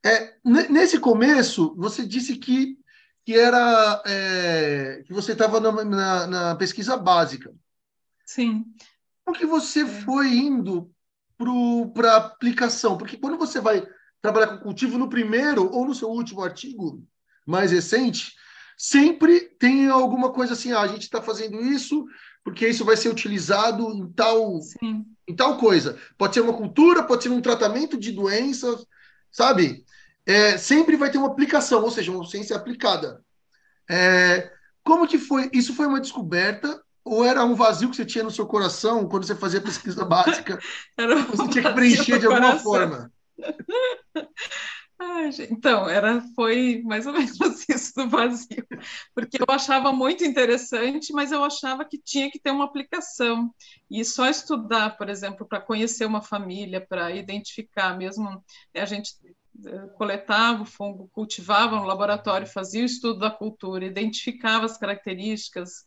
É, 0.05 0.35
nesse 0.45 0.99
começo, 0.99 1.75
você 1.77 2.05
disse 2.05 2.37
que 2.37 2.77
que 3.25 3.35
era 3.35 4.03
é, 4.05 5.03
que 5.07 5.13
você 5.13 5.33
estava 5.33 5.61
na, 5.61 5.85
na, 5.85 6.27
na, 6.27 6.57
pesquisa 6.57 6.97
básica. 6.97 7.55
Sim. 8.27 8.65
como 9.25 9.37
que 9.37 9.47
você 9.47 9.87
foi 9.87 10.29
indo 10.29 10.91
para 11.95 12.15
a 12.15 12.17
aplicação? 12.17 12.97
Porque 12.97 13.17
quando 13.17 13.39
você 13.39 13.61
vai 13.61 13.87
trabalhar 14.21 14.49
com 14.49 14.65
cultivo 14.65 14.99
no 14.99 15.09
primeiro 15.09 15.71
ou 15.73 15.87
no 15.87 15.95
seu 15.95 16.09
último 16.09 16.43
artigo 16.43 17.05
mais 17.47 17.71
recente, 17.71 18.35
sempre 18.83 19.39
tem 19.61 19.89
alguma 19.89 20.33
coisa 20.33 20.55
assim, 20.55 20.73
ah, 20.73 20.81
a 20.81 20.89
gente 20.89 21.03
está 21.03 21.23
fazendo 21.23 21.61
isso 21.63 22.05
porque 22.43 22.67
isso 22.67 22.85
vai 22.85 22.97
ser 22.97 23.11
utilizado 23.11 23.89
em 23.93 24.11
tal, 24.11 24.59
em 24.83 25.37
tal 25.37 25.57
coisa. 25.57 25.97
Pode 26.19 26.35
ser 26.35 26.41
uma 26.41 26.53
cultura, 26.53 27.05
pode 27.05 27.23
ser 27.23 27.29
um 27.29 27.41
tratamento 27.41 27.97
de 27.97 28.11
doenças, 28.11 28.85
sabe? 29.31 29.85
É, 30.27 30.59
sempre 30.59 30.97
vai 30.97 31.13
ter 31.13 31.19
uma 31.19 31.29
aplicação, 31.29 31.81
ou 31.85 31.93
seja, 31.93 32.11
uma 32.11 32.27
ciência 32.27 32.57
aplicada. 32.57 33.23
É, 33.89 34.51
como 34.83 35.07
que 35.07 35.17
foi? 35.17 35.49
Isso 35.53 35.77
foi 35.77 35.87
uma 35.87 36.01
descoberta 36.01 36.83
ou 37.05 37.25
era 37.25 37.45
um 37.45 37.55
vazio 37.55 37.89
que 37.89 37.95
você 37.95 38.05
tinha 38.05 38.25
no 38.25 38.33
seu 38.33 38.47
coração 38.47 39.09
quando 39.09 39.25
você 39.25 39.37
fazia 39.37 39.61
pesquisa 39.61 40.05
básica? 40.05 40.59
era 40.99 41.15
um 41.15 41.23
você 41.27 41.49
tinha 41.51 41.69
que 41.69 41.73
preencher 41.73 42.19
de 42.19 42.27
alguma 42.27 42.59
coração. 42.59 42.65
forma. 42.65 43.13
Então, 45.51 45.89
era, 45.89 46.21
foi 46.35 46.83
mais 46.85 47.07
ou 47.07 47.13
menos 47.15 47.69
isso 47.69 47.95
do 47.95 48.09
vazio, 48.09 48.67
porque 49.15 49.39
eu 49.41 49.47
achava 49.49 49.93
muito 49.93 50.25
interessante, 50.25 51.13
mas 51.13 51.33
eu 51.33 51.43
achava 51.45 51.85
que 51.85 51.99
tinha 51.99 52.31
que 52.31 52.39
ter 52.39 52.51
uma 52.51 52.65
aplicação. 52.65 53.53
E 53.91 54.05
só 54.05 54.27
estudar, 54.29 54.97
por 54.97 55.09
exemplo, 55.09 55.47
para 55.47 55.61
conhecer 55.61 56.05
uma 56.07 56.23
família, 56.23 56.81
para 56.87 57.11
identificar 57.11 57.97
mesmo, 57.97 58.25
né, 58.75 58.81
a 58.81 58.85
gente 58.85 59.15
eh, 59.67 59.87
coletava 59.97 60.63
o 60.63 60.67
fungo, 60.67 61.09
cultivava 61.13 61.77
no 61.77 61.85
laboratório, 61.85 62.47
fazia 62.47 62.83
o 62.83 62.87
estudo 62.87 63.21
da 63.21 63.31
cultura, 63.31 63.85
identificava 63.85 64.67
as 64.67 64.77
características, 64.79 65.85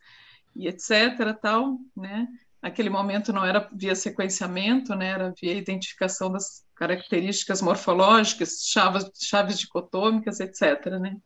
e 0.55 0.67
etc. 0.67 1.33
Tal, 1.33 1.77
né? 1.95 2.27
Naquele 2.61 2.89
momento 2.89 3.31
não 3.31 3.45
era 3.45 3.69
via 3.73 3.95
sequenciamento, 3.95 4.95
né? 4.95 5.09
Era 5.09 5.33
via 5.39 5.53
identificação 5.53 6.31
das 6.31 6.63
características 6.75 7.61
morfológicas, 7.61 8.63
chaves, 8.63 9.09
chaves 9.21 9.59
dicotômicas, 9.59 10.39
etc. 10.39 10.99
Né? 10.99 11.17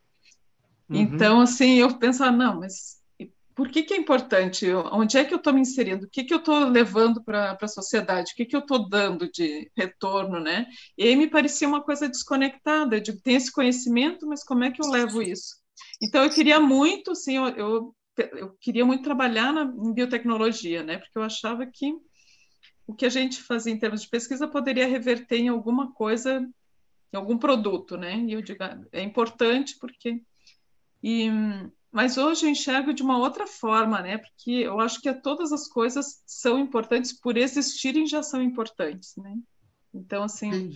Uhum. 0.90 0.98
Então, 0.98 1.40
assim, 1.42 1.76
eu 1.76 1.98
pensava, 1.98 2.32
não, 2.32 2.60
mas 2.60 3.00
por 3.60 3.68
que, 3.68 3.84
que 3.84 3.94
é 3.94 3.98
importante? 3.98 4.72
Onde 4.74 5.18
é 5.18 5.26
que 5.26 5.34
eu 5.34 5.38
estou 5.38 5.52
me 5.52 5.60
inserindo? 5.60 6.06
O 6.06 6.10
que, 6.10 6.24
que 6.24 6.34
eu 6.34 6.38
estou 6.38 6.60
levando 6.60 7.22
para 7.22 7.58
a 7.62 7.68
sociedade? 7.68 8.32
O 8.32 8.36
que, 8.36 8.46
que 8.46 8.56
eu 8.56 8.62
estou 8.62 8.88
dando 8.88 9.30
de 9.30 9.70
retorno, 9.76 10.40
né? 10.40 10.66
E 10.98 11.04
aí 11.04 11.14
me 11.14 11.30
parecia 11.30 11.68
uma 11.68 11.84
coisa 11.84 12.08
desconectada. 12.08 12.96
Eu 12.96 13.02
digo, 13.02 13.20
tem 13.22 13.36
esse 13.36 13.52
conhecimento, 13.52 14.26
mas 14.26 14.46
como 14.46 14.64
é 14.64 14.72
que 14.72 14.82
eu 14.82 14.90
levo 14.90 15.22
isso? 15.22 15.58
Então, 16.02 16.24
eu 16.24 16.30
queria 16.30 16.58
muito, 16.60 17.12
assim, 17.12 17.36
eu, 17.36 17.48
eu 17.50 17.96
eu 18.22 18.56
queria 18.60 18.86
muito 18.86 19.04
trabalhar 19.04 19.54
na, 19.54 19.64
em 19.64 19.94
biotecnologia, 19.94 20.84
né? 20.84 20.98
Porque 20.98 21.18
eu 21.18 21.24
achava 21.24 21.66
que 21.66 21.94
o 22.88 22.94
que 22.94 23.06
a 23.06 23.10
gente 23.10 23.42
fazia 23.42 23.72
em 23.72 23.78
termos 23.78 24.02
de 24.02 24.10
pesquisa 24.10 24.48
poderia 24.48 24.88
reverter 24.88 25.38
em 25.38 25.48
alguma 25.48 25.94
coisa, 25.94 26.40
em 27.14 27.18
algum 27.18 27.38
produto, 27.38 27.96
né? 27.98 28.18
E 28.18 28.34
eu 28.34 28.42
digo, 28.42 28.64
é 28.92 29.02
importante 29.02 29.78
porque 29.80 30.22
e 31.04 31.30
mas 31.92 32.18
hoje 32.18 32.46
eu 32.46 32.50
enxergo 32.52 32.94
de 32.94 33.02
uma 33.02 33.18
outra 33.18 33.48
forma, 33.48 34.02
né? 34.02 34.20
Porque 34.20 34.52
eu 34.52 34.80
acho 34.80 35.02
que 35.02 35.12
todas 35.22 35.52
as 35.52 35.68
coisas 35.68 36.22
são 36.26 36.60
importantes 36.60 37.20
por 37.20 37.36
existirem 37.36 38.06
já 38.06 38.22
são 38.22 38.42
importantes, 38.42 39.16
né? 39.18 39.36
Então 39.94 40.24
assim, 40.24 40.70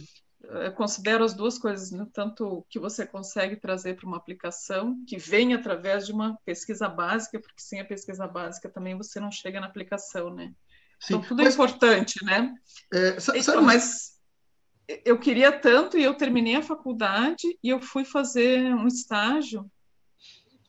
Entendi 0.43 0.71
considero 0.75 1.23
as 1.23 1.33
duas 1.33 1.57
coisas, 1.57 1.91
né? 1.91 2.05
tanto 2.13 2.45
o 2.45 2.63
que 2.63 2.77
você 2.77 3.05
consegue 3.05 3.55
trazer 3.55 3.95
para 3.95 4.07
uma 4.07 4.17
aplicação, 4.17 4.97
que 5.07 5.17
vem 5.17 5.53
através 5.53 6.05
de 6.05 6.11
uma 6.11 6.37
pesquisa 6.45 6.89
básica, 6.89 7.39
porque 7.39 7.61
sem 7.61 7.79
a 7.79 7.85
pesquisa 7.85 8.27
básica 8.27 8.69
também 8.69 8.97
você 8.97 9.19
não 9.19 9.31
chega 9.31 9.61
na 9.61 9.67
aplicação, 9.67 10.33
né? 10.33 10.53
Sim, 10.99 11.15
então, 11.15 11.21
tudo 11.21 11.41
é 11.41 11.45
mas, 11.45 11.53
é 11.53 11.55
importante, 11.55 12.25
né? 12.25 12.55
É, 12.93 13.19
sabe, 13.19 13.39
então, 13.39 13.61
mas 13.61 14.19
eu 15.05 15.17
queria 15.17 15.51
tanto 15.51 15.97
e 15.97 16.03
eu 16.03 16.13
terminei 16.13 16.55
a 16.55 16.61
faculdade 16.61 17.57
e 17.63 17.69
eu 17.69 17.81
fui 17.81 18.03
fazer 18.03 18.73
um 18.73 18.87
estágio, 18.87 19.69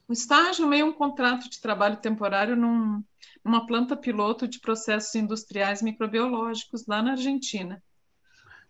um 0.08 0.12
estágio 0.12 0.68
meio 0.68 0.86
um 0.86 0.92
contrato 0.92 1.50
de 1.50 1.60
trabalho 1.60 1.96
temporário 1.96 2.54
num, 2.54 3.02
numa 3.44 3.66
planta 3.66 3.96
piloto 3.96 4.46
de 4.46 4.60
processos 4.60 5.14
industriais 5.14 5.82
microbiológicos 5.82 6.86
lá 6.86 7.02
na 7.02 7.12
Argentina. 7.12 7.82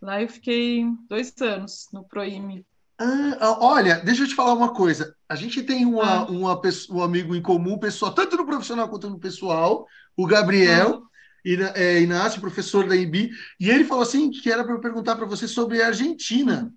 Lá 0.04 0.20
eu 0.20 0.28
fiquei 0.28 0.84
dois 1.08 1.32
anos 1.40 1.88
no 1.90 2.04
Proime. 2.04 2.66
Ah, 2.98 3.56
olha, 3.58 4.02
deixa 4.04 4.24
eu 4.24 4.28
te 4.28 4.34
falar 4.34 4.52
uma 4.52 4.74
coisa. 4.74 5.16
A 5.26 5.34
gente 5.34 5.62
tem 5.62 5.86
uma, 5.86 6.04
ah. 6.04 6.24
uma, 6.26 6.60
um 6.90 7.02
amigo 7.02 7.34
em 7.34 7.40
comum, 7.40 7.78
pessoal, 7.78 8.12
tanto 8.12 8.36
no 8.36 8.44
profissional 8.44 8.86
quanto 8.86 9.08
no 9.08 9.18
pessoal, 9.18 9.86
o 10.14 10.26
Gabriel 10.26 11.02
ah. 11.02 11.72
é, 11.74 12.02
Inácio, 12.02 12.38
professor 12.38 12.86
da 12.86 12.94
IB, 12.94 13.30
e 13.58 13.70
ele 13.70 13.84
falou 13.84 14.02
assim 14.02 14.30
que 14.30 14.52
era 14.52 14.62
para 14.62 14.74
eu 14.74 14.80
perguntar 14.80 15.16
para 15.16 15.24
você 15.24 15.48
sobre 15.48 15.80
a 15.80 15.86
Argentina. 15.86 16.70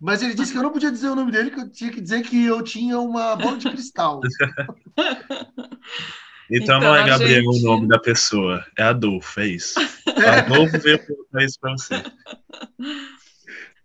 Mas 0.00 0.22
ele 0.22 0.34
disse 0.34 0.52
que 0.52 0.58
eu 0.58 0.62
não 0.62 0.70
podia 0.70 0.92
dizer 0.92 1.08
o 1.08 1.16
nome 1.16 1.32
dele, 1.32 1.50
que 1.50 1.60
eu 1.60 1.68
tinha 1.68 1.90
que 1.90 2.00
dizer 2.00 2.22
que 2.22 2.44
eu 2.44 2.62
tinha 2.62 3.00
uma 3.00 3.34
bola 3.34 3.58
de 3.58 3.68
cristal. 3.68 4.20
Então, 6.50 6.78
então, 6.78 6.80
não 6.80 6.96
é 6.96 7.06
Gabriel 7.06 7.42
gente... 7.42 7.64
o 7.64 7.66
nome 7.66 7.86
da 7.86 7.98
pessoa, 7.98 8.64
é 8.76 8.82
Adolfo, 8.82 9.40
é 9.40 9.46
isso. 9.46 9.78
Adolfo 10.38 10.80
veio 10.80 10.98
perguntar 10.98 11.44
isso 11.44 11.58
para 11.60 11.72
você. 11.72 12.02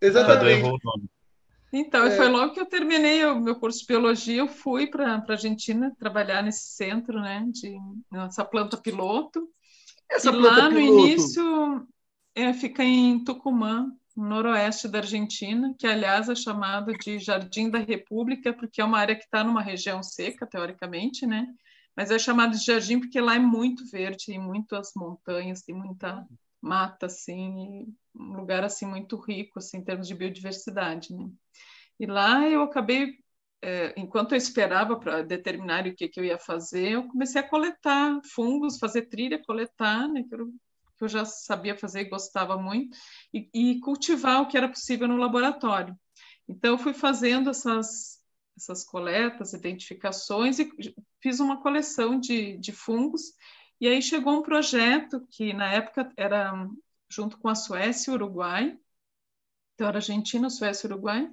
Exatamente. 0.00 0.68
Então, 1.72 2.06
é. 2.06 2.16
foi 2.16 2.28
logo 2.28 2.54
que 2.54 2.60
eu 2.60 2.66
terminei 2.66 3.24
o 3.24 3.40
meu 3.40 3.56
curso 3.56 3.80
de 3.80 3.86
biologia, 3.86 4.38
eu 4.38 4.48
fui 4.48 4.86
para 4.88 5.14
a 5.14 5.24
Argentina 5.28 5.94
trabalhar 5.98 6.42
nesse 6.42 6.74
centro, 6.74 7.20
né, 7.20 7.46
de 7.50 7.76
nessa 8.10 8.44
planta 8.44 8.76
piloto. 8.76 9.48
Essa 10.10 10.30
e 10.30 10.32
planta 10.32 10.48
lá 10.48 10.68
piloto. 10.68 10.74
no 10.74 10.80
início 10.80 11.86
é, 12.34 12.52
fica 12.52 12.82
em 12.82 13.22
Tucumã, 13.22 13.92
no 14.16 14.28
noroeste 14.28 14.88
da 14.88 14.98
Argentina, 14.98 15.74
que 15.78 15.86
aliás 15.86 16.28
é 16.28 16.34
chamado 16.34 16.92
de 16.94 17.18
Jardim 17.18 17.70
da 17.70 17.78
República, 17.78 18.52
porque 18.52 18.80
é 18.80 18.84
uma 18.84 18.98
área 18.98 19.14
que 19.14 19.24
está 19.24 19.44
numa 19.44 19.62
região 19.62 20.02
seca, 20.02 20.46
teoricamente, 20.46 21.26
né? 21.26 21.46
Mas 21.96 22.10
é 22.10 22.18
chamado 22.18 22.56
de 22.56 22.64
jardim 22.64 23.00
porque 23.00 23.20
lá 23.20 23.36
é 23.36 23.38
muito 23.38 23.86
verde, 23.90 24.26
tem 24.26 24.38
muitas 24.38 24.92
montanhas, 24.94 25.62
tem 25.62 25.74
muita 25.74 26.26
mata, 26.60 27.06
assim, 27.06 27.86
um 28.14 28.36
lugar 28.36 28.64
assim 28.64 28.86
muito 28.86 29.16
rico, 29.16 29.58
assim, 29.58 29.78
em 29.78 29.84
termos 29.84 30.06
de 30.06 30.14
biodiversidade, 30.14 31.14
né? 31.14 31.30
E 31.98 32.06
lá 32.06 32.46
eu 32.46 32.62
acabei, 32.62 33.18
é, 33.62 33.94
enquanto 33.96 34.32
eu 34.32 34.38
esperava 34.38 34.98
para 34.98 35.22
determinar 35.22 35.86
o 35.86 35.94
que, 35.94 36.08
que 36.08 36.20
eu 36.20 36.24
ia 36.24 36.38
fazer, 36.38 36.92
eu 36.92 37.08
comecei 37.08 37.40
a 37.40 37.48
coletar 37.48 38.20
fungos, 38.34 38.78
fazer 38.78 39.02
trilha, 39.08 39.42
coletar, 39.42 40.08
né? 40.08 40.22
Que 40.28 40.34
eu, 40.34 40.48
que 40.98 41.04
eu 41.04 41.08
já 41.08 41.24
sabia 41.24 41.76
fazer 41.76 42.02
e 42.02 42.10
gostava 42.10 42.58
muito, 42.58 42.96
e, 43.32 43.48
e 43.54 43.80
cultivar 43.80 44.42
o 44.42 44.48
que 44.48 44.56
era 44.56 44.68
possível 44.68 45.08
no 45.08 45.16
laboratório. 45.16 45.96
Então, 46.48 46.72
eu 46.72 46.78
fui 46.78 46.94
fazendo 46.94 47.50
essas 47.50 48.15
essas 48.56 48.84
coletas, 48.84 49.52
identificações 49.52 50.58
e 50.58 50.70
fiz 51.20 51.40
uma 51.40 51.60
coleção 51.60 52.18
de, 52.18 52.56
de 52.56 52.72
fungos. 52.72 53.34
E 53.80 53.86
aí 53.86 54.00
chegou 54.00 54.38
um 54.38 54.42
projeto 54.42 55.26
que 55.30 55.52
na 55.52 55.72
época 55.72 56.10
era 56.16 56.66
junto 57.08 57.38
com 57.38 57.48
a 57.48 57.54
Suécia 57.54 58.10
e 58.10 58.12
o 58.12 58.14
Uruguai, 58.14 58.78
então 59.74 59.88
era 59.88 59.98
Argentina, 59.98 60.48
Suécia 60.48 60.86
e 60.86 60.90
Uruguai, 60.90 61.30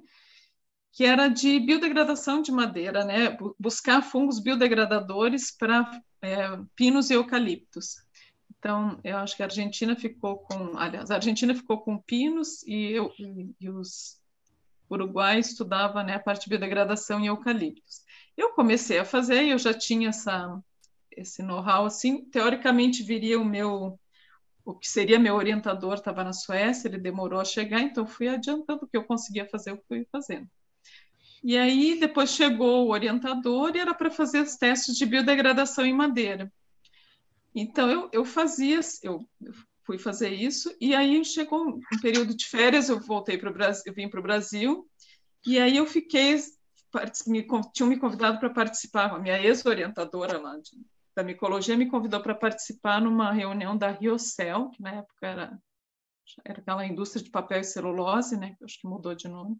que 0.91 1.05
era 1.05 1.27
de 1.27 1.59
biodegradação 1.59 2.41
de 2.41 2.51
madeira, 2.51 3.03
né? 3.03 3.35
Buscar 3.59 4.01
fungos 4.01 4.39
biodegradadores 4.39 5.49
para 5.49 5.89
é, 6.21 6.57
pinos 6.75 7.09
e 7.09 7.13
eucaliptos. 7.13 7.95
Então, 8.63 8.99
eu 9.03 9.17
acho 9.17 9.35
que 9.35 9.43
a 9.43 9.45
Argentina 9.45 9.95
ficou 9.95 10.37
com, 10.37 10.77
aliás, 10.77 11.09
a 11.09 11.15
Argentina 11.15 11.53
ficou 11.53 11.81
com 11.81 11.97
pinos 11.97 12.63
e, 12.63 12.91
eu, 12.91 13.11
e, 13.59 13.69
os 13.69 14.21
Uruguai 14.93 15.39
estudava 15.39 16.03
né, 16.03 16.15
a 16.15 16.19
parte 16.19 16.43
de 16.43 16.49
biodegradação 16.49 17.19
em 17.19 17.27
eucaliptos. 17.27 18.01
Eu 18.35 18.53
comecei 18.53 18.99
a 18.99 19.05
fazer, 19.05 19.43
eu 19.45 19.57
já 19.57 19.73
tinha 19.73 20.09
essa, 20.09 20.59
esse 21.11 21.43
know-how, 21.43 21.85
assim, 21.85 22.25
teoricamente 22.25 23.03
viria 23.03 23.39
o 23.39 23.45
meu, 23.45 23.99
o 24.65 24.73
que 24.73 24.87
seria 24.87 25.19
meu 25.19 25.35
orientador 25.35 25.95
estava 25.95 26.23
na 26.23 26.33
Suécia, 26.33 26.87
ele 26.87 26.97
demorou 26.97 27.39
a 27.39 27.45
chegar, 27.45 27.81
então 27.81 28.07
fui 28.07 28.27
adiantando 28.27 28.85
o 28.85 28.87
que 28.87 28.97
eu 28.97 29.03
conseguia 29.03 29.47
fazer, 29.47 29.71
eu 29.71 29.83
fui 29.87 30.07
fazendo. 30.11 30.47
E 31.43 31.57
aí 31.57 31.99
depois 31.99 32.29
chegou 32.29 32.87
o 32.87 32.91
orientador 32.91 33.75
e 33.75 33.79
era 33.79 33.93
para 33.93 34.09
fazer 34.09 34.41
os 34.41 34.55
testes 34.55 34.95
de 34.95 35.05
biodegradação 35.05 35.85
em 35.85 35.93
madeira. 35.93 36.51
Então 37.53 37.89
eu, 37.89 38.09
eu 38.11 38.25
fazia, 38.25 38.79
eu, 39.03 39.27
eu 39.41 39.53
fui 39.85 39.97
fazer 39.97 40.29
isso. 40.29 40.75
E 40.79 40.95
aí 40.95 41.23
chegou 41.23 41.67
um 41.67 41.81
período 42.01 42.35
de 42.35 42.45
férias, 42.45 42.89
eu 42.89 42.99
voltei 42.99 43.37
para 43.37 43.49
o 43.49 43.53
Brasil, 43.53 43.83
eu 43.85 43.93
vim 43.93 44.09
para 44.09 44.19
o 44.19 44.23
Brasil. 44.23 44.87
E 45.45 45.59
aí 45.59 45.77
eu 45.77 45.85
fiquei 45.85 46.37
me, 47.27 47.45
tinham 47.73 47.89
me 47.89 47.97
convidado 47.97 48.39
para 48.39 48.49
participar, 48.49 49.11
a 49.11 49.19
minha 49.19 49.41
ex-orientadora 49.41 50.39
lá 50.39 50.57
de, 50.57 50.71
da 51.15 51.23
micologia 51.23 51.75
me 51.75 51.89
convidou 51.89 52.21
para 52.21 52.35
participar 52.35 53.01
numa 53.01 53.31
reunião 53.31 53.75
da 53.75 53.89
Riocel, 53.89 54.69
que 54.69 54.81
na 54.81 54.91
época 54.91 55.27
era 55.27 55.59
era 56.45 56.59
aquela 56.59 56.85
indústria 56.85 57.23
de 57.23 57.29
papel 57.29 57.59
e 57.59 57.63
celulose, 57.63 58.37
né, 58.37 58.55
acho 58.63 58.79
que 58.79 58.87
mudou 58.87 59.13
de 59.13 59.27
nome. 59.27 59.57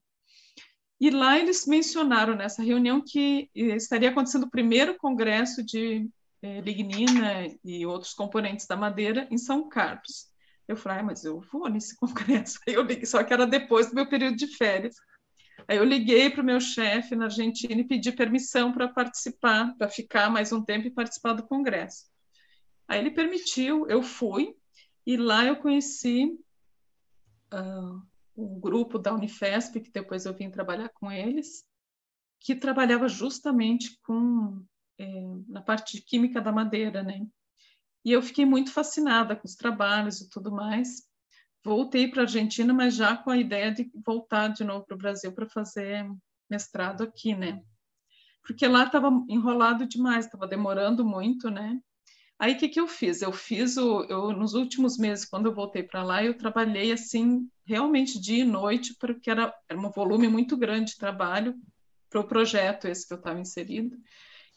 E 1.00 1.10
lá 1.10 1.38
eles 1.38 1.68
mencionaram 1.68 2.36
nessa 2.36 2.64
reunião 2.64 3.04
que 3.06 3.50
estaria 3.54 4.10
acontecendo 4.10 4.44
o 4.44 4.50
primeiro 4.50 4.98
congresso 4.98 5.64
de 5.64 6.10
é, 6.44 6.60
lignina 6.60 7.48
e 7.64 7.86
outros 7.86 8.14
componentes 8.14 8.68
da 8.68 8.76
madeira 8.76 9.26
em 9.32 9.38
São 9.38 9.70
Carlos. 9.70 10.28
Eu 10.68 10.76
falei, 10.76 11.00
ah, 11.00 11.04
mas 11.04 11.24
eu 11.24 11.40
vou 11.40 11.70
nesse 11.70 11.96
congresso. 11.98 12.60
Aí 12.68 12.74
eu 12.74 12.84
liguei, 12.84 13.06
só 13.06 13.24
que 13.24 13.34
era 13.34 13.48
depois 13.48 13.88
do 13.90 13.96
meu 13.96 14.08
período 14.08 14.36
de 14.36 14.48
férias. 14.48 14.96
Aí 15.68 15.78
eu 15.78 15.86
liguei 15.86 16.30
para 16.30 16.42
o 16.42 16.46
meu 16.46 16.60
chefe 16.60 17.16
na 17.16 17.26
Argentina 17.26 17.80
e 17.80 17.88
pedi 17.88 18.12
permissão 18.12 18.74
para 18.74 18.90
participar, 18.90 19.74
para 19.78 19.88
ficar 19.88 20.30
mais 20.30 20.52
um 20.52 20.62
tempo 20.62 20.88
e 20.88 20.92
participar 20.92 21.32
do 21.32 21.48
congresso. 21.48 22.06
Aí 22.90 23.00
ele 23.00 23.12
permitiu, 23.12 23.88
eu 23.88 24.04
fui, 24.04 24.54
e 25.06 25.16
lá 25.16 25.46
eu 25.46 25.56
conheci 25.56 26.38
uh, 27.54 28.06
um 28.36 28.60
grupo 28.60 29.00
da 29.00 29.14
Unifesp, 29.14 29.80
que 29.80 29.92
depois 29.92 30.26
eu 30.26 30.34
vim 30.34 30.52
trabalhar 30.52 30.90
com 30.90 31.10
eles, 31.10 31.64
que 32.42 32.54
trabalhava 32.54 33.08
justamente 33.08 33.98
com 34.02 34.62
é, 35.00 35.06
na 35.48 35.62
parte 35.62 35.98
de 35.98 36.04
química 36.04 36.42
da 36.42 36.52
madeira, 36.52 37.04
né? 37.04 37.26
E 38.06 38.12
eu 38.12 38.22
fiquei 38.22 38.46
muito 38.46 38.72
fascinada 38.72 39.36
com 39.36 39.48
os 39.48 39.56
trabalhos 39.56 40.20
e 40.22 40.30
tudo 40.30 40.52
mais. 40.52 41.04
Voltei 41.64 42.10
para 42.10 42.22
a 42.22 42.26
Argentina, 42.26 42.74
mas 42.74 42.96
já 42.96 43.16
com 43.16 43.30
a 43.30 43.38
ideia 43.38 43.72
de 43.72 43.90
voltar 44.06 44.50
de 44.50 44.64
novo 44.64 44.86
para 44.86 44.96
o 44.96 44.98
Brasil 44.98 45.32
para 45.32 45.48
fazer 45.48 46.06
mestrado 46.50 47.04
aqui, 47.04 47.34
né? 47.34 47.62
Porque 48.46 48.68
lá 48.68 48.84
estava 48.84 49.10
enrolado 49.30 49.88
demais, 49.88 50.26
estava 50.26 50.46
demorando 50.46 51.06
muito, 51.06 51.50
né? 51.50 51.80
Aí 52.38 52.54
o 52.54 52.58
que, 52.58 52.68
que 52.68 52.80
eu 52.80 52.88
fiz? 52.90 53.22
Eu 53.22 53.32
fiz 53.32 53.78
o, 53.78 54.04
eu 54.10 54.34
nos 54.34 54.54
últimos 54.54 54.98
meses, 54.98 55.24
quando 55.24 55.46
eu 55.46 55.54
voltei 55.54 55.82
para 55.82 56.04
lá, 56.04 56.22
eu 56.22 56.38
trabalhei 56.38 56.92
assim 56.92 57.48
realmente 57.66 58.20
dia 58.20 58.44
e 58.44 58.48
noite, 58.48 58.96
porque 59.00 59.30
era, 59.30 59.54
era 59.70 59.80
um 59.80 59.90
volume 59.90 60.28
muito 60.28 60.58
grande 60.58 60.92
de 60.92 60.98
trabalho 60.98 61.56
para 62.10 62.20
o 62.20 62.28
projeto 62.28 62.86
esse 62.88 63.08
que 63.08 63.14
eu 63.14 63.18
estava 63.18 63.40
inserido, 63.40 63.98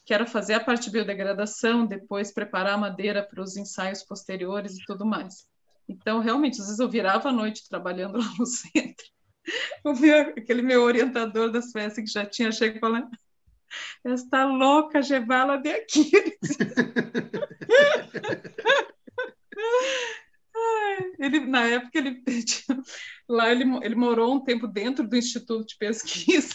que 0.07 0.15
era 0.15 0.25
fazer 0.25 0.55
a 0.55 0.61
parte 0.61 0.85
de 0.85 0.93
biodegradação, 0.93 1.85
depois 1.85 2.33
preparar 2.33 2.75
a 2.75 2.79
madeira 2.79 3.25
para 3.25 3.43
os 3.43 3.57
ensaios 3.57 4.05
posteriores 4.05 4.77
e 4.77 4.85
tudo 4.87 5.05
mais. 5.05 5.49
Então, 5.89 6.21
realmente, 6.21 6.61
às 6.61 6.67
vezes 6.67 6.79
eu 6.79 6.89
virava 6.89 7.29
a 7.29 7.33
noite 7.33 7.69
trabalhando 7.69 8.17
lá 8.19 8.33
no 8.39 8.47
centro. 8.47 9.05
Meu, 9.85 10.21
aquele 10.31 10.63
meu 10.63 10.83
orientador 10.83 11.51
das 11.51 11.73
festas 11.73 12.05
que 12.05 12.11
já 12.11 12.25
tinha 12.25 12.53
chegado 12.53 12.81
falando, 12.81 13.11
esta 14.05 14.45
louca, 14.45 15.03
Gevala 15.03 15.59
de 15.59 15.71
aqui. 15.71 16.11
ele, 21.37 21.47
na 21.47 21.67
época, 21.67 21.99
ele 21.99 22.23
lá 23.29 23.51
ele, 23.51 23.65
ele 23.83 23.95
morou 23.95 24.35
um 24.35 24.45
tempo 24.45 24.67
dentro 24.67 25.07
do 25.07 25.17
Instituto 25.17 25.67
de 25.67 25.77
Pesquisa 25.77 26.55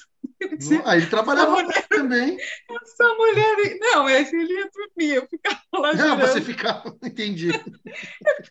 Dizia, 0.58 0.82
aí 0.86 1.00
ele 1.00 1.08
trabalhava 1.08 1.52
mulher, 1.52 1.88
também. 1.88 2.38
Essa 2.38 3.14
mulher. 3.14 3.80
Não, 3.80 4.10
ele 4.10 4.54
ia 4.54 4.70
dormir, 4.74 5.16
eu 5.16 5.28
ficava 5.28 5.62
lá. 5.74 5.94
Não, 5.94 6.18
você 6.18 6.42
ficava, 6.42 6.96
entendi. 7.04 7.50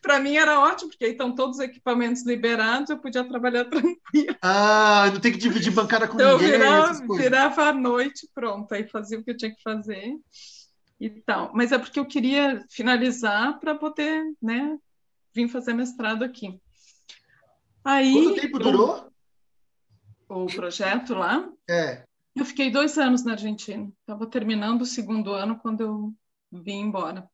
Para 0.01 0.19
mim 0.19 0.37
era 0.37 0.59
ótimo, 0.59 0.89
porque 0.89 1.05
aí 1.05 1.11
estão 1.11 1.35
todos 1.35 1.57
os 1.57 1.63
equipamentos 1.63 2.25
liberados, 2.25 2.89
eu 2.89 2.97
podia 2.97 3.23
trabalhar 3.23 3.65
tranquilo. 3.69 4.35
Ah, 4.41 5.09
não 5.13 5.19
tem 5.19 5.33
que 5.33 5.37
dividir 5.37 5.71
bancada 5.71 6.07
com 6.07 6.15
então, 6.15 6.37
ninguém. 6.37 6.51
Virava, 6.51 7.17
virava 7.17 7.63
à 7.65 7.73
noite, 7.73 8.27
pronto, 8.33 8.73
aí 8.73 8.87
fazia 8.87 9.19
o 9.19 9.23
que 9.23 9.31
eu 9.31 9.37
tinha 9.37 9.53
que 9.53 9.61
fazer 9.61 10.13
e 10.99 11.09
tal. 11.09 11.51
Mas 11.53 11.71
é 11.71 11.77
porque 11.77 11.99
eu 11.99 12.05
queria 12.05 12.63
finalizar 12.69 13.59
para 13.59 13.75
poder, 13.75 14.23
né, 14.41 14.77
vir 15.33 15.47
fazer 15.47 15.73
mestrado 15.73 16.23
aqui. 16.23 16.59
Aí, 17.83 18.13
Quanto 18.13 18.41
tempo 18.41 18.59
durou? 18.59 19.11
o 20.29 20.45
projeto 20.47 21.13
lá. 21.13 21.49
É. 21.69 22.03
Eu 22.35 22.45
fiquei 22.45 22.71
dois 22.71 22.97
anos 22.97 23.23
na 23.23 23.33
Argentina. 23.33 23.91
Estava 23.99 24.25
terminando 24.25 24.81
o 24.81 24.85
segundo 24.85 25.33
ano 25.33 25.59
quando 25.59 25.81
eu 25.81 26.13
vim 26.51 26.79
embora. 26.79 27.29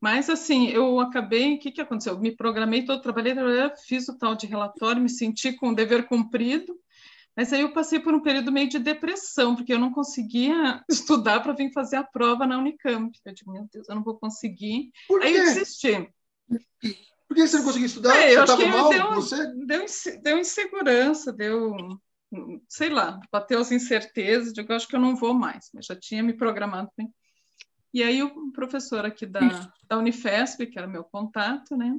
Mas, 0.00 0.30
assim, 0.30 0.68
eu 0.68 1.00
acabei. 1.00 1.54
O 1.54 1.58
que, 1.58 1.72
que 1.72 1.80
aconteceu? 1.80 2.14
Eu 2.14 2.20
me 2.20 2.36
programei 2.36 2.84
todo, 2.84 3.02
trabalhei, 3.02 3.34
fiz 3.86 4.08
o 4.08 4.16
tal 4.16 4.36
de 4.36 4.46
relatório, 4.46 5.02
me 5.02 5.08
senti 5.08 5.52
com 5.52 5.70
o 5.70 5.74
dever 5.74 6.06
cumprido. 6.06 6.78
Mas 7.36 7.52
aí 7.52 7.60
eu 7.60 7.72
passei 7.72 8.00
por 8.00 8.14
um 8.14 8.22
período 8.22 8.50
meio 8.50 8.68
de 8.68 8.78
depressão, 8.78 9.54
porque 9.54 9.72
eu 9.72 9.78
não 9.78 9.92
conseguia 9.92 10.82
estudar 10.88 11.40
para 11.40 11.52
vir 11.52 11.70
fazer 11.72 11.96
a 11.96 12.04
prova 12.04 12.46
na 12.46 12.58
Unicamp. 12.58 13.18
Eu 13.24 13.34
digo, 13.34 13.52
meu 13.52 13.68
Deus, 13.70 13.88
eu 13.88 13.94
não 13.94 14.02
vou 14.02 14.16
conseguir. 14.18 14.90
Aí 15.22 15.34
eu 15.34 15.44
desisti. 15.44 16.08
Por 17.28 17.34
que 17.34 17.46
você 17.46 17.56
não 17.56 17.64
conseguiu 17.64 17.86
estudar? 17.86 18.16
É, 18.16 18.34
você 18.34 18.40
estava 18.40 18.66
mal? 18.66 18.90
Deu, 18.90 19.14
você? 19.14 19.46
Deu, 19.66 19.84
deu 20.22 20.38
insegurança, 20.38 21.32
deu 21.32 21.98
sei 22.68 22.88
lá, 22.88 23.20
bateu 23.30 23.60
as 23.60 23.70
incertezas, 23.70 24.52
digo, 24.52 24.72
acho 24.72 24.88
que 24.88 24.96
eu 24.96 25.00
não 25.00 25.16
vou 25.16 25.32
mais, 25.32 25.70
mas 25.72 25.86
já 25.86 25.96
tinha 25.96 26.22
me 26.22 26.32
programado. 26.32 26.90
Né? 26.98 27.06
E 27.94 28.02
aí 28.02 28.22
o 28.22 28.52
professor 28.52 29.04
aqui 29.04 29.26
da, 29.26 29.72
da 29.88 29.98
Unifesp, 29.98 30.66
que 30.66 30.78
era 30.78 30.86
meu 30.86 31.04
contato, 31.04 31.76
né, 31.76 31.94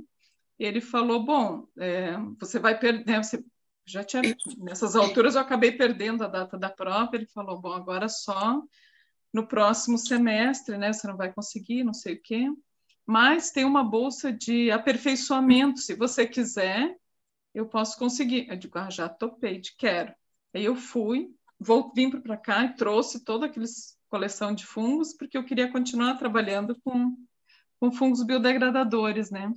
ele 0.60 0.82
falou, 0.82 1.24
bom, 1.24 1.68
é, 1.78 2.18
você 2.40 2.60
vai 2.60 2.78
perder, 2.78 3.06
né, 3.06 3.24
você 3.24 3.44
já 3.86 4.04
tinha, 4.04 4.22
nessas 4.58 4.96
alturas 4.96 5.36
eu 5.36 5.42
acabei 5.42 5.72
perdendo 5.72 6.24
a 6.24 6.28
data 6.28 6.58
da 6.58 6.70
prova, 6.70 7.12
ele 7.14 7.28
falou, 7.28 7.60
bom, 7.60 7.72
agora 7.72 8.10
só 8.10 8.62
no 9.34 9.48
próximo 9.48 9.98
semestre, 9.98 10.78
né, 10.78 10.92
você 10.92 11.08
não 11.08 11.16
vai 11.16 11.32
conseguir, 11.32 11.84
não 11.84 11.94
sei 11.94 12.16
o 12.16 12.22
quê, 12.22 12.48
mas 13.08 13.52
tem 13.52 13.64
uma 13.64 13.86
bolsa 13.86 14.34
de 14.34 14.70
aperfeiçoamento, 14.70 15.80
se 15.80 15.96
você 15.96 16.28
quiser, 16.28 16.94
eu 17.54 17.66
posso 17.66 17.98
conseguir. 17.98 18.50
Eu 18.50 18.58
digo, 18.58 18.78
ah, 18.78 18.90
já 18.90 19.08
topei, 19.08 19.62
te 19.62 19.74
quero. 19.78 20.14
Aí 20.54 20.66
eu 20.66 20.76
fui, 20.76 21.30
vou, 21.58 21.92
vim 21.96 22.10
para 22.10 22.36
cá 22.36 22.66
e 22.66 22.76
trouxe 22.76 23.24
toda 23.24 23.46
aquela 23.46 23.66
coleção 24.10 24.54
de 24.54 24.66
fungos, 24.66 25.14
porque 25.14 25.38
eu 25.38 25.46
queria 25.46 25.72
continuar 25.72 26.16
trabalhando 26.16 26.78
com, 26.84 27.16
com 27.80 27.92
fungos 27.92 28.24
biodegradadores, 28.24 29.32
né? 29.32 29.54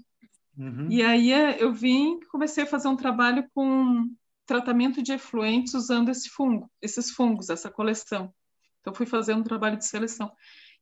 Uhum. 0.56 0.88
E 0.88 1.02
aí 1.02 1.32
eh, 1.32 1.56
eu 1.58 1.72
vim 1.72 2.20
comecei 2.30 2.64
a 2.64 2.66
fazer 2.66 2.88
um 2.88 2.96
trabalho 2.96 3.48
com 3.54 4.08
tratamento 4.46 5.02
de 5.02 5.12
efluentes 5.12 5.74
usando 5.74 6.08
esse 6.08 6.28
fungo, 6.28 6.70
esses 6.80 7.10
fungos, 7.10 7.50
essa 7.50 7.70
coleção. 7.70 8.32
Então 8.80 8.94
fui 8.94 9.06
fazendo 9.06 9.40
um 9.40 9.44
trabalho 9.44 9.76
de 9.76 9.86
seleção. 9.86 10.30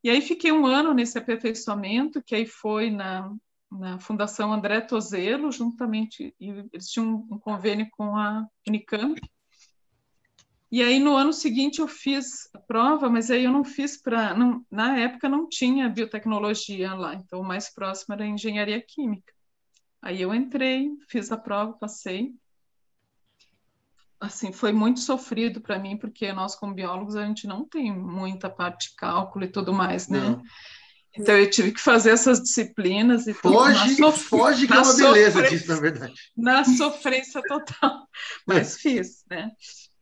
E 0.03 0.11
aí 0.11 0.21
fiquei 0.21 0.53
um 0.53 0.67
ano 0.67 0.95
nesse 0.95 1.19
aperfeiçoamento, 1.19 2.23
que 2.23 2.35
aí 2.35 2.47
foi 2.47 2.91
na 2.91 3.35
na 3.71 3.99
Fundação 3.99 4.53
André 4.53 4.81
Tozelo, 4.81 5.53
juntamente, 5.53 6.35
eles 6.41 6.89
tinham 6.89 7.27
um 7.31 7.39
convênio 7.39 7.89
com 7.91 8.17
a 8.17 8.47
Unicamp. 8.67 9.21
E 10.71 10.83
aí, 10.83 10.99
no 10.99 11.17
ano 11.17 11.33
seguinte, 11.33 11.79
eu 11.81 11.89
fiz 11.89 12.49
a 12.55 12.59
prova, 12.59 13.09
mas 13.09 13.31
aí 13.31 13.45
eu 13.45 13.53
não 13.53 13.65
fiz 13.65 14.01
para. 14.01 14.35
Na 14.71 14.99
época, 14.99 15.29
não 15.29 15.49
tinha 15.49 15.89
biotecnologia 15.89 16.95
lá, 16.95 17.15
então 17.15 17.41
o 17.41 17.45
mais 17.45 17.73
próximo 17.73 18.15
era 18.15 18.27
engenharia 18.27 18.81
química. 18.81 19.33
Aí 20.01 20.21
eu 20.21 20.35
entrei, 20.35 20.91
fiz 21.09 21.33
a 21.33 21.37
prova, 21.37 21.73
passei. 21.73 22.35
Assim, 24.21 24.53
foi 24.53 24.73
muito 24.73 25.01
sofrido 25.01 25.61
para 25.61 25.79
mim, 25.79 25.97
porque 25.97 26.33
nós, 26.33 26.57
como 26.57 26.75
biólogos, 26.75 27.15
a 27.15 27.25
gente 27.25 27.47
não 27.47 27.65
tem 27.65 27.93
muita 27.97 28.51
parte 28.51 28.91
de 28.91 28.97
cálculo 28.97 29.45
e 29.45 29.49
tudo 29.49 29.73
mais, 29.73 30.09
né? 30.09 30.21
Não. 30.21 30.43
Então 31.17 31.37
eu 31.37 31.49
tive 31.51 31.73
que 31.73 31.81
fazer 31.81 32.11
essas 32.11 32.41
disciplinas 32.41 33.27
e 33.27 33.35
foge, 33.35 33.97
sof... 33.97 34.19
foge 34.19 34.67
que 34.67 34.73
é 34.73 34.79
uma 34.79 34.95
beleza 34.95 35.43
disso, 35.43 35.69
na 35.69 35.81
verdade. 35.81 36.15
Na 36.37 36.65
sofrência 36.65 37.43
total, 37.43 38.09
mas 38.47 38.77
é. 38.77 38.79
fiz, 38.79 39.25
né? 39.29 39.51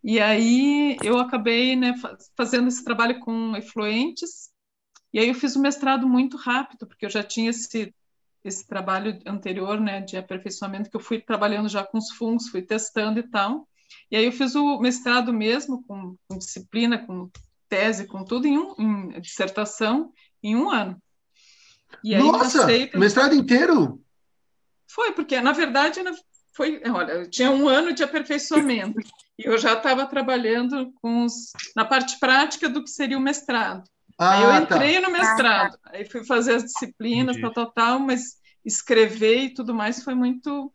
E 0.04 0.20
aí 0.20 0.96
eu 1.02 1.18
acabei 1.18 1.74
né, 1.74 1.94
fazendo 2.36 2.68
esse 2.68 2.84
trabalho 2.84 3.18
com 3.20 3.56
efluentes, 3.56 4.50
e 5.12 5.18
aí 5.18 5.28
eu 5.28 5.34
fiz 5.34 5.56
o 5.56 5.60
mestrado 5.60 6.06
muito 6.06 6.36
rápido, 6.36 6.86
porque 6.86 7.06
eu 7.06 7.10
já 7.10 7.22
tinha 7.22 7.50
esse, 7.50 7.94
esse 8.44 8.66
trabalho 8.66 9.18
anterior, 9.26 9.80
né, 9.80 10.00
de 10.00 10.16
aperfeiçoamento, 10.16 10.90
que 10.90 10.96
eu 10.96 11.00
fui 11.00 11.20
trabalhando 11.20 11.68
já 11.68 11.84
com 11.84 11.98
os 11.98 12.10
fungos, 12.10 12.48
fui 12.48 12.62
testando 12.62 13.18
e 13.18 13.22
tal. 13.22 13.66
E 14.10 14.16
aí 14.16 14.24
eu 14.24 14.32
fiz 14.32 14.54
o 14.54 14.78
mestrado 14.78 15.32
mesmo, 15.32 15.82
com, 15.84 16.16
com 16.28 16.38
disciplina, 16.38 16.98
com 16.98 17.30
tese, 17.68 18.06
com 18.06 18.24
tudo 18.24 18.46
em, 18.46 18.58
um, 18.58 19.10
em 19.12 19.20
dissertação, 19.20 20.12
em 20.42 20.56
um 20.56 20.70
ano. 20.70 21.00
E 22.02 22.14
aí 22.14 22.22
Nossa, 22.22 22.66
mestrado 22.94 23.34
inteiro? 23.34 24.00
Foi, 24.86 25.12
porque 25.12 25.40
na 25.40 25.52
verdade 25.52 26.00
foi, 26.54 26.80
olha, 26.86 27.12
eu 27.12 27.30
tinha 27.30 27.50
um 27.50 27.68
ano 27.68 27.92
de 27.92 28.02
aperfeiçoamento 28.02 28.98
e 29.38 29.46
eu 29.46 29.58
já 29.58 29.74
estava 29.74 30.06
trabalhando 30.06 30.92
com 31.02 31.24
os, 31.24 31.52
na 31.74 31.84
parte 31.84 32.18
prática 32.18 32.68
do 32.68 32.82
que 32.82 32.90
seria 32.90 33.18
o 33.18 33.20
mestrado. 33.20 33.84
Ah, 34.18 34.30
aí 34.30 34.42
eu 34.42 34.62
entrei 34.62 34.94
tá. 34.94 35.00
no 35.02 35.12
mestrado, 35.12 35.78
aí 35.86 36.06
fui 36.06 36.24
fazer 36.24 36.54
as 36.54 36.64
disciplinas, 36.64 37.38
tal, 37.38 37.52
tal, 37.52 37.72
tal, 37.72 37.98
mas 37.98 38.38
escrever 38.64 39.44
e 39.44 39.54
tudo 39.54 39.74
mais 39.74 40.02
foi 40.02 40.14
muito 40.14 40.72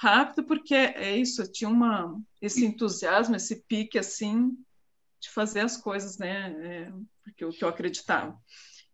rápido, 0.00 0.44
porque 0.44 0.74
é 0.74 1.14
isso, 1.14 1.42
eu 1.42 1.52
tinha 1.52 1.68
uma, 1.68 2.18
esse 2.40 2.64
entusiasmo, 2.64 3.36
esse 3.36 3.56
pique, 3.68 3.98
assim, 3.98 4.56
de 5.20 5.28
fazer 5.28 5.60
as 5.60 5.76
coisas, 5.76 6.16
né, 6.16 6.56
é, 6.58 6.92
porque 7.22 7.44
o 7.44 7.50
que 7.50 7.62
eu 7.62 7.68
acreditava. 7.68 8.34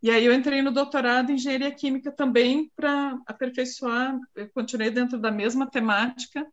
E 0.03 0.11
aí 0.11 0.25
eu 0.25 0.33
entrei 0.33 0.61
no 0.61 0.69
doutorado 0.69 1.31
em 1.31 1.35
engenharia 1.35 1.71
química 1.71 2.11
também 2.11 2.69
para 2.75 3.17
aperfeiçoar, 3.25 4.19
eu 4.35 4.49
continuei 4.49 4.91
dentro 4.91 5.17
da 5.17 5.31
mesma 5.31 5.65
temática. 5.65 6.45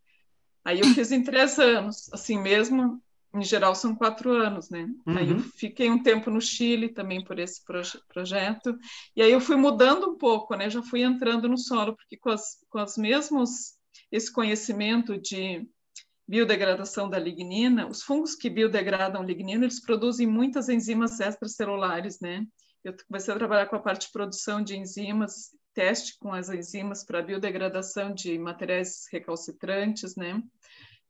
Aí 0.64 0.80
eu 0.80 0.86
fiz 0.94 1.10
em 1.10 1.22
três 1.24 1.58
anos, 1.58 2.08
assim 2.12 2.38
mesmo, 2.38 3.02
em 3.34 3.42
geral 3.42 3.74
são 3.74 3.94
quatro 3.96 4.30
anos, 4.30 4.70
né? 4.70 4.88
Uhum. 5.04 5.18
Aí 5.18 5.30
eu 5.30 5.40
fiquei 5.40 5.90
um 5.90 6.00
tempo 6.00 6.30
no 6.30 6.40
Chile 6.40 6.88
também 6.90 7.22
por 7.24 7.40
esse 7.40 7.62
proje 7.64 8.00
projeto, 8.08 8.78
e 9.16 9.20
aí 9.20 9.32
eu 9.32 9.40
fui 9.40 9.56
mudando 9.56 10.08
um 10.08 10.16
pouco, 10.16 10.54
né? 10.54 10.70
Já 10.70 10.80
fui 10.80 11.02
entrando 11.02 11.48
no 11.48 11.58
solo, 11.58 11.96
porque 11.96 12.16
com, 12.16 12.30
as, 12.30 12.64
com 12.70 12.80
os 12.80 12.96
mesmos, 12.96 13.74
esse 14.10 14.32
conhecimento 14.32 15.18
de 15.18 15.66
biodegradação 16.26 17.08
da 17.08 17.18
lignina, 17.18 17.86
os 17.86 18.02
fungos 18.02 18.34
que 18.34 18.48
biodegradam 18.48 19.22
lignina, 19.22 19.64
eles 19.64 19.80
produzem 19.80 20.26
muitas 20.26 20.68
enzimas 20.68 21.20
extracelulares, 21.20 22.20
né? 22.20 22.46
Eu 22.82 22.94
comecei 23.06 23.32
a 23.32 23.36
trabalhar 23.38 23.66
com 23.66 23.76
a 23.76 23.80
parte 23.80 24.06
de 24.06 24.12
produção 24.12 24.62
de 24.62 24.76
enzimas, 24.76 25.50
teste 25.74 26.18
com 26.18 26.32
as 26.32 26.48
enzimas 26.48 27.04
para 27.04 27.22
biodegradação 27.22 28.14
de 28.14 28.38
materiais 28.38 29.06
recalcitrantes, 29.10 30.16
né? 30.16 30.42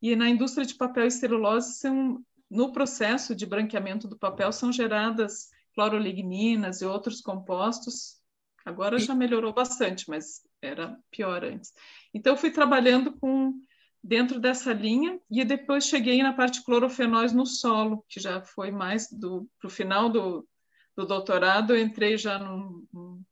E 0.00 0.14
na 0.16 0.28
indústria 0.28 0.66
de 0.66 0.74
papel 0.74 1.06
e 1.06 1.10
celulose, 1.10 1.78
são, 1.78 2.20
no 2.50 2.72
processo 2.72 3.34
de 3.34 3.46
branqueamento 3.46 4.06
do 4.06 4.18
papel, 4.18 4.52
são 4.52 4.72
geradas 4.72 5.48
cloroligninas 5.74 6.80
e 6.80 6.84
outros 6.84 7.20
compostos. 7.20 8.20
Agora 8.64 8.98
já 8.98 9.14
melhorou 9.14 9.52
bastante, 9.52 10.08
mas 10.08 10.42
era 10.62 10.98
pior 11.10 11.44
antes. 11.44 11.72
Então, 12.14 12.36
fui 12.36 12.50
trabalhando 12.50 13.12
com 13.12 13.54
dentro 14.02 14.38
dessa 14.38 14.72
linha 14.72 15.18
e 15.30 15.44
depois 15.44 15.86
cheguei 15.86 16.22
na 16.22 16.32
parte 16.32 16.58
de 16.58 16.64
clorofenóis 16.64 17.32
no 17.32 17.46
solo, 17.46 18.04
que 18.08 18.20
já 18.20 18.42
foi 18.42 18.70
mais 18.70 19.08
do 19.10 19.48
para 19.58 19.68
o 19.68 19.70
final 19.70 20.10
do, 20.10 20.46
do 20.94 21.06
doutorado, 21.06 21.74
eu 21.74 21.82
entrei 21.82 22.18
já 22.18 22.38
num, 22.38 22.86
num 22.92 23.22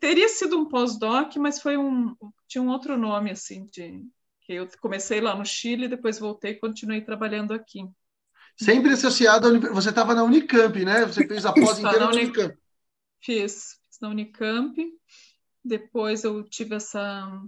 teria 0.00 0.28
sido 0.28 0.58
um 0.58 0.66
pós-doc, 0.66 1.36
mas 1.36 1.60
foi 1.60 1.76
um 1.76 2.16
tinha 2.48 2.62
um 2.62 2.68
outro 2.68 2.96
nome 2.96 3.30
assim 3.30 3.66
de 3.66 4.02
que 4.40 4.54
eu 4.54 4.68
comecei 4.80 5.20
lá 5.20 5.34
no 5.34 5.44
Chile, 5.44 5.88
depois 5.88 6.18
voltei 6.18 6.52
e 6.52 6.60
continuei 6.60 7.00
trabalhando 7.02 7.52
aqui. 7.52 7.80
Sempre 8.56 8.92
associado 8.92 9.60
você 9.74 9.90
estava 9.90 10.14
na 10.14 10.24
Unicamp, 10.24 10.82
né? 10.84 11.04
Você 11.04 11.26
fez 11.26 11.44
a 11.44 11.52
pós 11.52 11.78
inteira 11.78 12.00
na 12.00 12.10
Unicamp. 12.10 12.56
Fiz, 13.20 13.78
fiz 13.82 13.85
na 14.00 14.08
Unicamp. 14.08 14.76
Depois 15.64 16.24
eu 16.24 16.42
tive 16.44 16.74
essa 16.76 17.42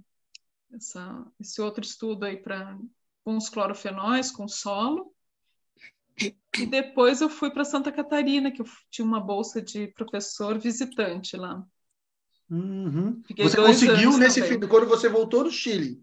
essa, 0.72 1.26
esse 1.40 1.60
outro 1.60 1.82
estudo 1.82 2.24
aí 2.24 2.36
para 2.36 2.78
com 3.24 3.36
os 3.36 3.48
clorofenóis, 3.48 4.30
com 4.30 4.48
solo. 4.48 5.12
E 6.20 6.66
depois 6.66 7.20
eu 7.20 7.28
fui 7.28 7.50
para 7.50 7.64
Santa 7.64 7.92
Catarina, 7.92 8.50
que 8.50 8.60
eu 8.60 8.66
tinha 8.90 9.06
uma 9.06 9.20
bolsa 9.20 9.62
de 9.62 9.88
professor 9.88 10.58
visitante 10.58 11.36
lá. 11.36 11.64
Uhum. 12.50 13.22
Você 13.36 13.56
conseguiu 13.56 14.16
nesse 14.16 14.42
fim, 14.42 14.58
quando 14.60 14.86
você 14.86 15.08
voltou 15.08 15.44
do 15.44 15.50
Chile? 15.50 16.00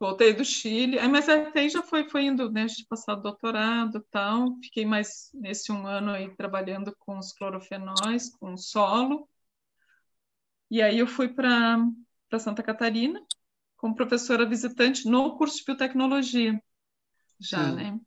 Voltei 0.00 0.32
do 0.32 0.44
Chile, 0.44 0.98
aí, 0.98 1.08
mas 1.08 1.28
até 1.28 1.60
aí 1.60 1.68
já 1.68 1.82
foi, 1.82 2.08
foi 2.08 2.24
indo, 2.24 2.50
né? 2.50 2.66
De 2.66 2.86
passar 2.86 3.16
doutorado 3.16 4.04
tal. 4.10 4.56
Fiquei 4.62 4.86
mais 4.86 5.30
nesse 5.34 5.72
um 5.72 5.86
ano 5.86 6.12
aí 6.12 6.34
trabalhando 6.36 6.94
com 7.00 7.18
os 7.18 7.32
clorofenóis, 7.32 8.30
com 8.36 8.54
o 8.54 8.58
solo. 8.58 9.28
E 10.70 10.80
aí 10.80 10.98
eu 10.98 11.06
fui 11.06 11.28
para 11.28 11.78
para 12.28 12.38
Santa 12.38 12.62
Catarina 12.62 13.20
como 13.78 13.94
professora 13.94 14.44
visitante 14.44 15.08
no 15.08 15.36
curso 15.38 15.56
de 15.56 15.64
biotecnologia, 15.64 16.60
já, 17.40 17.70
Sim. 17.70 17.74
né? 17.74 18.00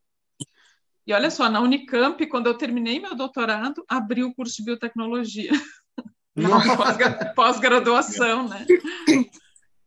E 1.04 1.12
olha 1.12 1.30
só, 1.30 1.48
na 1.48 1.60
Unicamp, 1.60 2.24
quando 2.28 2.46
eu 2.46 2.56
terminei 2.56 3.00
meu 3.00 3.16
doutorado, 3.16 3.84
abri 3.88 4.22
o 4.22 4.34
curso 4.34 4.56
de 4.58 4.64
biotecnologia. 4.64 5.50
Pós-graduação, 7.34 8.48
né? 8.48 8.64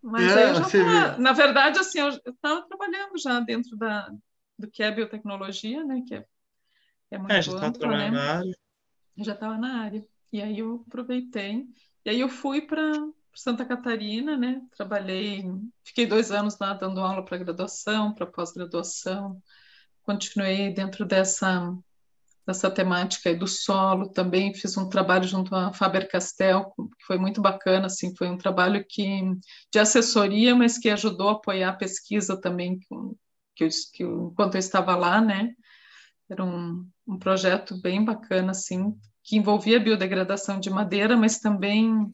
Mas 0.05 0.37
é, 0.37 0.51
eu 0.51 0.55
já 0.55 0.69
tava, 0.69 1.17
na 1.17 1.33
verdade, 1.33 1.79
assim, 1.79 1.99
eu 1.99 2.09
estava 2.09 2.61
trabalhando 2.67 3.17
já 3.17 3.39
dentro 3.39 3.75
da, 3.75 4.07
do 4.57 4.69
que 4.69 4.83
é 4.83 4.91
biotecnologia, 4.91 5.83
né? 5.83 6.03
Que 6.07 6.13
é, 6.13 6.25
é 7.09 7.17
muito 7.17 7.31
é, 7.31 7.41
já 7.41 7.51
amplo, 7.53 7.87
né? 7.87 8.11
na 8.11 8.37
área. 8.37 8.57
Já 9.17 9.33
estava 9.33 9.57
na 9.57 9.81
área. 9.81 10.05
E 10.31 10.43
aí 10.43 10.59
eu 10.59 10.83
aproveitei. 10.87 11.65
E 12.05 12.09
aí 12.11 12.19
eu 12.19 12.29
fui 12.29 12.61
para 12.61 12.91
Santa 13.33 13.65
Catarina, 13.65 14.37
né? 14.37 14.61
Trabalhei, 14.77 15.43
fiquei 15.83 16.05
dois 16.05 16.29
anos 16.31 16.55
lá 16.59 16.75
dando 16.75 17.01
aula 17.01 17.25
para 17.25 17.39
graduação, 17.39 18.13
para 18.13 18.27
pós-graduação. 18.27 19.41
Continuei 20.03 20.71
dentro 20.71 21.03
dessa 21.03 21.75
dessa 22.45 22.69
temática 22.69 23.29
aí 23.29 23.35
do 23.35 23.47
solo. 23.47 24.09
Também 24.09 24.53
fiz 24.53 24.77
um 24.77 24.87
trabalho 24.87 25.27
junto 25.27 25.55
à 25.55 25.73
Faber-Castell, 25.73 26.73
que 26.97 27.05
foi 27.05 27.17
muito 27.17 27.41
bacana. 27.41 27.87
Assim, 27.87 28.15
foi 28.15 28.27
um 28.29 28.37
trabalho 28.37 28.85
que 28.87 29.21
de 29.71 29.79
assessoria, 29.79 30.55
mas 30.55 30.77
que 30.77 30.89
ajudou 30.89 31.29
a 31.29 31.33
apoiar 31.33 31.69
a 31.69 31.75
pesquisa 31.75 32.39
também 32.39 32.79
que, 32.79 33.63
eu, 33.63 33.69
que 33.93 34.03
eu, 34.03 34.29
enquanto 34.31 34.55
eu 34.55 34.59
estava 34.59 34.95
lá, 34.95 35.19
né? 35.19 35.53
Era 36.29 36.43
um, 36.43 36.87
um 37.07 37.17
projeto 37.17 37.79
bem 37.81 38.03
bacana, 38.03 38.51
assim, 38.51 38.95
que 39.23 39.37
envolvia 39.37 39.79
biodegradação 39.79 40.59
de 40.59 40.69
madeira, 40.69 41.17
mas 41.17 41.39
também 41.39 42.11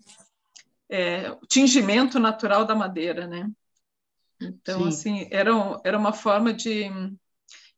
é, 0.89 1.31
o 1.31 1.45
tingimento 1.47 2.19
natural 2.19 2.65
da 2.65 2.75
madeira, 2.75 3.27
né? 3.27 3.49
Então, 4.41 4.81
Sim. 4.81 4.87
assim, 4.87 5.27
era, 5.29 5.51
era 5.83 5.97
uma 5.97 6.13
forma 6.13 6.53
de... 6.53 6.89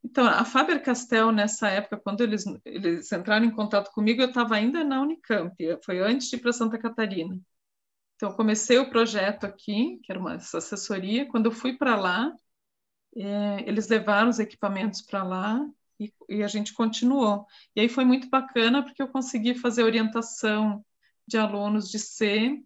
Então, 0.03 0.25
a 0.27 0.43
Faber-Castell, 0.43 1.31
nessa 1.31 1.69
época, 1.69 1.97
quando 1.97 2.21
eles, 2.21 2.43
eles 2.65 3.11
entraram 3.11 3.45
em 3.45 3.51
contato 3.51 3.89
comigo, 3.91 4.21
eu 4.21 4.27
estava 4.27 4.55
ainda 4.55 4.83
na 4.83 5.01
Unicamp, 5.01 5.55
foi 5.83 5.99
antes 5.99 6.29
de 6.29 6.35
ir 6.35 6.39
para 6.39 6.51
Santa 6.51 6.77
Catarina. 6.77 7.39
Então, 8.15 8.29
eu 8.29 8.35
comecei 8.35 8.77
o 8.77 8.89
projeto 8.89 9.45
aqui, 9.45 9.99
que 10.03 10.11
era 10.11 10.19
uma 10.19 10.35
assessoria. 10.35 11.27
Quando 11.27 11.45
eu 11.45 11.51
fui 11.51 11.77
para 11.77 11.95
lá, 11.95 12.33
é, 13.15 13.63
eles 13.67 13.87
levaram 13.87 14.29
os 14.29 14.39
equipamentos 14.39 15.01
para 15.01 15.23
lá 15.23 15.65
e, 15.99 16.11
e, 16.29 16.43
a 16.43 16.47
gente 16.47 16.73
continuou. 16.73 17.45
E 17.75 17.81
aí 17.81 17.89
foi 17.89 18.03
muito 18.03 18.29
bacana, 18.29 18.83
porque 18.83 19.01
eu 19.01 19.07
consegui 19.07 19.55
fazer 19.55 19.83
orientação 19.83 20.85
de 21.25 21.37
alunos 21.37 21.89
de 21.89 21.97
C 21.97 22.61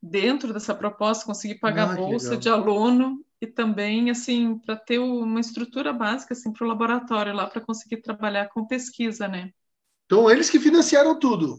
dentro 0.00 0.52
dessa 0.52 0.74
proposta, 0.74 1.24
conseguir 1.24 1.56
pagar 1.56 1.92
ah, 1.92 1.96
bolsa 1.96 2.36
de 2.36 2.48
aluno 2.48 3.24
e 3.42 3.46
também, 3.48 4.08
assim, 4.08 4.56
para 4.56 4.76
ter 4.76 5.00
uma 5.00 5.40
estrutura 5.40 5.92
básica, 5.92 6.32
assim, 6.32 6.52
para 6.52 6.64
o 6.64 6.68
laboratório 6.68 7.34
lá, 7.34 7.44
para 7.48 7.60
conseguir 7.60 8.00
trabalhar 8.00 8.48
com 8.50 8.64
pesquisa, 8.64 9.26
né? 9.26 9.50
Então, 10.06 10.30
eles 10.30 10.48
que 10.48 10.60
financiaram 10.60 11.18
tudo? 11.18 11.56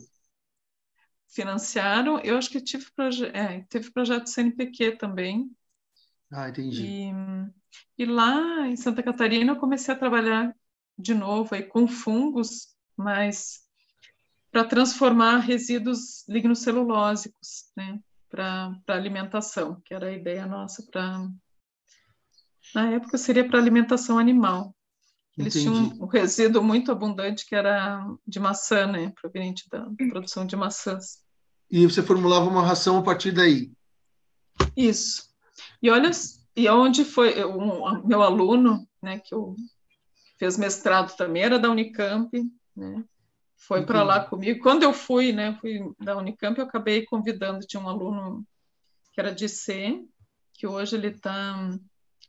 Financiaram, 1.27 2.19
eu 2.19 2.37
acho 2.37 2.49
que 2.49 2.61
tive, 2.61 2.85
proje 2.95 3.25
é, 3.33 3.65
teve 3.67 3.91
projeto 3.91 4.27
CNPq 4.29 4.93
também. 4.93 5.51
Ah, 6.31 6.47
entendi. 6.47 6.85
E, 6.85 7.11
e 7.97 8.05
lá 8.05 8.65
em 8.65 8.77
Santa 8.77 9.03
Catarina 9.03 9.51
eu 9.51 9.59
comecei 9.59 9.93
a 9.93 9.97
trabalhar 9.97 10.55
de 10.97 11.13
novo 11.13 11.53
aí 11.53 11.63
com 11.63 11.85
fungos, 11.85 12.73
mas 12.95 13.59
para 14.49 14.63
transformar 14.63 15.39
resíduos 15.39 16.25
lignocelulósicos, 16.29 17.65
né? 17.75 17.99
para 18.33 18.81
alimentação, 18.87 19.79
que 19.85 19.93
era 19.93 20.07
a 20.07 20.11
ideia 20.11 20.47
nossa 20.47 20.83
para. 20.89 21.27
Na 22.73 22.91
época 22.91 23.17
seria 23.17 23.47
para 23.47 23.59
alimentação 23.59 24.17
animal. 24.17 24.75
Eles 25.37 25.55
Entendi. 25.55 25.89
tinham 25.89 26.03
um 26.03 26.07
resíduo 26.07 26.63
muito 26.63 26.91
abundante 26.91 27.45
que 27.45 27.55
era 27.55 28.05
de 28.25 28.39
maçã, 28.39 28.85
né? 28.85 29.11
Proveniente 29.19 29.67
da 29.69 29.87
produção 30.09 30.45
de 30.45 30.55
maçãs. 30.55 31.23
E 31.69 31.85
você 31.85 32.03
formulava 32.03 32.47
uma 32.47 32.65
ração 32.65 32.97
a 32.97 33.01
partir 33.01 33.31
daí? 33.31 33.71
Isso. 34.77 35.33
E 35.81 35.89
olha, 35.89 36.11
e 36.55 36.69
onde 36.69 37.03
foi 37.03 37.43
um, 37.43 38.05
meu 38.05 38.21
aluno, 38.21 38.87
né, 39.01 39.19
que 39.19 39.33
eu 39.33 39.55
fez 40.37 40.57
mestrado 40.57 41.15
também 41.15 41.43
era 41.43 41.57
da 41.57 41.69
Unicamp, 41.69 42.29
né? 42.75 43.03
foi 43.67 43.85
para 43.85 44.03
lá 44.03 44.23
comigo. 44.23 44.61
Quando 44.61 44.83
eu 44.83 44.93
fui, 44.93 45.31
né, 45.31 45.57
fui 45.59 45.79
da 45.99 46.17
Unicamp, 46.17 46.59
eu 46.59 46.65
acabei 46.65 47.05
convidando, 47.05 47.65
tinha 47.65 47.81
um 47.81 47.87
aluno 47.87 48.45
que 49.13 49.19
era 49.19 49.33
de 49.33 49.47
C, 49.47 50.03
que 50.53 50.67
hoje 50.67 50.95
ele 50.95 51.07
está 51.07 51.77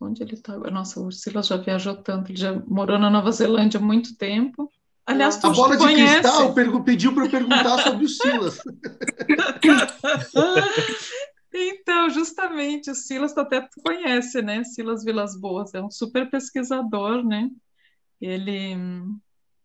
onde 0.00 0.22
ele 0.22 0.34
está? 0.34 0.56
Nossa, 0.58 1.00
o 1.00 1.10
Silas 1.10 1.46
já 1.46 1.56
viajou 1.56 1.96
tanto, 1.96 2.30
ele 2.30 2.38
já 2.38 2.52
morou 2.66 2.98
na 2.98 3.10
Nova 3.10 3.32
Zelândia 3.32 3.78
há 3.78 3.82
muito 3.82 4.16
tempo. 4.16 4.70
Aliás, 5.06 5.42
a 5.44 5.50
bola 5.50 5.76
de 5.76 5.82
conhece. 5.82 6.20
cristal 6.20 6.54
pediu 6.82 7.14
para 7.14 7.28
perguntar 7.28 7.82
sobre 7.82 8.06
o 8.06 8.08
Silas. 8.08 8.58
então, 11.52 12.08
justamente, 12.08 12.90
o 12.90 12.94
Silas 12.94 13.36
até 13.36 13.60
tu 13.60 13.82
conhece, 13.84 14.40
né? 14.40 14.64
Silas 14.64 15.04
Vilas 15.04 15.38
Boas 15.38 15.74
é 15.74 15.82
um 15.82 15.90
super 15.90 16.30
pesquisador, 16.30 17.22
né? 17.22 17.50
Ele 18.18 18.78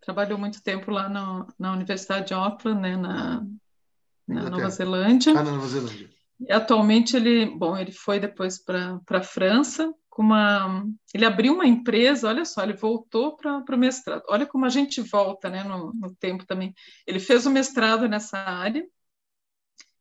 trabalhou 0.01 0.37
muito 0.37 0.61
tempo 0.61 0.91
lá 0.91 1.07
no, 1.07 1.47
na 1.57 1.71
Universidade 1.71 2.27
de 2.27 2.33
Auckland, 2.33 2.81
né, 2.81 2.97
na, 2.97 3.45
na 4.27 4.49
Nova 4.49 4.69
Zelândia. 4.69 5.31
Ah, 5.31 5.43
na 5.43 5.51
Nova 5.51 5.67
Zelândia. 5.67 6.09
E 6.39 6.51
atualmente 6.51 7.15
ele, 7.15 7.45
bom, 7.45 7.77
ele 7.77 7.91
foi 7.91 8.19
depois 8.19 8.57
para 8.57 8.99
a 9.09 9.23
França 9.23 9.93
com 10.09 10.23
uma, 10.23 10.85
ele 11.13 11.25
abriu 11.25 11.53
uma 11.53 11.67
empresa, 11.67 12.27
olha 12.27 12.43
só, 12.43 12.63
ele 12.63 12.73
voltou 12.73 13.37
para 13.37 13.63
o 13.69 13.77
mestrado. 13.77 14.23
Olha 14.27 14.45
como 14.45 14.65
a 14.65 14.69
gente 14.69 15.01
volta, 15.01 15.49
né, 15.49 15.63
no, 15.63 15.93
no 15.93 16.15
tempo 16.15 16.45
também. 16.45 16.73
Ele 17.05 17.19
fez 17.19 17.45
o 17.45 17.51
mestrado 17.51 18.07
nessa 18.07 18.37
área 18.37 18.85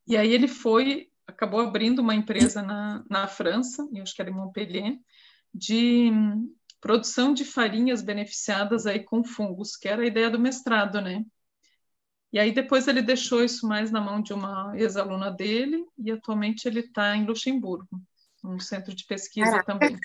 e 0.07 0.17
aí 0.17 0.33
ele 0.33 0.49
foi, 0.49 1.11
acabou 1.27 1.61
abrindo 1.61 1.99
uma 2.01 2.15
empresa 2.15 2.63
na, 2.63 3.05
na 3.11 3.29
França, 3.29 3.87
eu 3.93 4.03
acho 4.03 4.15
que 4.15 4.23
era 4.23 4.31
em 4.31 4.35
Montpellier, 4.35 4.99
de 5.53 6.11
produção 6.81 7.35
de 7.35 7.45
farinhas 7.45 8.01
beneficiadas 8.01 8.87
aí 8.87 9.01
com 9.01 9.23
fungos, 9.23 9.77
que 9.77 9.87
era 9.87 10.03
a 10.03 10.07
ideia 10.07 10.31
do 10.31 10.39
mestrado, 10.39 11.01
né? 11.01 11.25
E 12.33 12.39
aí 12.39 12.53
depois 12.53 12.89
ele 12.89 13.03
deixou 13.03 13.43
isso 13.43 13.67
mais 13.67 13.91
na 13.91 14.01
mão 14.01 14.23
de 14.23 14.33
uma 14.33 14.73
ex-aluna 14.77 15.31
dele 15.31 15.85
e 15.99 16.11
atualmente 16.11 16.67
ele 16.67 16.81
está 16.81 17.17
em 17.17 17.25
Luxemburgo, 17.27 17.89
um 18.45 18.59
centro 18.59 18.95
de 18.95 19.05
pesquisa 19.05 19.51
Caraca. 19.51 19.73
também. 19.73 19.97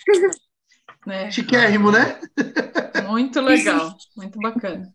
né? 1.05 1.31
Chiquérrimo, 1.31 1.91
né? 1.91 2.19
Muito 3.07 3.41
legal, 3.41 3.95
muito 4.15 4.39
bacana. 4.39 4.93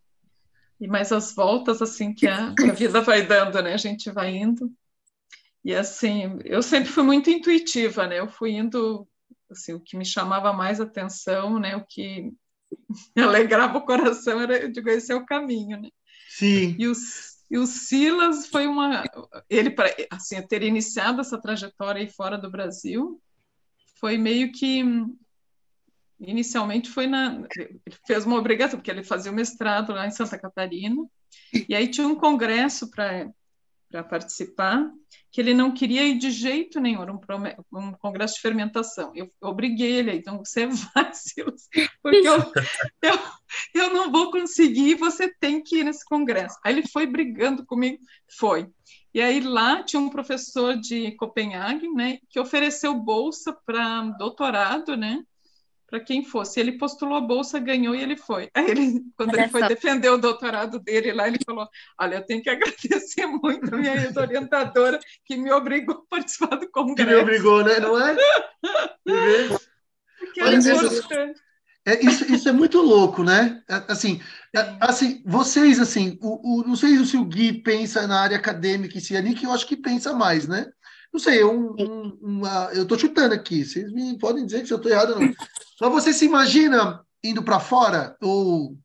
E 0.81 0.89
mais 0.89 1.13
as 1.13 1.35
voltas 1.35 1.83
assim 1.83 2.15
que 2.15 2.27
a, 2.27 2.55
que 2.55 2.71
a 2.71 2.73
vida 2.73 3.01
vai 3.01 3.27
dando, 3.27 3.61
né? 3.63 3.75
A 3.75 3.79
gente 3.79 4.11
vai 4.11 4.35
indo. 4.35 4.73
E 5.65 5.75
assim, 5.75 6.39
eu 6.45 6.63
sempre 6.63 6.89
fui 6.91 7.03
muito 7.03 7.29
intuitiva, 7.29 8.07
né? 8.07 8.19
Eu 8.21 8.29
fui 8.29 8.53
indo 8.53 9.07
assim, 9.51 9.75
o 9.75 9.81
que 9.81 9.97
me 9.97 10.05
chamava 10.05 10.53
mais 10.53 10.81
atenção, 10.81 11.59
né? 11.59 11.77
O 11.77 11.85
que 11.85 12.33
me 13.15 13.23
alegrava 13.23 13.79
o 13.79 13.85
coração 13.85 14.41
era 14.41 14.71
de 14.71 14.83
conhecer 14.83 15.15
o 15.15 15.27
caminho, 15.27 15.81
né? 15.81 15.89
Sim. 16.29 16.77
E 16.79 16.87
o, 16.87 16.93
e 17.51 17.59
o 17.59 17.67
Silas 17.67 18.47
foi 18.47 18.67
uma. 18.67 19.03
Ele, 19.49 19.75
assim, 20.11 20.41
ter 20.43 20.63
iniciado 20.63 21.21
essa 21.21 21.41
trajetória 21.41 22.01
aí 22.01 22.11
fora 22.11 22.37
do 22.39 22.51
Brasil, 22.51 23.21
foi 24.01 24.19
meio 24.19 24.53
que. 24.53 24.83
Inicialmente 26.21 26.91
foi 26.91 27.07
na. 27.07 27.43
Ele 27.57 27.81
fez 28.07 28.27
uma 28.27 28.37
obrigação, 28.37 28.79
porque 28.79 28.91
ele 28.91 29.05
fazia 29.05 29.31
o 29.31 29.35
mestrado 29.35 29.93
lá 29.93 30.07
em 30.07 30.11
Santa 30.11 30.39
Catarina, 30.39 31.05
e 31.69 31.75
aí 31.75 31.89
tinha 31.89 32.07
um 32.07 32.17
congresso 32.17 32.91
para 32.91 33.31
para 33.91 34.05
participar, 34.05 34.87
que 35.33 35.41
ele 35.41 35.55
não 35.55 35.73
queria 35.73 36.07
ir 36.07 36.19
de 36.19 36.31
jeito 36.31 36.79
nenhum, 36.79 37.03
era 37.03 37.13
um, 37.13 37.21
um 37.73 37.93
congresso 37.93 38.35
de 38.35 38.43
fermentação. 38.43 39.13
Eu, 39.15 39.31
obriguei 39.41 39.93
ele, 39.93 40.13
então 40.13 40.39
você 40.39 40.67
vai, 40.95 41.13
Silas, 41.15 41.69
porque 42.03 42.29
eu, 42.29 42.37
eu, 43.03 43.19
eu 43.75 43.95
não 43.95 44.13
vou 44.13 44.31
conseguir, 44.31 44.95
você 44.97 45.33
tem 45.41 45.63
que 45.63 45.79
ir 45.79 45.85
nesse 45.85 46.05
congresso. 46.05 46.59
Aí 46.63 46.75
ele 46.75 46.87
foi 46.87 47.07
brigando 47.07 47.65
comigo, 47.65 47.99
foi. 48.39 48.69
E 49.15 49.21
aí 49.21 49.41
lá 49.41 49.83
tinha 49.83 50.01
um 50.01 50.11
professor 50.11 50.77
de 50.77 51.13
Copenhague, 51.13 51.89
né, 51.89 52.19
que 52.29 52.39
ofereceu 52.39 52.95
bolsa 52.95 53.57
para 53.65 54.03
doutorado, 54.19 54.97
né, 54.97 55.23
para 55.89 56.01
quem 56.01 56.25
fosse. 56.25 56.61
Ele 56.61 56.73
postulou 56.73 57.17
a 57.17 57.21
bolsa, 57.21 57.59
ganhou 57.59 57.95
e 57.95 58.03
ele 58.03 58.17
foi. 58.17 58.51
Aí 58.55 58.71
ele, 58.71 59.03
quando 59.17 59.31
Olha 59.31 59.43
ele 59.43 59.49
foi 59.51 59.63
só. 59.63 59.69
defender 59.69 60.11
o 60.11 60.19
doutorado 60.19 60.79
dele 60.79 61.13
lá, 61.13 61.27
ele 61.27 61.39
falou: 61.45 61.67
Olha, 61.99 62.17
eu 62.17 62.27
tenho 62.27 62.43
que 62.43 62.51
agradecer 62.51 63.27
muito 63.27 63.75
a 63.75 63.79
minha 63.79 64.13
orientadora 64.17 65.01
que 65.25 65.37
me 65.37 65.51
obrigou 65.51 65.97
a 65.97 66.07
participar 66.17 66.57
do 66.57 66.71
congresso. 66.71 67.09
Que 67.09 67.15
me 67.17 67.23
obrigou, 67.23 67.65
né? 67.65 67.81
Não 67.81 67.99
é? 67.99 68.17
Porque 70.19 70.41
era 70.41 70.55
importante. 70.55 71.41
É, 71.89 72.05
isso, 72.05 72.31
isso 72.31 72.47
é 72.47 72.53
muito 72.53 72.83
louco, 72.83 73.25
né? 73.25 73.63
É, 73.67 73.83
assim, 73.89 74.21
é, 74.55 74.77
assim 74.79 75.23
vocês, 75.25 75.81
assim, 75.81 76.19
o, 76.21 76.61
o, 76.61 76.63
não 76.63 76.77
sei 76.77 77.03
se 77.03 77.17
o 77.17 77.25
Gui 77.25 77.63
pensa 77.63 78.07
na 78.07 78.21
área 78.21 78.37
acadêmica 78.37 78.99
em 78.99 79.01
si 79.01 79.17
ali, 79.17 79.35
que 79.35 79.47
eu 79.47 79.53
acho 79.53 79.67
que 79.67 79.75
pensa 79.75 80.13
mais, 80.13 80.47
né? 80.47 80.67
Não 81.11 81.19
sei, 81.19 81.43
um, 81.43 81.75
um, 81.79 82.19
uma, 82.21 82.69
eu 82.75 82.83
estou 82.83 82.99
chutando 82.99 83.33
aqui, 83.33 83.65
vocês 83.65 83.91
me 83.91 84.19
podem 84.19 84.45
dizer 84.45 84.65
que 84.65 84.71
eu 84.71 84.77
estou 84.77 84.93
errado 84.93 85.15
ou 85.15 85.21
não. 85.21 85.33
Mas 85.81 85.91
você 85.91 86.13
se 86.13 86.27
imagina 86.27 87.01
indo 87.25 87.43
para 87.43 87.59
fora 87.59 88.15
ou 88.21 88.77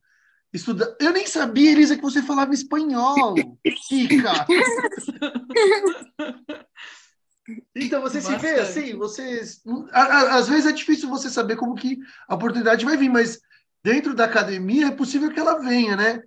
estudar? 0.54 0.96
Eu 0.98 1.12
nem 1.12 1.28
sabia, 1.28 1.72
Elisa, 1.72 1.98
que 1.98 2.02
você 2.02 2.22
falava 2.22 2.54
espanhol. 2.54 3.36
Fica. 3.90 4.48
Então 7.76 8.02
você 8.02 8.22
Bastante. 8.22 8.40
se 8.40 8.48
vê 8.48 8.60
assim, 8.60 8.96
vocês 8.96 9.62
às 9.92 10.48
vezes 10.48 10.66
é 10.66 10.72
difícil 10.72 11.10
você 11.10 11.30
saber 11.30 11.58
como 11.58 11.76
que 11.76 12.00
a 12.28 12.36
oportunidade 12.36 12.86
vai 12.86 12.96
vir, 12.96 13.10
mas 13.10 13.40
dentro 13.84 14.16
da 14.16 14.26
academia 14.26 14.88
é 14.88 14.92
possível 14.92 15.32
que 15.32 15.40
ela 15.40 15.60
venha, 15.60 15.96
né? 15.96 16.22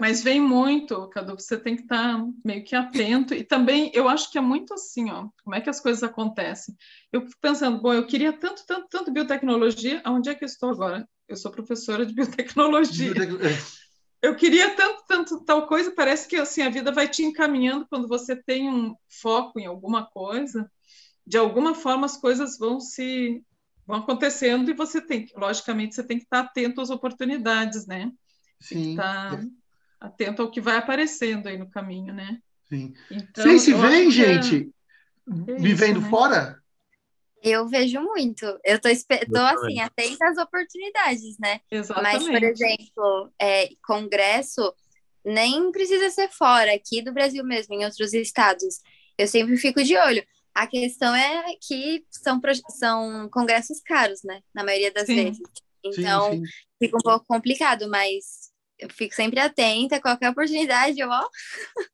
Mas 0.00 0.22
vem 0.22 0.40
muito, 0.40 1.08
Cadu, 1.08 1.34
você 1.34 1.58
tem 1.58 1.76
que 1.76 1.82
estar 1.82 2.16
tá 2.16 2.26
meio 2.44 2.64
que 2.64 2.74
atento. 2.74 3.34
E 3.34 3.44
também 3.44 3.90
eu 3.94 4.08
acho 4.08 4.30
que 4.30 4.38
é 4.38 4.40
muito 4.40 4.72
assim, 4.74 5.10
ó, 5.10 5.28
como 5.42 5.54
é 5.54 5.60
que 5.60 5.70
as 5.70 5.80
coisas 5.80 6.02
acontecem. 6.02 6.74
Eu 7.12 7.22
fico 7.22 7.40
pensando, 7.40 7.80
bom, 7.80 7.92
eu 7.92 8.06
queria 8.06 8.32
tanto, 8.32 8.64
tanto, 8.66 8.86
tanto 8.88 9.12
biotecnologia, 9.12 10.00
aonde 10.04 10.30
é 10.30 10.34
que 10.34 10.44
eu 10.44 10.46
estou 10.46 10.70
agora? 10.70 11.06
Eu 11.28 11.36
sou 11.36 11.50
professora 11.50 12.06
de 12.06 12.14
biotecnologia. 12.14 13.12
É. 13.12 13.83
Eu 14.24 14.34
queria 14.34 14.74
tanto, 14.74 15.04
tanto 15.06 15.40
tal 15.44 15.66
coisa, 15.66 15.90
parece 15.90 16.26
que 16.26 16.36
assim 16.36 16.62
a 16.62 16.70
vida 16.70 16.90
vai 16.90 17.06
te 17.06 17.22
encaminhando 17.22 17.86
quando 17.86 18.08
você 18.08 18.34
tem 18.34 18.70
um 18.70 18.96
foco 19.06 19.60
em 19.60 19.66
alguma 19.66 20.06
coisa. 20.06 20.70
De 21.26 21.36
alguma 21.36 21.74
forma 21.74 22.06
as 22.06 22.16
coisas 22.16 22.56
vão 22.58 22.80
se 22.80 23.44
vão 23.86 23.98
acontecendo 23.98 24.70
e 24.70 24.74
você 24.74 24.98
tem, 24.98 25.26
logicamente, 25.36 25.94
você 25.94 26.02
tem 26.02 26.16
que 26.16 26.24
estar 26.24 26.40
atento 26.40 26.80
às 26.80 26.88
oportunidades, 26.88 27.86
né? 27.86 28.10
Sim. 28.58 28.92
Estar 28.92 29.44
atento 30.00 30.40
ao 30.40 30.50
que 30.50 30.58
vai 30.58 30.78
aparecendo 30.78 31.46
aí 31.46 31.58
no 31.58 31.68
caminho, 31.68 32.14
né? 32.14 32.38
Sim. 32.66 32.94
Então, 33.10 33.44
Vocês 33.44 33.60
se 33.60 33.74
veem, 33.74 34.08
é 34.08 34.10
gente, 34.10 34.72
é... 35.48 35.54
vivendo 35.56 36.00
né? 36.00 36.08
fora? 36.08 36.63
Eu 37.44 37.68
vejo 37.68 38.00
muito. 38.00 38.46
Eu 38.64 38.80
tô, 38.80 38.88
tô 38.88 39.38
assim, 39.38 39.78
atenta 39.78 40.26
às 40.30 40.38
oportunidades, 40.38 41.36
né? 41.38 41.60
Exatamente. 41.70 42.14
Mas, 42.14 42.26
por 42.26 42.42
exemplo, 42.42 43.32
é, 43.38 43.68
congresso 43.86 44.74
nem 45.22 45.70
precisa 45.70 46.08
ser 46.08 46.30
fora, 46.30 46.72
aqui 46.72 47.02
do 47.02 47.12
Brasil 47.12 47.44
mesmo, 47.44 47.74
em 47.74 47.84
outros 47.84 48.14
estados. 48.14 48.80
Eu 49.18 49.28
sempre 49.28 49.58
fico 49.58 49.84
de 49.84 49.94
olho. 49.94 50.24
A 50.54 50.66
questão 50.66 51.14
é 51.14 51.44
que 51.60 52.02
são, 52.10 52.40
são 52.78 53.28
congressos 53.30 53.80
caros, 53.80 54.22
né? 54.24 54.40
Na 54.54 54.64
maioria 54.64 54.90
das 54.90 55.04
sim. 55.04 55.14
vezes. 55.16 55.42
Então, 55.84 56.32
sim, 56.32 56.46
sim. 56.46 56.52
fica 56.82 56.96
um 56.96 57.00
pouco 57.00 57.26
complicado, 57.26 57.90
mas 57.90 58.54
eu 58.78 58.88
fico 58.88 59.14
sempre 59.14 59.38
atenta, 59.38 60.00
qualquer 60.00 60.30
oportunidade, 60.30 60.98
eu, 60.98 61.10
ó. 61.10 61.28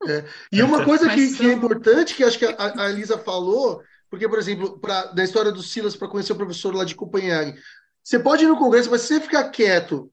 É. 0.09 0.25
E 0.53 0.63
uma 0.63 0.85
coisa 0.85 1.09
que, 1.09 1.37
que, 1.37 1.47
é 1.47 1.53
importante, 1.53 2.15
que 2.15 2.23
acho 2.23 2.39
que 2.39 2.47
a, 2.47 2.85
a 2.85 2.91
Elisa 2.91 3.19
falou, 3.19 3.83
porque, 4.11 4.29
por 4.29 4.39
exemplo, 4.39 4.79
pra, 4.79 5.07
da 5.07 5.23
história 5.23 5.53
do 5.53 5.63
Silas 5.63 5.95
para 5.95 6.09
conhecer 6.09 6.33
o 6.33 6.37
professor 6.37 6.75
lá 6.75 6.85
de 6.85 6.97
Copenhague, 6.97 7.59
você 8.03 8.19
pode 8.19 8.45
ir 8.45 8.49
no 8.49 8.59
congresso, 8.59 8.91
mas 8.91 9.03
se 9.03 9.09
você 9.09 9.21
ficar 9.21 9.49
quieto, 9.51 10.11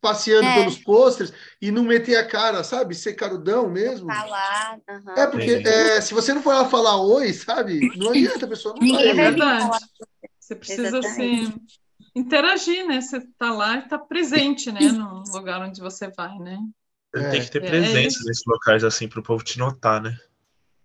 passeando 0.00 0.46
é. 0.46 0.54
pelos 0.54 0.78
pôsteres 0.78 1.32
e 1.60 1.70
não 1.70 1.82
meter 1.82 2.16
a 2.16 2.26
cara, 2.26 2.62
sabe? 2.62 2.94
Ser 2.94 3.14
carudão 3.14 3.68
mesmo. 3.70 4.06
Falar. 4.06 4.78
Uhum. 4.88 5.14
É, 5.16 5.26
porque 5.26 5.50
é, 5.50 6.00
se 6.00 6.12
você 6.12 6.34
não 6.34 6.42
for 6.42 6.52
lá 6.52 6.68
falar 6.68 7.00
oi, 7.00 7.32
sabe? 7.32 7.80
Não 7.96 8.10
adianta, 8.10 8.44
a 8.44 8.48
pessoa 8.48 8.74
não 8.74 8.82
Ninguém 8.82 9.14
vai. 9.14 9.26
É 9.26 9.30
verdade. 9.30 9.78
Você 10.38 10.54
precisa, 10.54 10.98
assim, 10.98 11.52
interagir, 12.14 12.86
né? 12.86 13.00
Você 13.00 13.20
tá 13.38 13.52
lá 13.52 13.78
e 13.78 13.88
tá 13.88 13.98
presente, 13.98 14.70
né? 14.70 14.80
No 14.80 15.22
lugar 15.32 15.60
onde 15.62 15.80
você 15.80 16.10
vai, 16.10 16.38
né? 16.38 16.58
É, 17.14 17.30
tem 17.30 17.40
que 17.40 17.50
ter 17.50 17.64
é, 17.64 17.68
presença 17.68 18.18
é 18.18 18.24
nesses 18.24 18.44
locais, 18.46 18.84
assim, 18.84 19.08
para 19.08 19.20
o 19.20 19.22
povo 19.22 19.42
te 19.42 19.58
notar, 19.58 20.02
né? 20.02 20.16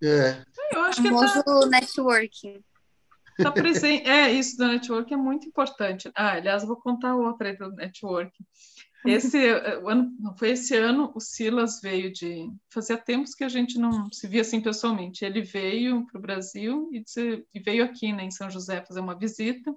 É. 0.01 0.41
Eu 0.73 0.81
acho 0.81 1.01
que 1.01 1.09
tá... 1.09 1.67
networking. 1.67 2.63
Tá 3.41 3.51
presente. 3.51 4.07
É, 4.07 4.31
isso 4.31 4.57
do 4.57 4.67
networking 4.67 5.13
é 5.13 5.17
muito 5.17 5.47
importante. 5.47 6.11
Ah, 6.15 6.33
aliás, 6.33 6.63
vou 6.63 6.75
contar 6.75 7.15
outra 7.15 7.49
aí 7.49 7.57
do 7.57 7.71
networking. 7.71 8.43
Esse 9.05 9.37
o 9.83 9.89
ano, 9.89 10.15
não 10.19 10.37
foi 10.37 10.51
esse 10.51 10.75
ano, 10.75 11.11
o 11.15 11.19
Silas 11.19 11.79
veio 11.81 12.11
de. 12.11 12.49
Fazia 12.69 12.97
tempos 12.97 13.33
que 13.33 13.43
a 13.43 13.49
gente 13.49 13.77
não 13.77 14.11
se 14.11 14.27
via 14.27 14.41
assim 14.41 14.61
pessoalmente. 14.61 15.25
Ele 15.25 15.41
veio 15.41 16.05
para 16.07 16.19
o 16.19 16.21
Brasil 16.21 16.89
e, 16.91 17.03
e, 17.53 17.59
veio 17.59 17.83
aqui 17.83 18.13
né, 18.13 18.23
em 18.23 18.31
São 18.31 18.49
José 18.49 18.83
fazer 18.85 18.99
uma 18.99 19.17
visita. 19.17 19.73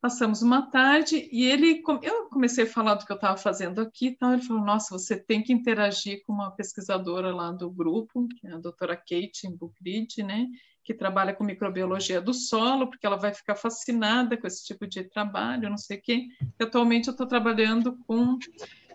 Passamos 0.00 0.42
uma 0.42 0.70
tarde 0.70 1.28
e 1.32 1.44
ele, 1.44 1.82
eu 2.02 2.28
comecei 2.28 2.62
a 2.62 2.68
falar 2.68 2.94
do 2.94 3.04
que 3.04 3.10
eu 3.10 3.16
estava 3.16 3.36
fazendo 3.36 3.80
aqui, 3.80 4.06
então 4.06 4.32
ele 4.32 4.42
falou: 4.42 4.64
Nossa, 4.64 4.96
você 4.96 5.16
tem 5.16 5.42
que 5.42 5.52
interagir 5.52 6.22
com 6.24 6.32
uma 6.32 6.52
pesquisadora 6.52 7.34
lá 7.34 7.50
do 7.50 7.68
grupo, 7.68 8.28
que 8.28 8.46
é 8.46 8.52
a 8.52 8.58
doutora 8.58 8.96
Kate 8.96 9.48
Bucrid, 9.58 10.22
né, 10.22 10.46
que 10.84 10.94
trabalha 10.94 11.34
com 11.34 11.42
microbiologia 11.42 12.20
do 12.20 12.32
solo, 12.32 12.88
porque 12.88 13.06
ela 13.06 13.16
vai 13.16 13.34
ficar 13.34 13.56
fascinada 13.56 14.36
com 14.36 14.46
esse 14.46 14.64
tipo 14.64 14.86
de 14.86 15.02
trabalho, 15.02 15.68
não 15.68 15.76
sei 15.76 15.98
o 15.98 16.02
quê. 16.02 16.28
Atualmente 16.60 17.08
eu 17.08 17.12
estou 17.12 17.26
trabalhando 17.26 17.98
com 18.06 18.38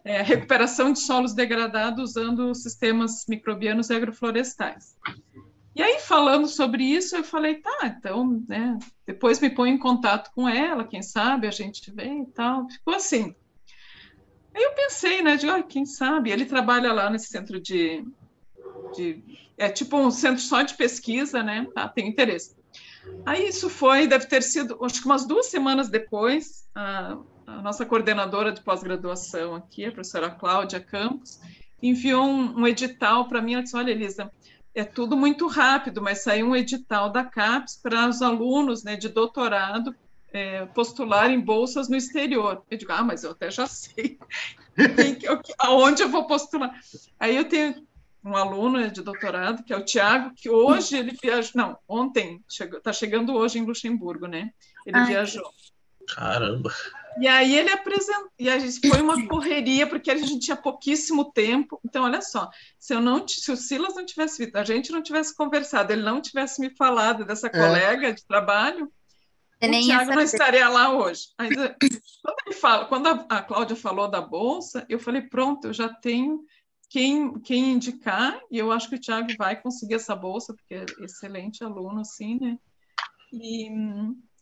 é, 0.05 0.21
recuperação 0.21 0.91
de 0.93 0.99
solos 0.99 1.33
degradados 1.33 2.11
usando 2.11 2.55
sistemas 2.55 3.25
microbianos 3.27 3.89
e 3.89 3.95
agroflorestais. 3.95 4.95
E 5.75 5.81
aí, 5.81 5.99
falando 5.99 6.47
sobre 6.47 6.83
isso, 6.83 7.15
eu 7.15 7.23
falei, 7.23 7.55
tá, 7.55 7.79
então, 7.85 8.43
né, 8.47 8.77
depois 9.07 9.39
me 9.39 9.49
põe 9.49 9.71
em 9.71 9.77
contato 9.77 10.31
com 10.35 10.47
ela, 10.47 10.87
quem 10.87 11.01
sabe 11.01 11.47
a 11.47 11.51
gente 11.51 11.91
vem 11.91 12.23
e 12.23 12.27
tal. 12.27 12.69
Ficou 12.69 12.93
assim. 12.93 13.35
Aí 14.55 14.61
eu 14.61 14.73
pensei, 14.73 15.23
né, 15.23 15.35
de, 15.35 15.49
ah, 15.49 15.63
quem 15.63 15.83
sabe, 15.85 16.29
ele 16.29 16.45
trabalha 16.45 16.93
lá 16.93 17.09
nesse 17.09 17.27
centro 17.27 17.59
de, 17.59 18.05
de, 18.95 19.23
é 19.57 19.67
tipo 19.67 19.97
um 19.97 20.11
centro 20.11 20.43
só 20.43 20.61
de 20.61 20.75
pesquisa, 20.75 21.41
né, 21.41 21.67
tá, 21.73 21.89
tem 21.89 22.07
interesse. 22.07 22.55
Aí 23.25 23.47
isso 23.47 23.67
foi, 23.67 24.05
deve 24.05 24.27
ter 24.27 24.43
sido, 24.43 24.77
acho 24.85 25.01
que 25.01 25.07
umas 25.07 25.25
duas 25.25 25.47
semanas 25.47 25.89
depois, 25.89 26.67
a, 26.75 27.17
a 27.47 27.61
nossa 27.63 27.83
coordenadora 27.83 28.51
de 28.51 28.61
pós-graduação 28.61 29.55
aqui, 29.55 29.85
a 29.85 29.91
professora 29.91 30.29
Cláudia 30.29 30.79
Campos, 30.79 31.39
enviou 31.81 32.23
um, 32.23 32.59
um 32.59 32.67
edital 32.67 33.27
para 33.27 33.41
mim, 33.41 33.53
ela 33.53 33.63
disse, 33.63 33.75
olha, 33.75 33.91
Elisa, 33.91 34.31
é 34.75 34.83
tudo 34.83 35.15
muito 35.15 35.47
rápido, 35.47 36.01
mas 36.01 36.23
saiu 36.23 36.47
um 36.47 36.55
edital 36.55 37.09
da 37.09 37.23
CAPES 37.23 37.79
para 37.81 38.07
os 38.07 38.21
alunos 38.21 38.83
né, 38.83 38.95
de 38.95 39.07
doutorado 39.07 39.95
é, 40.31 40.65
postular 40.65 41.29
em 41.29 41.39
bolsas 41.39 41.87
no 41.87 41.95
exterior. 41.95 42.63
Eu 42.69 42.77
digo, 42.77 42.91
ah, 42.91 43.03
mas 43.03 43.23
eu 43.23 43.31
até 43.31 43.51
já 43.51 43.67
sei 43.67 44.17
aonde 45.59 46.01
eu 46.01 46.09
vou 46.09 46.25
postular. 46.25 46.73
Aí 47.19 47.35
eu 47.35 47.45
tenho 47.45 47.87
um 48.25 48.35
aluno 48.35 48.89
de 48.89 49.01
doutorado, 49.01 49.63
que 49.63 49.73
é 49.73 49.77
o 49.77 49.85
Tiago, 49.85 50.33
que 50.33 50.49
hoje 50.49 50.97
ele 50.97 51.15
viajou, 51.21 51.51
não, 51.55 51.77
ontem, 51.87 52.41
está 52.49 52.91
chegando 52.93 53.35
hoje 53.35 53.59
em 53.59 53.65
Luxemburgo, 53.65 54.27
né? 54.27 54.51
Ele 54.85 54.97
Ai, 54.97 55.05
viajou. 55.05 55.51
Caramba! 56.15 56.73
E 57.19 57.27
aí 57.27 57.55
ele 57.55 57.69
apresentou, 57.69 58.31
e 58.39 58.49
a 58.49 58.57
gente 58.57 58.87
foi 58.87 59.01
uma 59.01 59.27
correria, 59.27 59.87
porque 59.87 60.09
a 60.09 60.17
gente 60.17 60.39
tinha 60.39 60.55
pouquíssimo 60.55 61.31
tempo. 61.31 61.79
Então, 61.85 62.03
olha 62.03 62.21
só, 62.21 62.49
se 62.79 62.93
eu 62.93 63.01
não 63.01 63.27
se 63.27 63.51
o 63.51 63.57
Silas 63.57 63.95
não 63.95 64.05
tivesse 64.05 64.43
visto, 64.43 64.55
a 64.55 64.63
gente 64.63 64.91
não 64.91 65.01
tivesse 65.01 65.35
conversado, 65.35 65.93
ele 65.93 66.01
não 66.01 66.21
tivesse 66.21 66.59
me 66.59 66.69
falado 66.75 67.23
dessa 67.25 67.47
é. 67.47 67.49
colega 67.49 68.13
de 68.13 68.25
trabalho, 68.25 68.91
eu 69.61 69.69
o 69.69 69.85
Thiago 69.85 70.15
não 70.15 70.21
estaria 70.21 70.67
lá 70.67 70.93
hoje. 70.93 71.29
Aí, 71.37 71.49
quando 71.55 72.37
ele 72.45 72.55
fala, 72.55 72.85
quando 72.85 73.07
a, 73.07 73.25
a 73.29 73.41
Cláudia 73.41 73.75
falou 73.75 74.09
da 74.09 74.19
bolsa, 74.19 74.85
eu 74.89 74.99
falei, 74.99 75.21
pronto, 75.21 75.67
eu 75.67 75.73
já 75.73 75.87
tenho 75.87 76.43
quem, 76.89 77.39
quem 77.39 77.71
indicar, 77.71 78.39
e 78.51 78.57
eu 78.57 78.71
acho 78.71 78.89
que 78.89 78.95
o 78.95 78.99
Thiago 78.99 79.29
vai 79.37 79.59
conseguir 79.59 79.95
essa 79.95 80.15
bolsa, 80.15 80.53
porque 80.53 80.75
é 80.75 80.85
excelente 81.03 81.63
aluno, 81.63 82.01
assim, 82.01 82.37
né? 82.39 82.57
E, 83.31 83.69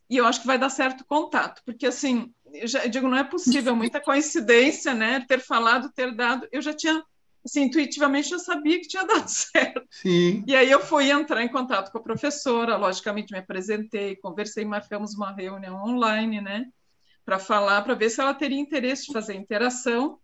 e 0.09 0.17
eu 0.17 0.25
acho 0.25 0.41
que 0.41 0.47
vai 0.47 0.57
dar 0.57 0.69
certo 0.69 1.05
contato, 1.05 1.61
porque 1.63 1.85
assim, 1.85 2.33
eu, 2.53 2.67
já, 2.67 2.83
eu 2.83 2.89
digo, 2.89 3.07
não 3.07 3.17
é 3.17 3.23
possível, 3.23 3.75
muita 3.75 3.99
coincidência, 3.99 4.93
né? 4.93 5.23
Ter 5.27 5.39
falado, 5.39 5.91
ter 5.91 6.13
dado, 6.15 6.47
eu 6.51 6.61
já 6.61 6.73
tinha, 6.73 7.03
assim, 7.45 7.63
intuitivamente 7.63 8.31
eu 8.31 8.39
sabia 8.39 8.79
que 8.79 8.87
tinha 8.87 9.03
dado 9.07 9.27
certo. 9.27 9.81
Sim. 9.89 10.43
E 10.47 10.55
aí 10.55 10.69
eu 10.69 10.79
fui 10.79 11.09
entrar 11.11 11.43
em 11.43 11.49
contato 11.49 11.91
com 11.91 11.97
a 11.97 12.03
professora, 12.03 12.77
logicamente 12.77 13.31
me 13.31 13.39
apresentei, 13.39 14.15
conversei, 14.15 14.65
marcamos 14.65 15.15
uma 15.15 15.31
reunião 15.31 15.83
online, 15.83 16.41
né? 16.41 16.67
Para 17.23 17.39
falar, 17.39 17.81
para 17.83 17.93
ver 17.93 18.09
se 18.09 18.19
ela 18.19 18.33
teria 18.33 18.59
interesse 18.59 19.05
de 19.07 19.13
fazer 19.13 19.35
interação 19.35 20.19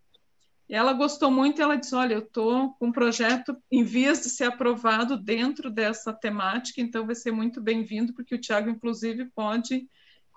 e 0.69 0.75
ela 0.75 0.91
gostou 0.93 1.31
muito, 1.31 1.61
ela 1.61 1.77
disse: 1.77 1.95
Olha, 1.95 2.15
eu 2.15 2.19
estou 2.19 2.73
com 2.73 2.87
um 2.87 2.91
projeto 2.91 3.55
em 3.71 3.83
vias 3.83 4.21
de 4.21 4.29
ser 4.29 4.45
aprovado 4.45 5.17
dentro 5.17 5.69
dessa 5.69 6.11
temática, 6.11 6.81
então 6.81 7.05
vai 7.05 7.15
ser 7.15 7.31
muito 7.31 7.61
bem-vindo, 7.61 8.13
porque 8.13 8.35
o 8.35 8.41
Tiago, 8.41 8.69
inclusive, 8.69 9.25
pode 9.33 9.87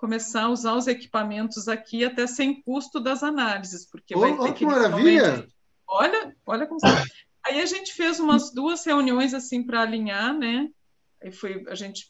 começar 0.01 0.45
a 0.45 0.49
usar 0.49 0.73
os 0.73 0.87
equipamentos 0.87 1.67
aqui 1.67 2.03
até 2.03 2.25
sem 2.25 2.59
custo 2.63 2.99
das 2.99 3.21
análises, 3.21 3.85
porque 3.85 4.15
oh, 4.15 4.19
vai 4.19 4.35
ter 4.35 4.49
oh, 4.49 4.53
que. 4.53 4.65
maravilha! 4.65 5.47
Olha, 5.87 6.35
olha 6.43 6.65
como. 6.65 6.81
Aí 7.45 7.61
a 7.61 7.65
gente 7.65 7.93
fez 7.93 8.19
umas 8.19 8.51
duas 8.51 8.83
reuniões 8.85 9.33
assim 9.33 9.63
para 9.63 9.81
alinhar, 9.81 10.33
né? 10.33 10.69
Aí 11.23 11.31
foi, 11.31 11.63
a 11.67 11.75
gente 11.75 12.05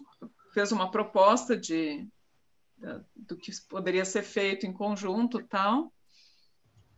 fez 0.53 0.71
uma 0.71 0.89
proposta 0.89 1.55
de 1.55 2.07
do 3.15 3.37
que 3.37 3.51
poderia 3.69 4.03
ser 4.03 4.23
feito 4.23 4.65
em 4.65 4.73
conjunto, 4.73 5.45
tal. 5.47 5.93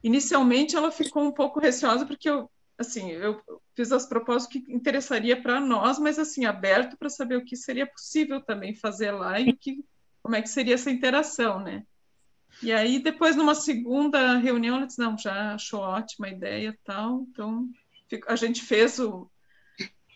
Inicialmente 0.02 0.76
ela 0.76 0.92
ficou 0.92 1.24
um 1.24 1.32
pouco 1.32 1.60
receosa 1.60 2.06
porque 2.06 2.30
eu, 2.30 2.50
assim, 2.78 3.12
eu 3.12 3.42
fiz 3.76 3.92
as 3.92 4.06
propostas 4.06 4.52
que 4.52 4.64
interessaria 4.72 5.40
para 5.42 5.60
nós, 5.60 6.00
mas 6.00 6.18
assim, 6.18 6.46
aberto 6.46 6.98
para 6.98 7.10
saber 7.10 7.36
o 7.36 7.44
que 7.44 7.58
seria 7.58 7.86
possível 7.86 8.42
também 8.42 8.76
fazer 8.76 9.12
lá 9.12 9.40
e 9.40 9.52
que, 9.52 9.84
como 10.24 10.36
é 10.36 10.42
que 10.42 10.50
seria 10.50 10.74
essa 10.74 10.90
interação, 10.90 11.60
né? 11.60 11.86
E 12.62 12.72
aí 12.72 12.98
depois 12.98 13.36
numa 13.36 13.54
segunda 13.54 14.38
reunião 14.38 14.78
ela 14.78 14.88
disse, 14.88 15.00
não, 15.00 15.18
já 15.18 15.54
achou 15.54 15.82
ótima 15.82 16.28
a 16.28 16.32
ideia 16.32 16.78
tal, 16.84 17.28
então 17.30 17.70
a 18.28 18.36
gente 18.36 18.62
fez 18.62 19.00
o 19.00 19.30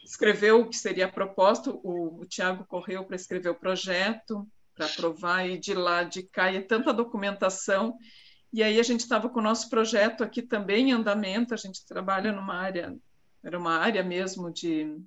escreveu 0.03 0.61
o 0.61 0.69
que 0.69 0.77
seria 0.77 1.05
a 1.05 1.11
proposta, 1.11 1.69
o, 1.69 2.21
o 2.21 2.25
Tiago 2.25 2.65
correu 2.65 3.03
para 3.03 3.17
escrever 3.17 3.49
o 3.49 3.55
projeto, 3.59 4.47
para 4.73 4.85
aprovar 4.85 5.45
e 5.45 5.57
de 5.59 5.73
lá 5.73 6.03
de 6.03 6.23
cá, 6.23 6.49
e 6.49 6.57
é 6.57 6.61
tanta 6.61 6.93
documentação 6.93 7.97
e 8.51 8.63
aí 8.63 8.79
a 8.79 8.83
gente 8.83 9.01
estava 9.01 9.29
com 9.29 9.39
o 9.39 9.43
nosso 9.43 9.69
projeto 9.69 10.23
aqui 10.23 10.41
também 10.41 10.89
em 10.89 10.93
andamento, 10.93 11.53
a 11.53 11.57
gente 11.57 11.85
trabalha 11.85 12.31
numa 12.31 12.55
área, 12.55 12.97
era 13.43 13.57
uma 13.57 13.77
área 13.77 14.03
mesmo 14.03 14.51
de 14.51 14.97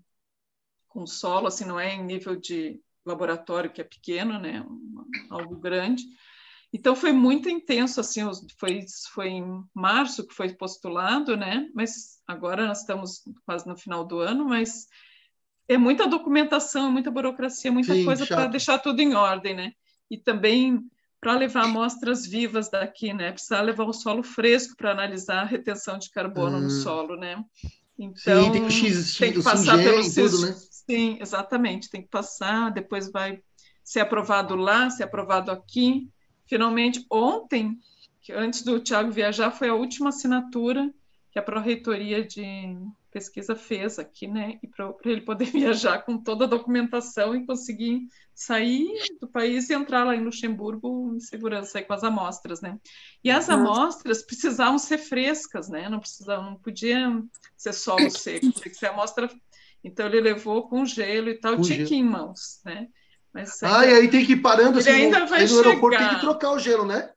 com 0.88 1.07
solo, 1.07 1.46
assim, 1.46 1.64
não 1.64 1.78
é 1.78 1.94
em 1.94 2.05
nível 2.05 2.36
de 2.36 2.80
laboratório 3.11 3.70
que 3.70 3.80
é 3.80 3.84
pequeno, 3.84 4.38
né, 4.38 4.64
uma, 4.66 5.06
algo 5.30 5.56
grande. 5.56 6.04
Então 6.72 6.94
foi 6.94 7.12
muito 7.12 7.48
intenso, 7.48 8.00
assim, 8.00 8.22
foi, 8.56 8.84
foi 9.12 9.28
em 9.28 9.62
março 9.74 10.26
que 10.26 10.34
foi 10.34 10.54
postulado, 10.54 11.36
né, 11.36 11.68
mas 11.74 12.20
agora 12.26 12.66
nós 12.66 12.80
estamos 12.80 13.22
quase 13.44 13.66
no 13.66 13.76
final 13.76 14.04
do 14.04 14.20
ano, 14.20 14.44
mas 14.44 14.86
é 15.68 15.76
muita 15.76 16.06
documentação, 16.06 16.90
muita 16.90 17.11
burocracia, 17.11 17.70
muita 17.70 17.94
Sim, 17.94 18.04
coisa 18.04 18.26
para 18.26 18.46
deixar 18.46 18.78
tudo 18.78 19.00
em 19.00 19.14
ordem, 19.14 19.54
né, 19.54 19.72
e 20.11 20.16
também 20.16 20.80
para 21.20 21.36
levar 21.36 21.64
amostras 21.64 22.26
vivas 22.26 22.70
daqui, 22.70 23.12
né? 23.12 23.30
Precisa 23.30 23.61
levar 23.61 23.84
o 23.84 23.92
solo 23.92 24.22
fresco 24.22 24.74
para 24.74 24.90
analisar 24.90 25.42
a 25.42 25.44
retenção 25.44 25.98
de 25.98 26.11
carbono 26.11 26.56
hum. 26.56 26.62
no 26.62 26.70
solo, 26.70 27.14
né? 27.14 27.44
Então, 27.98 28.44
Sim, 28.44 28.52
tem 28.52 28.64
que, 28.64 28.72
X, 28.72 29.16
tem 29.18 29.32
que 29.34 29.42
passar 29.42 29.76
pelo 29.76 30.02
tudo, 30.14 30.40
né? 30.40 30.56
Sim, 30.91 31.18
exatamente, 31.20 31.88
tem 31.88 32.03
que 32.03 32.09
passar, 32.09 32.70
depois 32.70 33.12
vai 33.12 33.41
ser 33.84 34.01
aprovado 34.01 34.57
lá, 34.57 34.91
ser 34.91 35.05
aprovado 35.05 35.51
aqui. 35.51 36.11
Finalmente, 36.47 37.07
ontem, 37.09 37.78
antes 38.32 38.62
do 38.62 38.80
Tiago 38.80 39.12
viajar, 39.12 39.53
foi 39.53 39.68
a 39.68 39.74
última 39.74 40.09
assinatura 40.09 40.93
que 41.30 41.38
a 41.38 41.43
Pró-Reitoria 41.43 42.24
de 42.24 42.76
pesquisa 43.12 43.55
fez 43.55 43.99
aqui, 44.01 44.26
né? 44.26 44.59
E 44.62 44.66
para 44.66 44.93
ele 45.05 45.20
poder 45.20 45.45
viajar 45.51 46.01
com 46.01 46.18
toda 46.18 46.45
a 46.45 46.49
documentação 46.49 47.36
e 47.36 47.47
conseguir 47.47 48.09
sair 48.34 48.88
do 49.20 49.28
país 49.28 49.70
e 49.70 49.74
entrar 49.74 50.05
lá 50.05 50.16
em 50.16 50.24
Luxemburgo 50.24 51.14
em 51.14 51.20
segurança 51.20 51.78
aí 51.78 51.84
com 51.84 51.93
as 51.93 52.03
amostras, 52.03 52.61
né? 52.61 52.78
E 53.22 53.30
as 53.30 53.49
amostras 53.49 54.22
precisavam 54.24 54.78
ser 54.78 54.99
frescas, 54.99 55.68
né? 55.68 55.88
Não 55.88 56.01
precisavam, 56.01 56.51
não 56.51 56.57
podia 56.57 57.22
ser 57.57 57.72
solo 57.72 58.11
seco, 58.11 58.51
tinha 58.51 58.70
que 58.70 58.74
ser 58.74 58.86
amostra. 58.86 59.30
Então 59.82 60.06
ele 60.06 60.20
levou 60.20 60.68
com 60.68 60.84
gelo 60.84 61.28
e 61.28 61.34
tal, 61.34 61.56
com 61.56 61.62
tinha 61.62 61.76
gelo. 61.76 61.88
que 61.88 61.94
ir 61.94 61.98
em 61.98 62.04
mãos, 62.04 62.60
né? 62.64 62.88
Mas 63.32 63.62
ainda... 63.62 63.78
Ah, 63.78 63.86
e 63.86 63.94
aí 63.94 64.10
tem 64.10 64.24
que 64.24 64.32
ir 64.32 64.42
parando 64.42 64.78
assim, 64.78 64.90
ainda 64.90 65.24
vai 65.26 65.46
no 65.46 65.56
aeroporto 65.56 65.98
tem 65.98 66.08
que 66.08 66.20
trocar 66.20 66.52
o 66.52 66.58
gelo, 66.58 66.84
né? 66.84 67.10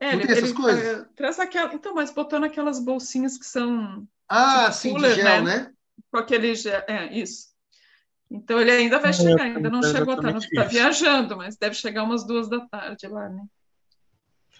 É, 0.00 0.12
não 0.12 0.20
ele, 0.20 0.26
tem 0.26 0.36
essas 0.36 0.50
ele, 0.50 0.58
coisas? 0.58 1.06
Traz 1.16 1.38
aquela, 1.38 1.74
então, 1.74 1.94
mas 1.94 2.10
botou 2.12 2.38
naquelas 2.38 2.78
bolsinhas 2.78 3.36
que 3.36 3.44
são 3.44 4.06
ah, 4.28 4.64
tipo, 4.64 4.74
sim, 4.74 4.90
cooler, 4.92 5.14
de 5.14 5.22
gel, 5.22 5.42
né? 5.42 5.56
né? 5.56 5.72
Com 6.10 6.18
aquele 6.18 6.54
gel, 6.54 6.84
é, 6.86 7.12
isso. 7.12 7.48
Então 8.30 8.60
ele 8.60 8.70
ainda 8.70 8.98
vai 8.98 9.12
chegar, 9.12 9.42
ainda 9.42 9.70
não 9.70 9.82
chegou, 9.82 10.14
tá, 10.16 10.32
tá 10.32 10.64
viajando, 10.64 11.36
mas 11.36 11.56
deve 11.56 11.74
chegar 11.74 12.04
umas 12.04 12.26
duas 12.26 12.48
da 12.48 12.60
tarde 12.60 13.08
lá, 13.08 13.28
né? 13.28 13.44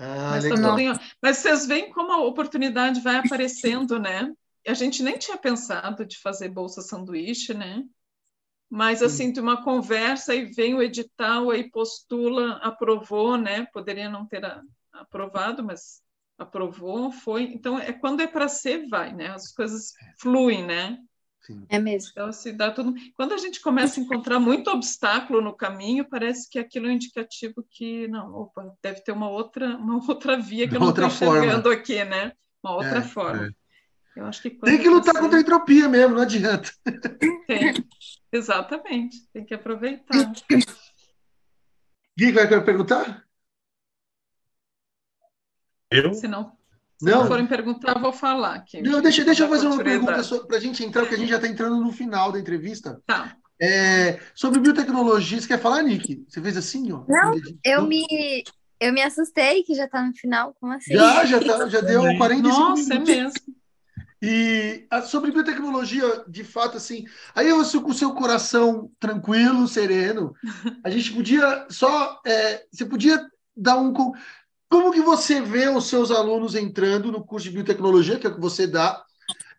Ah, 0.01 0.31
mas, 0.31 0.49
tá 0.49 0.81
em... 0.81 0.93
mas 1.21 1.39
vocês 1.39 1.67
veem 1.67 1.91
como 1.91 2.13
a 2.13 2.25
oportunidade 2.25 3.01
vai 3.01 3.17
aparecendo, 3.17 3.99
né? 3.99 4.33
A 4.69 4.75
gente 4.75 5.03
nem 5.03 5.19
tinha 5.19 5.37
pensado 5.37 6.05
de 6.05 6.19
fazer 6.19 6.49
bolsa 6.49 6.83
sanduíche, 6.83 7.55
né? 7.55 7.85
Mas 8.71 9.03
assim, 9.03 9.33
de 9.33 9.41
uma 9.41 9.65
conversa 9.65 10.35
e 10.35 10.45
vem 10.45 10.75
o 10.75 10.83
edital, 10.83 11.51
aí 11.51 11.71
postula, 11.71 12.57
aprovou, 12.57 13.39
né? 13.39 13.67
Poderia 13.73 14.11
não 14.11 14.27
ter 14.27 14.45
aprovado, 14.93 15.65
mas 15.65 16.03
aprovou, 16.37 17.11
foi. 17.11 17.45
Então, 17.45 17.79
é 17.79 17.93
quando 17.93 18.21
é 18.21 18.27
para 18.27 18.47
ser, 18.47 18.87
vai, 18.89 19.15
né? 19.15 19.29
As 19.29 19.53
coisas 19.53 19.93
fluem, 20.21 20.67
né? 20.67 20.99
Sim. 21.41 21.65
É 21.71 21.79
mesmo. 21.79 22.11
Então, 22.13 22.31
se 22.31 22.53
dá 22.53 22.71
tudo. 22.71 22.95
Quando 23.15 23.33
a 23.33 23.39
gente 23.39 23.61
começa 23.61 23.99
a 23.99 24.03
encontrar 24.03 24.39
muito 24.39 24.71
obstáculo 24.71 25.41
no 25.41 25.57
caminho, 25.57 26.07
parece 26.07 26.49
que 26.49 26.59
aquilo 26.59 26.87
é 26.87 26.91
um 26.91 26.93
indicativo 26.93 27.67
que, 27.71 28.07
não, 28.09 28.35
opa, 28.35 28.71
deve 28.83 29.01
ter 29.01 29.13
uma 29.13 29.31
outra, 29.31 29.77
uma 29.77 29.97
outra 30.07 30.37
via 30.37 30.69
que 30.69 30.77
eu 30.77 30.81
não 30.81 30.91
estou 30.91 31.07
enxergando 31.07 31.71
aqui, 31.71 32.05
né? 32.05 32.33
Uma 32.63 32.75
outra 32.75 32.99
é, 32.99 33.03
forma. 33.03 33.47
É. 33.47 33.58
Eu 34.19 34.27
acho 34.27 34.43
que 34.43 34.51
tem 34.51 34.79
que 34.79 34.89
lutar 34.89 35.15
você... 35.15 35.21
contra 35.21 35.39
a 35.39 35.41
entropia 35.41 35.89
mesmo, 35.89 36.17
não 36.17 36.23
adianta. 36.23 36.73
Tem, 37.47 37.73
exatamente. 38.33 39.17
Tem 39.33 39.45
que 39.45 39.55
aproveitar. 39.55 40.33
Gui, 42.19 42.33
vai 42.33 42.65
perguntar? 42.65 43.25
Eu? 45.89 46.13
Se 46.15 46.27
não, 46.27 46.51
se 46.99 47.09
não. 47.09 47.29
forem 47.29 47.47
perguntar, 47.47 47.97
vou 48.01 48.13
falar. 48.13 48.57
Aqui, 48.57 48.83
não, 48.83 49.01
deixa, 49.01 49.25
deixa 49.25 49.45
eu 49.45 49.49
fazer 49.49 49.69
uma 49.69 49.85
pergunta 49.85 50.21
para 50.49 50.57
a 50.57 50.61
gente 50.61 50.85
entrar, 50.85 51.03
porque 51.03 51.15
a 51.15 51.19
gente 51.19 51.31
já 51.31 51.37
está 51.37 51.47
entrando 51.47 51.77
no 51.77 51.93
final 51.93 52.33
da 52.33 52.41
entrevista. 52.41 53.01
Tá. 53.07 53.37
É, 53.63 54.19
sobre 54.35 54.59
biotecnologia, 54.59 55.41
você 55.41 55.47
quer 55.47 55.61
falar, 55.61 55.83
Nick? 55.83 56.25
Você 56.29 56.43
fez 56.43 56.57
assim, 56.57 56.91
ó? 56.91 57.05
Não, 57.09 57.35
eu 57.65 57.87
me, 57.87 58.43
eu 58.81 58.93
me 58.93 59.01
assustei 59.01 59.63
que 59.63 59.77
já 59.77 59.85
está 59.85 60.05
no 60.05 60.13
final, 60.13 60.57
como 60.59 60.73
assim? 60.73 60.93
Já, 60.93 61.25
já, 61.25 61.39
tá, 61.39 61.69
já 61.69 61.81
deu 61.81 62.03
45 62.17 62.59
Nossa, 62.59 62.83
minutos. 62.83 62.91
é 62.91 62.99
mesmo. 62.99 63.58
E 64.23 64.87
a, 64.91 65.03
sobre 65.03 65.31
biotecnologia, 65.31 66.25
de 66.29 66.45
fato, 66.45 66.77
assim, 66.77 67.05
aí 67.35 67.53
você 67.53 67.81
com 67.81 67.91
o 67.91 67.95
seu 67.95 68.13
coração 68.15 68.91
tranquilo, 68.99 69.69
sereno, 69.69 70.33
a 70.85 70.91
gente 70.91 71.13
podia 71.13 71.67
só, 71.71 72.21
é, 72.27 72.65
você 72.73 72.85
podia 72.85 73.25
dar 73.57 73.77
um, 73.79 73.93
como 74.71 74.93
que 74.93 75.01
você 75.03 75.41
vê 75.41 75.69
os 75.69 75.89
seus 75.89 76.11
alunos 76.11 76.55
entrando 76.55 77.13
no 77.13 77.25
curso 77.25 77.49
de 77.49 77.55
biotecnologia, 77.55 78.19
que 78.19 78.27
é 78.27 78.31
o 78.31 78.35
que 78.35 78.41
você 78.41 78.67
dá? 78.67 79.03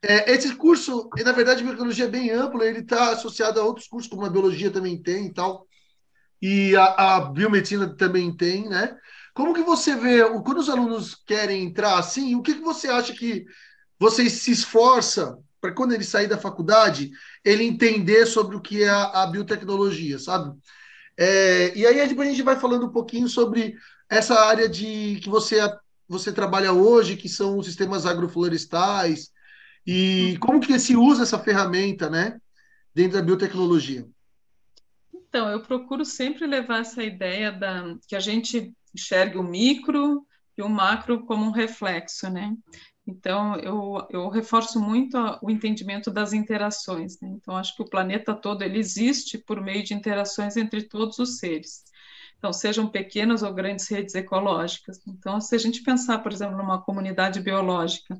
É, 0.04 0.32
esse 0.34 0.56
curso, 0.56 1.10
na 1.26 1.32
verdade, 1.34 1.64
biotecnologia 1.64 2.06
é 2.06 2.10
bem 2.10 2.32
amplo, 2.32 2.64
ele 2.64 2.80
está 2.80 3.12
associado 3.12 3.60
a 3.60 3.64
outros 3.66 3.88
cursos, 3.88 4.10
como 4.10 4.26
a 4.26 4.30
biologia 4.30 4.72
também 4.72 5.02
tem 5.02 5.28
e 5.28 5.34
tal. 5.34 5.68
e 6.42 6.76
a, 6.76 7.18
a 7.18 7.22
biomedicina 7.32 7.96
também 7.96 8.36
tem, 8.36 8.68
né? 8.70 8.98
Como 9.34 9.54
que 9.54 9.62
você 9.62 9.96
vê, 9.96 10.24
quando 10.44 10.60
os 10.60 10.70
alunos 10.70 11.16
querem 11.16 11.66
entrar 11.66 11.98
assim, 11.98 12.36
o 12.36 12.42
que, 12.42 12.56
que 12.56 12.62
você 12.62 12.88
acha 12.90 13.14
que 13.14 13.46
você 14.00 14.30
se 14.30 14.52
esforça 14.52 15.38
para 15.60 15.74
quando 15.74 15.94
ele 15.94 16.04
sair 16.04 16.28
da 16.28 16.38
faculdade, 16.38 17.12
ele 17.44 17.64
entender 17.64 18.26
sobre 18.26 18.56
o 18.56 18.62
que 18.62 18.84
é 18.84 18.90
a, 18.90 19.24
a 19.24 19.28
biotecnologia, 19.28 20.18
sabe? 20.18 20.58
É, 21.18 21.78
e 21.78 21.86
aí 21.86 22.08
depois 22.08 22.30
a 22.30 22.32
gente 22.32 22.44
vai 22.44 22.58
falando 22.58 22.86
um 22.86 22.92
pouquinho 22.92 23.28
sobre 23.28 23.76
essa 24.10 24.40
área 24.40 24.70
de 24.70 25.20
que 25.22 25.30
você, 25.30 25.58
você 26.08 26.32
trabalha 26.32 26.72
hoje, 26.72 27.18
que 27.18 27.28
são 27.28 27.58
os 27.58 27.66
sistemas 27.66 28.06
agroflorestais, 28.06 29.32
e 29.86 30.38
como 30.40 30.62
que 30.62 30.80
se 30.80 30.96
usa 30.96 31.24
essa 31.24 31.38
ferramenta, 31.38 32.10
né, 32.10 32.40
dentro 32.94 33.18
da 33.18 33.24
biotecnologia. 33.24 34.08
Então, 35.14 35.50
eu 35.50 35.62
procuro 35.62 36.06
sempre 36.06 36.48
levar 36.48 36.80
essa 36.80 37.04
ideia 37.04 37.52
da 37.52 37.96
que 38.08 38.16
a 38.16 38.20
gente 38.20 38.74
enxergue 38.96 39.38
o 39.38 39.44
micro 39.44 40.26
e 40.58 40.62
o 40.62 40.70
macro 40.70 41.26
como 41.26 41.46
um 41.46 41.52
reflexo, 41.52 42.30
né? 42.30 42.56
Então, 43.10 43.56
eu, 43.56 44.08
eu 44.12 44.30
reforço 44.30 44.80
muito 44.80 45.18
a, 45.18 45.40
o 45.42 45.50
entendimento 45.50 46.12
das 46.12 46.32
interações. 46.32 47.20
Né? 47.20 47.30
Então, 47.30 47.58
acho 47.58 47.76
que 47.76 47.82
o 47.82 47.90
planeta 47.90 48.36
todo 48.36 48.62
ele 48.62 48.78
existe 48.78 49.38
por 49.38 49.62
meio 49.62 49.84
de 49.84 49.96
interações 49.96 50.56
entre 50.56 50.84
todos 50.84 51.18
os 51.18 51.40
seres. 51.40 51.84
Então, 52.38 52.54
sejam 52.54 52.88
pequenas 52.88 53.42
ou 53.42 53.54
grandes 53.54 53.88
redes 53.88 54.14
ecológicas. 54.14 55.00
Então, 55.08 55.42
se 55.42 55.56
a 55.56 55.58
gente 55.58 55.82
pensar, 55.82 56.20
por 56.20 56.32
exemplo, 56.32 56.56
numa 56.56 56.82
comunidade 56.82 57.42
biológica, 57.42 58.18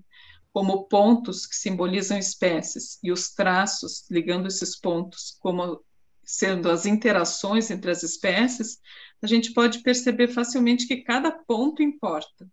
como 0.52 0.86
pontos 0.86 1.46
que 1.46 1.56
simbolizam 1.56 2.18
espécies, 2.18 2.98
e 3.04 3.12
os 3.12 3.30
traços 3.30 4.10
ligando 4.10 4.48
esses 4.48 4.78
pontos 4.78 5.38
como 5.40 5.82
sendo 6.24 6.70
as 6.70 6.86
interações 6.86 7.70
entre 7.70 7.92
as 7.92 8.02
espécies, 8.04 8.80
a 9.22 9.28
gente 9.28 9.54
pode 9.54 9.84
perceber 9.84 10.28
facilmente 10.28 10.88
que 10.88 11.04
cada 11.04 11.32
ponto 11.32 11.84
importa 11.84 12.48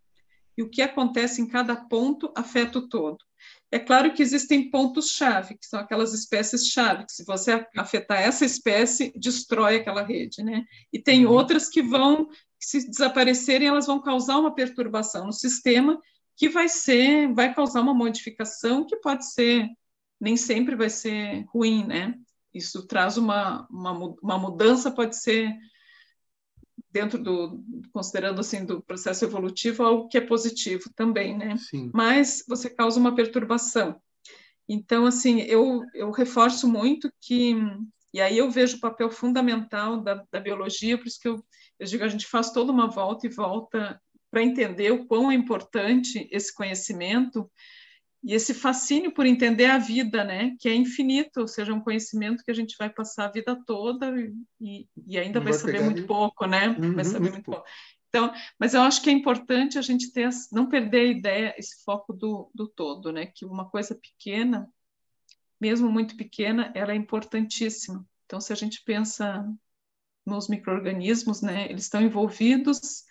e 0.57 0.63
o 0.63 0.71
que 0.71 0.83
acontece 0.83 1.41
em 1.41 1.47
cada 1.47 1.77
ponto 1.77 2.33
afeta 2.37 2.79
o 2.79 2.89
todo. 2.89 3.19
É 3.71 3.79
claro 3.79 4.15
que 4.15 4.23
existem 4.23 4.71
pontos-chave, 4.71 5.59
que 5.59 5.67
são 5.67 5.81
aquelas 5.81 6.15
espécies-chave, 6.15 7.05
que 7.05 7.13
se 7.13 7.25
você 7.25 7.67
afetar 7.77 8.21
essa 8.21 8.45
espécie, 8.45 9.13
destrói 9.17 9.77
aquela 9.77 10.03
rede, 10.03 10.43
né? 10.43 10.65
E 10.93 11.01
tem 11.01 11.27
uhum. 11.27 11.33
outras 11.33 11.69
que 11.69 11.83
vão, 11.83 12.29
se 12.61 12.89
desaparecerem, 12.89 13.69
elas 13.69 13.87
vão 13.87 14.01
causar 14.01 14.39
uma 14.39 14.55
perturbação 14.55 15.27
no 15.27 15.33
sistema 15.33 16.01
que 16.37 16.49
vai 16.49 16.69
ser, 16.69 17.33
vai 17.33 17.53
causar 17.55 17.81
uma 17.81 17.95
modificação 17.95 18.87
que 18.87 18.97
pode 18.97 19.31
ser, 19.33 19.69
nem 20.21 20.37
sempre 20.37 20.77
vai 20.77 20.91
ser 20.91 21.45
ruim, 21.49 21.85
né? 21.85 22.15
Isso 22.55 22.87
traz 22.87 23.17
uma, 23.17 23.67
uma, 23.71 23.93
uma 24.23 24.39
mudança, 24.39 24.91
pode 24.91 25.17
ser 25.17 25.55
dentro 26.97 27.19
do, 27.19 27.63
considerando 27.93 28.41
assim, 28.41 28.65
do 28.65 28.81
processo 28.81 29.23
evolutivo, 29.23 29.83
algo 29.83 30.09
que 30.09 30.17
é 30.17 30.21
positivo 30.23 30.91
também, 30.97 31.37
né? 31.37 31.55
Sim. 31.59 31.91
Mas 31.93 32.43
você 32.49 32.71
causa 32.71 32.99
uma 32.99 33.15
perturbação. 33.15 34.01
Então, 34.67 35.05
assim, 35.05 35.43
eu, 35.43 35.83
eu 35.93 36.11
reforço 36.11 36.67
muito 36.67 37.13
que, 37.21 37.55
e 38.15 38.21
aí 38.21 38.39
eu 38.39 38.51
vejo 38.51 38.79
o 38.79 38.81
papel 38.81 39.11
fundamental 39.11 40.01
da, 40.01 40.25
da 40.33 40.41
biologia, 40.41 40.97
por 40.97 41.07
isso 41.07 41.21
que 41.21 41.29
eu, 41.29 41.45
eu 41.79 41.87
digo, 41.87 42.03
a 42.03 42.09
gente 42.09 42.27
faz 42.27 42.51
toda 42.51 42.73
uma 42.73 42.89
volta 42.89 43.27
e 43.27 43.31
volta 43.31 44.01
para 44.31 44.43
entender 44.43 44.91
o 44.91 45.05
quão 45.05 45.31
é 45.31 45.35
importante 45.35 46.27
esse 46.33 46.53
conhecimento, 46.55 47.49
e 48.23 48.35
esse 48.35 48.53
fascínio 48.55 49.12
por 49.12 49.27
entender 49.27 49.67
a 49.67 49.79
vida, 49.79 50.25
né, 50.25 50.57
que 50.59 50.69
é 50.69 50.75
infinito, 50.75 51.41
ou 51.41 51.49
seja, 51.49 51.73
um 51.73 51.81
conhecimento 51.81 52.43
que 52.43 52.51
a 52.51 52.55
gente 52.55 52.77
vai 52.77 52.91
passar 52.91 53.27
a 53.27 53.31
vida 53.31 53.57
toda 53.67 54.12
e, 54.61 54.89
e 55.07 55.19
ainda 55.19 55.41
vai, 55.41 55.53
vai, 55.53 55.61
saber 55.61 55.83
muito 55.83 55.99
ali. 55.99 56.07
pouco, 56.07 56.47
né? 56.47 56.69
Uhum, 56.69 56.95
vai 56.95 57.05
saber 57.05 57.31
muito 57.31 57.45
pouco. 57.45 57.61
pouco. 57.62 57.71
Então, 58.09 58.33
mas 58.59 58.73
eu 58.75 58.83
acho 58.83 59.03
que 59.03 59.11
é 59.11 59.12
importante 59.12 59.79
a 59.79 59.83
gente 59.83 60.11
ter, 60.11 60.29
não 60.51 60.69
perder 60.69 61.01
a 61.01 61.19
ideia, 61.19 61.55
esse 61.59 61.85
foco 61.85 62.12
do, 62.12 62.51
do 62.55 62.67
todo, 62.67 63.12
né? 63.12 63.27
Que 63.27 63.45
uma 63.45 63.69
coisa 63.69 63.95
pequena, 63.95 64.69
mesmo 65.61 65.91
muito 65.91 66.17
pequena, 66.17 66.73
ela 66.75 66.93
é 66.93 66.97
importantíssima. 66.97 68.07
Então, 68.25 68.41
se 68.41 68.53
a 68.53 68.57
gente 68.57 68.83
pensa 68.85 69.47
nos 70.25 70.49
micro-organismos, 70.49 71.43
né? 71.43 71.71
Eles 71.71 71.85
estão 71.85 72.01
envolvidos 72.01 73.05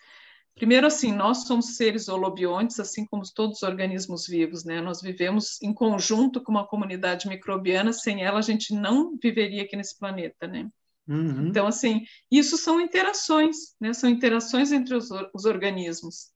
Primeiro, 0.56 0.86
assim, 0.86 1.12
nós 1.12 1.46
somos 1.46 1.76
seres 1.76 2.08
holobiontes, 2.08 2.80
assim 2.80 3.04
como 3.04 3.22
todos 3.34 3.58
os 3.58 3.62
organismos 3.62 4.26
vivos, 4.26 4.64
né? 4.64 4.80
Nós 4.80 5.02
vivemos 5.02 5.60
em 5.60 5.72
conjunto 5.72 6.42
com 6.42 6.50
uma 6.50 6.66
comunidade 6.66 7.28
microbiana, 7.28 7.92
sem 7.92 8.24
ela 8.24 8.38
a 8.38 8.42
gente 8.42 8.74
não 8.74 9.18
viveria 9.22 9.64
aqui 9.64 9.76
nesse 9.76 9.98
planeta, 9.98 10.48
né? 10.48 10.66
Uhum. 11.06 11.48
Então, 11.48 11.66
assim, 11.66 12.06
isso 12.30 12.56
são 12.56 12.80
interações, 12.80 13.76
né? 13.78 13.92
São 13.92 14.08
interações 14.08 14.72
entre 14.72 14.94
os, 14.94 15.10
os 15.34 15.44
organismos. 15.44 16.30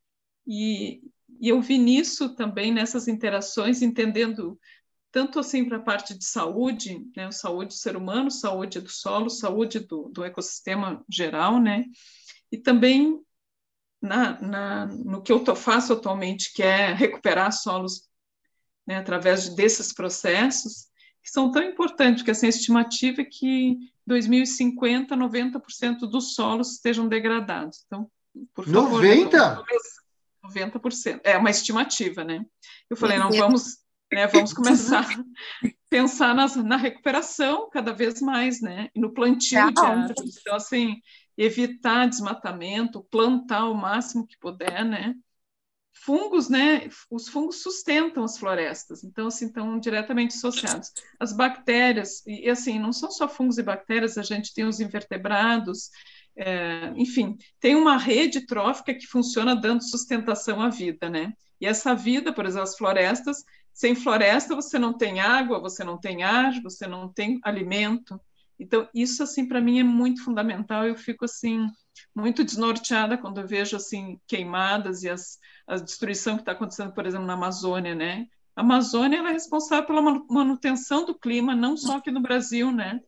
E, 0.47 1.01
e 1.41 1.49
eu 1.49 1.63
vi 1.63 1.79
nisso 1.79 2.35
também, 2.35 2.71
nessas 2.71 3.09
interações, 3.09 3.81
entendendo 3.81 4.61
tanto 5.11 5.39
assim 5.41 5.65
para 5.65 5.79
a 5.79 5.83
parte 5.83 6.17
de 6.17 6.27
saúde, 6.27 7.07
né? 7.17 7.33
Saúde 7.33 7.69
do 7.69 7.75
ser 7.75 7.97
humano, 7.97 8.31
saúde 8.31 8.83
do 8.83 8.91
solo, 8.91 9.31
saúde 9.31 9.81
do, 9.81 10.11
do 10.11 10.23
ecossistema 10.23 11.03
geral, 11.09 11.59
né? 11.59 11.87
E 12.53 12.59
também 12.59 13.19
na, 14.01 14.41
na, 14.41 14.87
no 14.87 15.23
que 15.23 15.31
eu 15.31 15.41
tô, 15.41 15.55
faço 15.55 15.93
atualmente, 15.93 16.53
que 16.53 16.63
é 16.63 16.93
recuperar 16.93 17.53
solos 17.53 18.09
né, 18.87 18.97
através 18.97 19.49
desses 19.51 19.93
processos, 19.93 20.89
que 21.23 21.31
são 21.31 21.51
tão 21.51 21.63
importantes, 21.63 22.23
que 22.23 22.31
assim, 22.31 22.47
a 22.47 22.51
estimativa 22.51 23.21
é 23.21 23.25
que 23.25 23.47
em 23.47 23.79
2050, 24.07 25.15
90% 25.15 25.99
dos 26.01 26.35
solos 26.35 26.73
estejam 26.73 27.07
degradados. 27.09 27.85
Então, 27.87 28.11
por 28.55 28.67
favor... 28.67 29.03
90%? 29.03 29.63
90%. 30.45 31.21
É 31.23 31.37
uma 31.37 31.51
estimativa, 31.51 32.25
né? 32.25 32.45
Eu 32.89 32.97
falei, 32.97 33.19
não, 33.19 33.31
vamos, 33.31 33.79
né, 34.13 34.27
vamos 34.27 34.53
começar 34.53 35.05
a 35.63 35.69
pensar 35.89 36.35
nas, 36.35 36.57
na 36.57 36.77
recuperação 36.77 37.69
cada 37.71 37.93
vez 37.93 38.21
mais, 38.21 38.61
né? 38.61 38.89
E 38.95 39.01
no 39.01 39.13
plantio 39.13 39.73
de 39.73 39.81
árvores. 39.81 40.39
Então, 40.41 40.57
assim, 40.57 41.01
evitar 41.43 42.07
desmatamento, 42.07 43.03
plantar 43.05 43.67
o 43.71 43.75
máximo 43.75 44.27
que 44.27 44.39
puder, 44.39 44.85
né? 44.85 45.15
Fungos, 45.93 46.51
né? 46.51 46.87
Os 47.11 47.29
fungos 47.29 47.63
sustentam 47.63 48.23
as 48.23 48.39
florestas, 48.39 49.03
então 49.03 49.27
assim 49.27 49.47
estão 49.47 49.81
diretamente 49.81 50.37
associados. 50.37 50.93
As 51.19 51.33
bactérias 51.33 52.23
e 52.27 52.49
assim 52.51 52.79
não 52.79 52.93
são 52.93 53.11
só 53.11 53.27
fungos 53.27 53.57
e 53.57 53.63
bactérias, 53.63 54.19
a 54.19 54.23
gente 54.23 54.53
tem 54.53 54.67
os 54.67 54.81
invertebrados, 54.81 55.89
é, 56.37 56.93
enfim, 56.95 57.39
tem 57.59 57.75
uma 57.75 57.97
rede 57.97 58.47
trófica 58.47 58.95
que 58.95 59.07
funciona 59.07 59.57
dando 59.57 59.83
sustentação 59.83 60.61
à 60.61 60.69
vida, 60.69 61.09
né? 61.09 61.33
E 61.59 61.67
essa 61.67 61.95
vida, 61.95 62.35
por 62.35 62.45
exemplo, 62.45 62.65
as 62.65 62.77
florestas, 62.77 63.43
sem 63.73 63.95
floresta 63.95 64.55
você 64.55 64.79
não 64.79 64.93
tem 64.93 65.21
água, 65.21 65.59
você 65.59 65.83
não 65.85 65.99
tem 65.99 66.23
ar, 66.23 66.61
você 66.63 66.87
não 66.87 67.11
tem 67.11 67.41
alimento. 67.43 68.21
Então, 68.61 68.87
isso, 68.95 69.23
assim, 69.23 69.49
para 69.49 69.61
mim 69.61 69.81
é 69.81 69.83
muito 69.83 70.23
fundamental. 70.23 70.87
Eu 70.87 70.95
fico, 70.95 71.25
assim, 71.25 71.67
muito 72.15 72.45
desnorteada 72.45 73.17
quando 73.17 73.41
eu 73.41 73.49
vejo, 73.49 73.75
assim, 73.75 74.21
queimadas 74.27 75.03
e 75.03 75.09
as, 75.09 75.39
a 75.67 75.77
destruição 75.77 76.37
que 76.37 76.43
está 76.43 76.53
acontecendo, 76.53 76.93
por 76.93 77.07
exemplo, 77.07 77.27
na 77.27 77.33
Amazônia, 77.33 77.95
né? 77.95 78.27
A 78.55 78.61
Amazônia 78.61 79.17
é 79.17 79.33
responsável 79.33 79.87
pela 79.87 80.03
manutenção 80.29 81.07
do 81.07 81.19
clima, 81.19 81.57
não 81.57 81.75
só 81.75 81.97
aqui 81.97 82.11
no 82.11 82.21
Brasil, 82.21 82.71
né? 82.71 83.01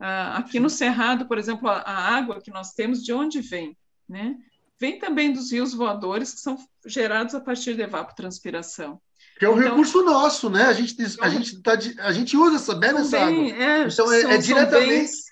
Ah, 0.00 0.38
aqui 0.38 0.58
no 0.58 0.68
Cerrado, 0.68 1.28
por 1.28 1.38
exemplo, 1.38 1.68
a, 1.68 1.78
a, 1.78 2.16
água 2.16 2.40
que 2.40 2.50
nós 2.50 2.72
temos, 2.72 3.04
de 3.04 3.12
onde 3.12 3.40
vem? 3.40 3.76
Né? 4.08 4.36
Vem 4.80 4.98
também 4.98 5.32
dos 5.32 5.52
rios 5.52 5.74
voadores, 5.74 6.34
que 6.34 6.40
são 6.40 6.56
gerados 6.86 7.34
a 7.34 7.40
partir 7.40 7.74
de 7.74 7.82
evapotranspiração. 7.82 9.00
Que 9.38 9.44
é 9.44 9.48
um 9.48 9.58
então, 9.58 9.70
recurso 9.70 10.02
nosso, 10.02 10.50
né? 10.50 10.64
A 10.64 10.72
gente, 10.72 10.96
a, 11.20 11.28
gente 11.28 11.62
tá, 11.62 11.72
a 12.00 12.12
gente 12.12 12.36
usa 12.36 12.56
essa 12.56 12.74
bebe 12.74 12.98
essa 12.98 13.20
água. 13.20 13.44
É, 13.44 13.82
então 13.86 14.12
é, 14.12 14.20
são, 14.20 14.32
é 14.32 14.38
diretamente 14.38 14.88
bens, 14.88 15.24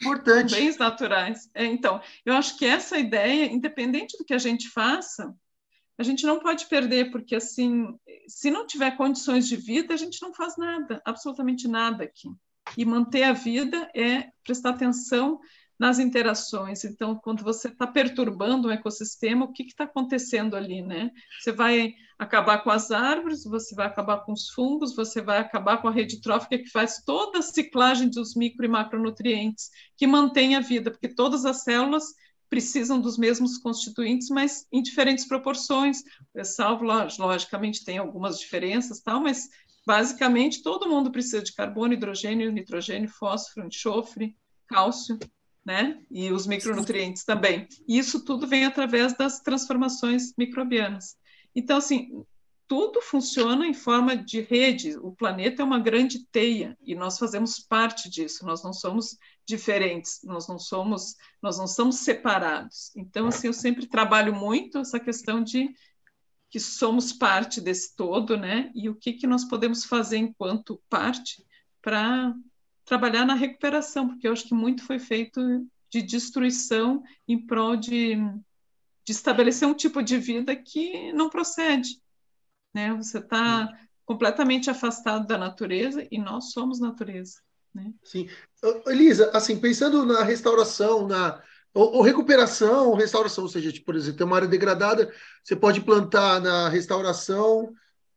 importante. 0.00 0.54
Bens 0.54 0.76
naturais. 0.76 1.50
É, 1.54 1.64
então, 1.64 2.00
eu 2.26 2.34
acho 2.34 2.58
que 2.58 2.66
essa 2.66 2.98
ideia, 2.98 3.50
independente 3.50 4.18
do 4.18 4.24
que 4.24 4.34
a 4.34 4.38
gente 4.38 4.68
faça, 4.68 5.34
a 5.96 6.02
gente 6.02 6.26
não 6.26 6.40
pode 6.40 6.66
perder, 6.66 7.10
porque 7.10 7.34
assim, 7.34 7.98
se 8.28 8.50
não 8.50 8.66
tiver 8.66 8.96
condições 8.96 9.48
de 9.48 9.56
vida, 9.56 9.94
a 9.94 9.96
gente 9.96 10.20
não 10.20 10.34
faz 10.34 10.58
nada, 10.58 11.00
absolutamente 11.04 11.66
nada 11.66 12.04
aqui. 12.04 12.28
E 12.76 12.84
manter 12.84 13.22
a 13.22 13.32
vida 13.32 13.90
é 13.94 14.28
prestar 14.44 14.70
atenção 14.70 15.40
nas 15.78 15.98
interações. 15.98 16.84
Então, 16.84 17.16
quando 17.16 17.42
você 17.42 17.68
está 17.68 17.86
perturbando 17.86 18.68
um 18.68 18.70
ecossistema, 18.70 19.44
o 19.44 19.52
que 19.52 19.64
está 19.64 19.84
acontecendo 19.84 20.54
ali, 20.54 20.82
né? 20.82 21.10
Você 21.40 21.52
vai 21.52 21.94
acabar 22.18 22.62
com 22.62 22.70
as 22.70 22.90
árvores, 22.90 23.44
você 23.44 23.74
vai 23.74 23.86
acabar 23.86 24.18
com 24.18 24.32
os 24.32 24.50
fungos, 24.50 24.94
você 24.94 25.20
vai 25.20 25.38
acabar 25.38 25.78
com 25.78 25.88
a 25.88 25.92
rede 25.92 26.20
trófica 26.20 26.58
que 26.58 26.70
faz 26.70 27.02
toda 27.04 27.40
a 27.40 27.42
ciclagem 27.42 28.08
dos 28.08 28.36
micro 28.36 28.64
e 28.64 28.68
macronutrientes, 28.68 29.70
que 29.96 30.06
mantém 30.06 30.54
a 30.54 30.60
vida, 30.60 30.90
porque 30.90 31.08
todas 31.08 31.44
as 31.44 31.64
células 31.64 32.04
precisam 32.48 33.00
dos 33.00 33.16
mesmos 33.16 33.56
constituintes, 33.56 34.28
mas 34.28 34.66
em 34.70 34.82
diferentes 34.82 35.26
proporções. 35.26 36.02
Salvo, 36.44 36.84
logicamente, 36.84 37.82
tem 37.82 37.96
algumas 37.96 38.38
diferenças, 38.38 39.00
tal, 39.00 39.20
mas 39.20 39.48
basicamente 39.86 40.62
todo 40.62 40.88
mundo 40.88 41.10
precisa 41.10 41.42
de 41.42 41.54
carbono, 41.54 41.94
hidrogênio, 41.94 42.52
nitrogênio, 42.52 43.08
fósforo, 43.08 43.66
enxofre, 43.66 44.36
cálcio. 44.68 45.18
Né? 45.64 46.00
E 46.10 46.30
os 46.32 46.46
micronutrientes 46.46 47.24
também. 47.24 47.68
E 47.86 47.98
isso 47.98 48.24
tudo 48.24 48.46
vem 48.46 48.64
através 48.64 49.16
das 49.16 49.40
transformações 49.40 50.32
microbianas. 50.36 51.16
Então, 51.54 51.76
assim, 51.76 52.24
tudo 52.66 53.02
funciona 53.02 53.66
em 53.66 53.74
forma 53.74 54.16
de 54.16 54.40
rede. 54.40 54.96
O 54.96 55.12
planeta 55.12 55.62
é 55.62 55.64
uma 55.64 55.78
grande 55.78 56.26
teia 56.32 56.76
e 56.82 56.94
nós 56.94 57.18
fazemos 57.18 57.58
parte 57.60 58.08
disso. 58.08 58.46
Nós 58.46 58.64
não 58.64 58.72
somos 58.72 59.16
diferentes, 59.46 60.20
nós 60.24 60.48
não 60.48 60.58
somos, 60.58 61.16
nós 61.42 61.58
não 61.58 61.66
somos 61.66 61.96
separados. 61.96 62.90
Então, 62.96 63.26
assim, 63.26 63.48
eu 63.48 63.52
sempre 63.52 63.86
trabalho 63.86 64.34
muito 64.34 64.78
essa 64.78 64.98
questão 64.98 65.42
de 65.42 65.68
que 66.48 66.58
somos 66.58 67.12
parte 67.12 67.60
desse 67.60 67.94
todo, 67.94 68.36
né? 68.36 68.70
E 68.74 68.88
o 68.88 68.94
que 68.94 69.12
que 69.12 69.26
nós 69.26 69.44
podemos 69.44 69.84
fazer 69.84 70.18
enquanto 70.18 70.82
parte 70.88 71.44
para 71.80 72.34
trabalhar 72.84 73.24
na 73.24 73.34
recuperação, 73.34 74.08
porque 74.08 74.26
eu 74.26 74.32
acho 74.32 74.44
que 74.44 74.54
muito 74.54 74.84
foi 74.84 74.98
feito 74.98 75.40
de 75.90 76.02
destruição 76.02 77.02
em 77.28 77.46
prol 77.46 77.76
de, 77.76 78.16
de 79.04 79.12
estabelecer 79.12 79.68
um 79.68 79.74
tipo 79.74 80.02
de 80.02 80.18
vida 80.18 80.56
que 80.56 81.12
não 81.12 81.28
procede. 81.28 82.00
Né? 82.74 82.94
Você 82.94 83.18
está 83.18 83.68
completamente 84.04 84.70
afastado 84.70 85.26
da 85.26 85.38
natureza 85.38 86.06
e 86.10 86.18
nós 86.18 86.52
somos 86.52 86.80
natureza. 86.80 87.40
Né? 87.74 87.92
Sim. 88.02 88.28
Elisa, 88.86 89.30
assim, 89.32 89.58
pensando 89.58 90.04
na 90.04 90.22
restauração, 90.22 91.06
na 91.06 91.42
ou, 91.74 91.94
ou 91.94 92.02
recuperação, 92.02 92.88
ou 92.88 92.94
restauração, 92.94 93.44
ou 93.44 93.50
seja, 93.50 93.72
tipo, 93.72 93.86
por 93.86 93.96
exemplo, 93.96 94.18
tem 94.18 94.26
uma 94.26 94.36
área 94.36 94.48
degradada, 94.48 95.10
você 95.42 95.56
pode 95.56 95.80
plantar 95.80 96.40
na 96.40 96.68
restauração 96.68 97.72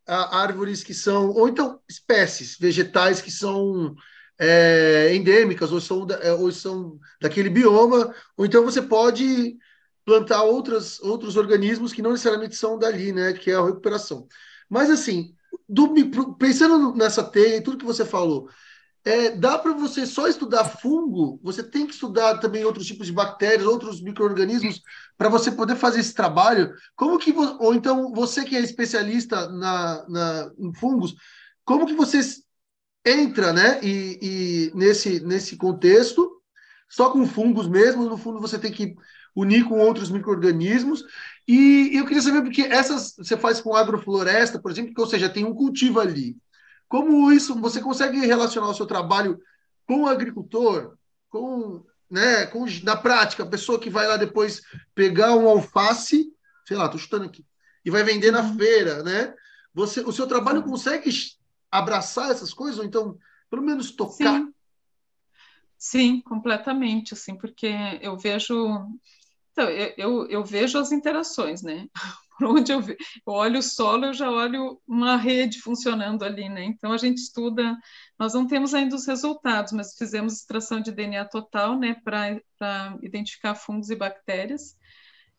árvores 0.06 0.84
que 0.84 0.94
são, 0.94 1.30
ou 1.32 1.48
então 1.48 1.80
espécies 1.90 2.58
vegetais 2.60 3.22
que 3.22 3.32
são 3.32 3.96
é, 4.40 5.16
endêmicas 5.16 5.72
ou 5.72 5.80
são, 5.80 6.08
é, 6.22 6.34
ou 6.34 6.52
são 6.52 7.00
daquele 7.22 7.50
bioma, 7.50 8.14
ou 8.38 8.46
então 8.46 8.64
você 8.64 8.82
pode 8.82 9.58
plantar 10.04 10.44
outras, 10.44 11.00
outros 11.02 11.36
organismos 11.36 11.92
que 11.92 12.02
não 12.02 12.12
necessariamente 12.12 12.56
são 12.56 12.78
dali, 12.78 13.12
né, 13.12 13.34
que 13.34 13.50
é 13.50 13.56
a 13.56 13.66
recuperação. 13.66 14.28
Mas 14.70 14.90
assim, 14.90 15.34
do, 15.68 15.94
pensando 16.38 16.94
nessa 16.96 17.24
teia 17.24 17.58
e 17.58 17.62
tudo 17.62 17.78
que 17.78 17.86
você 17.86 18.06
falou, 18.06 18.50
é, 19.04 19.30
dá 19.30 19.58
para 19.58 19.72
você 19.74 20.04
só 20.06 20.28
estudar 20.28 20.66
fungo? 20.66 21.40
Você 21.44 21.62
tem 21.62 21.86
que 21.86 21.94
estudar 21.94 22.40
também 22.40 22.66
outros 22.66 22.88
tipos 22.88 23.06
de 23.06 23.14
bactérias, 23.14 23.68
outros 23.68 24.02
micro-organismos, 24.02 24.82
para 25.16 25.30
você 25.30 25.52
poder 25.52 25.76
fazer 25.76 26.00
esse 26.00 26.14
trabalho? 26.14 26.74
Como 26.96 27.20
que 27.20 27.32
ou 27.60 27.76
então 27.76 28.12
você 28.12 28.44
que 28.44 28.56
é 28.56 28.60
especialista 28.60 29.48
na, 29.50 30.06
na, 30.10 30.52
em 30.58 30.74
fungos, 30.74 31.16
como 31.64 31.86
que 31.86 31.94
vocês 31.94 32.45
entra 33.06 33.54
né, 33.54 33.80
e, 33.84 34.20
e, 34.22 34.72
nesse, 34.78 35.20
nesse 35.20 35.56
contexto, 35.56 36.42
só 36.90 37.12
com 37.12 37.28
fungos 37.28 37.68
mesmo, 37.68 38.10
no 38.10 38.18
fundo 38.18 38.42
você 38.42 38.58
tem 38.58 38.72
que 38.72 38.96
unir 39.36 39.66
com 39.66 39.78
outros 39.80 40.10
micro-organismos. 40.10 41.04
E, 41.48 41.90
e 41.94 41.98
eu 41.98 42.06
queria 42.06 42.22
saber, 42.22 42.42
porque 42.42 42.62
essas 42.64 43.16
você 43.18 43.38
faz 43.38 43.62
com 43.62 43.76
agrofloresta, 43.76 44.60
por 44.60 44.72
exemplo, 44.72 44.94
que, 44.94 45.02
ou 45.02 45.08
seja, 45.08 45.30
tem 45.30 45.46
um 45.46 45.54
cultivo 45.54 46.00
ali. 46.00 46.36
Como 46.88 47.32
isso, 47.32 47.60
você 47.60 47.82
consegue 47.82 48.26
relacionar 48.26 48.70
o 48.70 48.74
seu 48.74 48.86
trabalho 48.86 49.40
com 49.88 50.04
o 50.04 50.08
agricultor, 50.08 50.96
com, 51.30 51.84
né, 52.10 52.46
com, 52.48 52.66
na 52.84 52.96
prática, 52.96 53.44
a 53.44 53.48
pessoa 53.48 53.80
que 53.80 53.90
vai 53.90 54.08
lá 54.08 54.18
depois 54.18 54.62
pegar 54.96 55.36
um 55.36 55.48
alface, 55.48 56.26
sei 56.66 56.78
lá, 56.78 56.86
estou 56.86 57.00
chutando 57.00 57.26
aqui, 57.26 57.46
e 57.84 57.92
vai 57.92 58.04
vender 58.04 58.32
na 58.32 58.42
uhum. 58.42 58.58
feira, 58.58 59.04
né? 59.04 59.34
Você, 59.74 60.00
o 60.02 60.12
seu 60.12 60.26
trabalho 60.26 60.64
consegue 60.64 61.12
abraçar 61.72 62.32
essas 62.32 62.54
coisas, 62.54 62.80
ou 62.80 62.86
então, 62.86 63.18
pelo 63.50 63.62
menos 63.62 63.92
tocar? 63.92 64.40
Sim, 64.40 64.54
Sim 65.78 66.22
completamente, 66.22 67.14
assim, 67.14 67.38
porque 67.38 67.68
eu 68.02 68.18
vejo. 68.18 68.56
Então, 69.52 69.70
eu, 69.70 70.28
eu, 70.28 70.44
vejo 70.44 70.78
as 70.78 70.92
interações, 70.92 71.62
né? 71.62 71.88
Por 72.38 72.48
onde 72.48 72.72
eu, 72.72 72.82
eu 72.82 72.98
olho 73.28 73.60
o 73.60 73.64
solo, 73.64 74.06
eu 74.06 74.14
já 74.14 74.30
olho 74.30 74.82
uma 74.86 75.16
rede 75.16 75.62
funcionando 75.62 76.24
ali, 76.24 76.50
né? 76.50 76.66
Então 76.66 76.92
a 76.92 76.98
gente 76.98 77.20
estuda, 77.20 77.78
nós 78.20 78.34
não 78.34 78.46
temos 78.46 78.74
ainda 78.74 78.94
os 78.96 79.08
resultados, 79.08 79.72
mas 79.72 79.96
fizemos 79.96 80.34
extração 80.34 80.82
de 80.82 80.92
DNA 80.92 81.24
total, 81.26 81.80
né, 81.80 81.96
para 82.04 82.98
identificar 83.02 83.56
fungos 83.56 83.90
e 83.90 83.96
bactérias. 83.96 84.76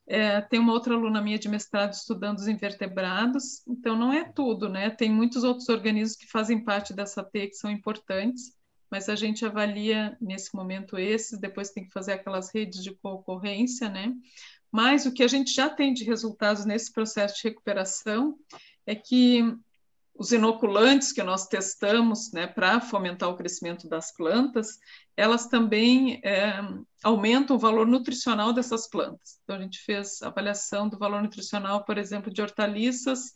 É, 0.08 0.40
tem 0.40 0.60
uma 0.60 0.72
outra 0.72 0.94
aluna 0.94 1.20
minha 1.20 1.38
de 1.38 1.48
mestrado 1.48 1.92
estudando 1.92 2.38
os 2.38 2.46
invertebrados, 2.46 3.66
então 3.66 3.96
não 3.96 4.12
é 4.12 4.24
tudo, 4.24 4.68
né? 4.68 4.88
Tem 4.88 5.10
muitos 5.10 5.42
outros 5.42 5.68
organismos 5.68 6.16
que 6.16 6.28
fazem 6.28 6.62
parte 6.62 6.94
dessa 6.94 7.24
teia 7.24 7.48
que 7.48 7.56
são 7.56 7.70
importantes, 7.70 8.52
mas 8.88 9.08
a 9.08 9.16
gente 9.16 9.44
avalia 9.44 10.16
nesse 10.20 10.54
momento 10.54 10.96
esses, 10.96 11.40
depois 11.40 11.70
tem 11.70 11.84
que 11.84 11.92
fazer 11.92 12.12
aquelas 12.12 12.54
redes 12.54 12.84
de 12.84 12.94
concorrência, 12.94 13.88
né? 13.88 14.12
Mas 14.70 15.06
o 15.06 15.12
que 15.12 15.24
a 15.24 15.28
gente 15.28 15.52
já 15.52 15.68
tem 15.68 15.92
de 15.92 16.04
resultados 16.04 16.64
nesse 16.64 16.92
processo 16.92 17.36
de 17.36 17.48
recuperação 17.48 18.36
é 18.86 18.94
que 18.94 19.56
os 20.18 20.32
inoculantes 20.32 21.12
que 21.12 21.22
nós 21.22 21.46
testamos 21.46 22.32
né, 22.32 22.46
para 22.46 22.80
fomentar 22.80 23.28
o 23.28 23.36
crescimento 23.36 23.88
das 23.88 24.14
plantas, 24.14 24.78
elas 25.16 25.46
também 25.46 26.20
é, 26.24 26.60
aumentam 27.02 27.56
o 27.56 27.58
valor 27.58 27.86
nutricional 27.86 28.52
dessas 28.52 28.88
plantas. 28.88 29.38
Então, 29.42 29.56
a 29.56 29.60
gente 29.60 29.78
fez 29.80 30.22
avaliação 30.22 30.88
do 30.88 30.98
valor 30.98 31.22
nutricional, 31.22 31.84
por 31.84 31.98
exemplo, 31.98 32.32
de 32.32 32.40
hortaliças, 32.40 33.34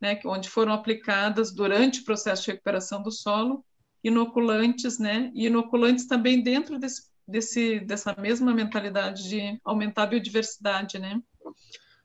né, 0.00 0.18
onde 0.24 0.48
foram 0.48 0.72
aplicadas 0.72 1.52
durante 1.52 2.00
o 2.00 2.04
processo 2.04 2.44
de 2.44 2.52
recuperação 2.52 3.02
do 3.02 3.10
solo, 3.10 3.64
inoculantes, 4.02 4.98
né, 4.98 5.30
e 5.34 5.46
inoculantes 5.46 6.06
também 6.06 6.42
dentro 6.42 6.78
desse, 6.78 7.02
desse, 7.26 7.80
dessa 7.80 8.14
mesma 8.18 8.54
mentalidade 8.54 9.28
de 9.28 9.60
aumentar 9.64 10.04
a 10.04 10.06
biodiversidade, 10.06 10.98
né. 10.98 11.20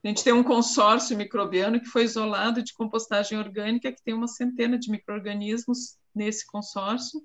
A 0.06 0.08
gente 0.08 0.24
tem 0.24 0.34
um 0.34 0.44
consórcio 0.44 1.18
microbiano 1.18 1.80
que 1.80 1.88
foi 1.88 2.04
isolado 2.04 2.62
de 2.62 2.76
compostagem 2.76 3.40
orgânica, 3.40 3.92
que 3.92 4.04
tem 4.04 4.14
uma 4.14 4.28
centena 4.28 4.78
de 4.78 4.92
micro-organismos 4.92 5.98
nesse 6.14 6.46
consórcio, 6.46 7.20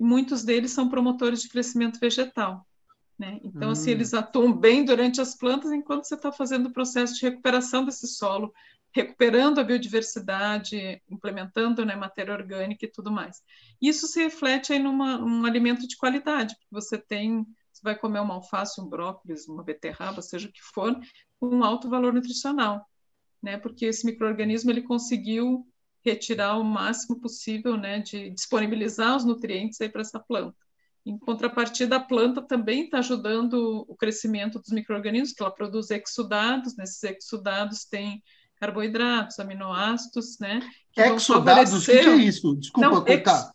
e 0.00 0.02
muitos 0.02 0.42
deles 0.42 0.70
são 0.70 0.88
promotores 0.88 1.42
de 1.42 1.50
crescimento 1.50 2.00
vegetal. 2.00 2.66
Né? 3.18 3.38
Então, 3.44 3.68
assim, 3.68 3.68
hum. 3.68 3.72
assim, 3.72 3.90
eles 3.90 4.14
atuam 4.14 4.52
bem 4.52 4.86
durante 4.86 5.20
as 5.20 5.36
plantas 5.36 5.70
enquanto 5.70 6.04
você 6.04 6.14
está 6.14 6.32
fazendo 6.32 6.66
o 6.66 6.72
processo 6.72 7.14
de 7.14 7.20
recuperação 7.20 7.84
desse 7.84 8.08
solo, 8.08 8.54
recuperando 8.94 9.58
a 9.58 9.64
biodiversidade, 9.64 11.02
implementando 11.10 11.84
né, 11.84 11.94
matéria 11.94 12.32
orgânica 12.32 12.86
e 12.86 12.90
tudo 12.90 13.12
mais. 13.12 13.42
Isso 13.82 14.06
se 14.06 14.22
reflete 14.22 14.72
aí 14.72 14.78
numa 14.78 15.22
um 15.22 15.44
alimento 15.44 15.86
de 15.86 15.96
qualidade, 15.96 16.54
porque 16.54 16.72
você 16.72 16.96
tem, 16.96 17.44
você 17.70 17.82
vai 17.82 17.98
comer 17.98 18.20
uma 18.20 18.34
alface, 18.34 18.80
um 18.80 18.88
brócolis, 18.88 19.46
uma 19.46 19.62
beterraba, 19.62 20.22
seja 20.22 20.48
o 20.48 20.52
que 20.52 20.62
for, 20.62 20.98
com 21.48 21.56
um 21.56 21.64
alto 21.64 21.88
valor 21.88 22.12
nutricional, 22.12 22.86
né? 23.42 23.56
Porque 23.58 23.86
esse 23.86 24.04
microorganismo 24.04 24.70
ele 24.70 24.82
conseguiu 24.82 25.66
retirar 26.04 26.58
o 26.58 26.64
máximo 26.64 27.18
possível, 27.18 27.78
né, 27.78 27.98
de 27.98 28.28
disponibilizar 28.28 29.16
os 29.16 29.24
nutrientes 29.24 29.80
aí 29.80 29.88
para 29.88 30.02
essa 30.02 30.20
planta. 30.20 30.56
Em 31.06 31.18
contrapartida, 31.18 31.96
a 31.96 32.00
planta 32.00 32.42
também 32.42 32.84
está 32.84 32.98
ajudando 32.98 33.84
o 33.88 33.96
crescimento 33.96 34.58
dos 34.58 34.70
microorganismos, 34.70 35.32
que 35.32 35.42
ela 35.42 35.50
produz 35.50 35.90
exudados, 35.90 36.76
nesses 36.76 37.02
exudados 37.02 37.84
tem 37.84 38.22
carboidratos, 38.56 39.38
aminoácidos, 39.38 40.38
né? 40.38 40.60
Exudados, 40.96 41.72
o 41.72 41.84
que 41.84 41.92
é 41.92 42.16
isso? 42.16 42.56
Desculpa 42.56 42.88
Não. 42.88 43.04
Ex, 43.06 43.50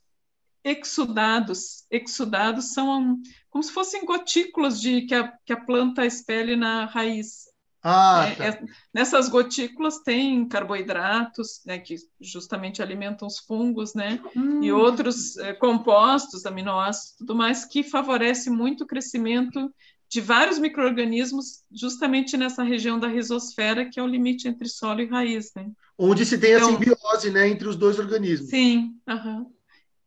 exudados, 0.64 1.86
exudados 1.90 2.74
são 2.74 3.20
como 3.50 3.64
se 3.64 3.72
fossem 3.72 4.06
gotículas 4.06 4.80
de 4.80 5.04
que 5.04 5.16
a, 5.16 5.34
que 5.46 5.54
a 5.54 5.60
planta 5.60 6.06
expele 6.06 6.56
na 6.56 6.86
raiz. 6.86 7.49
Ah, 7.82 8.28
é, 8.28 8.36
tá. 8.36 8.46
é, 8.46 8.64
nessas 8.94 9.30
gotículas 9.30 10.00
tem 10.00 10.48
carboidratos, 10.48 11.62
né, 11.66 11.80
que 11.80 11.96
justamente 12.20 12.82
alimentam 12.82 13.28
os 13.28 13.40
fungos, 13.40 13.94
né, 13.94 14.22
hum. 14.36 14.62
e 14.62 14.72
outros 14.72 15.38
é, 15.38 15.54
compostos, 15.54 16.46
aminoácidos, 16.46 17.16
tudo 17.18 17.36
mais, 17.36 17.64
que 17.66 17.82
favorece 17.84 18.50
muito 18.50 18.84
o 18.84 18.88
crescimento 18.88 19.74
de 20.10 20.20
vários 20.20 20.58
micro-organismos 20.58 21.64
justamente 21.72 22.36
nessa 22.36 22.64
região 22.64 23.00
da 23.00 23.08
rizosfera, 23.08 23.88
que 23.90 24.00
é 24.00 24.04
o 24.04 24.08
limite 24.08 24.48
entre 24.48 24.68
solo 24.68 25.02
e 25.02 25.06
raiz, 25.06 25.52
né. 25.56 25.70
Onde 25.98 26.26
se 26.26 26.38
tem 26.38 26.54
então, 26.54 26.68
a 26.68 26.72
simbiose, 26.72 27.30
né, 27.32 27.48
entre 27.48 27.68
os 27.68 27.76
dois 27.76 28.00
organismos. 28.00 28.50
Sim. 28.50 28.96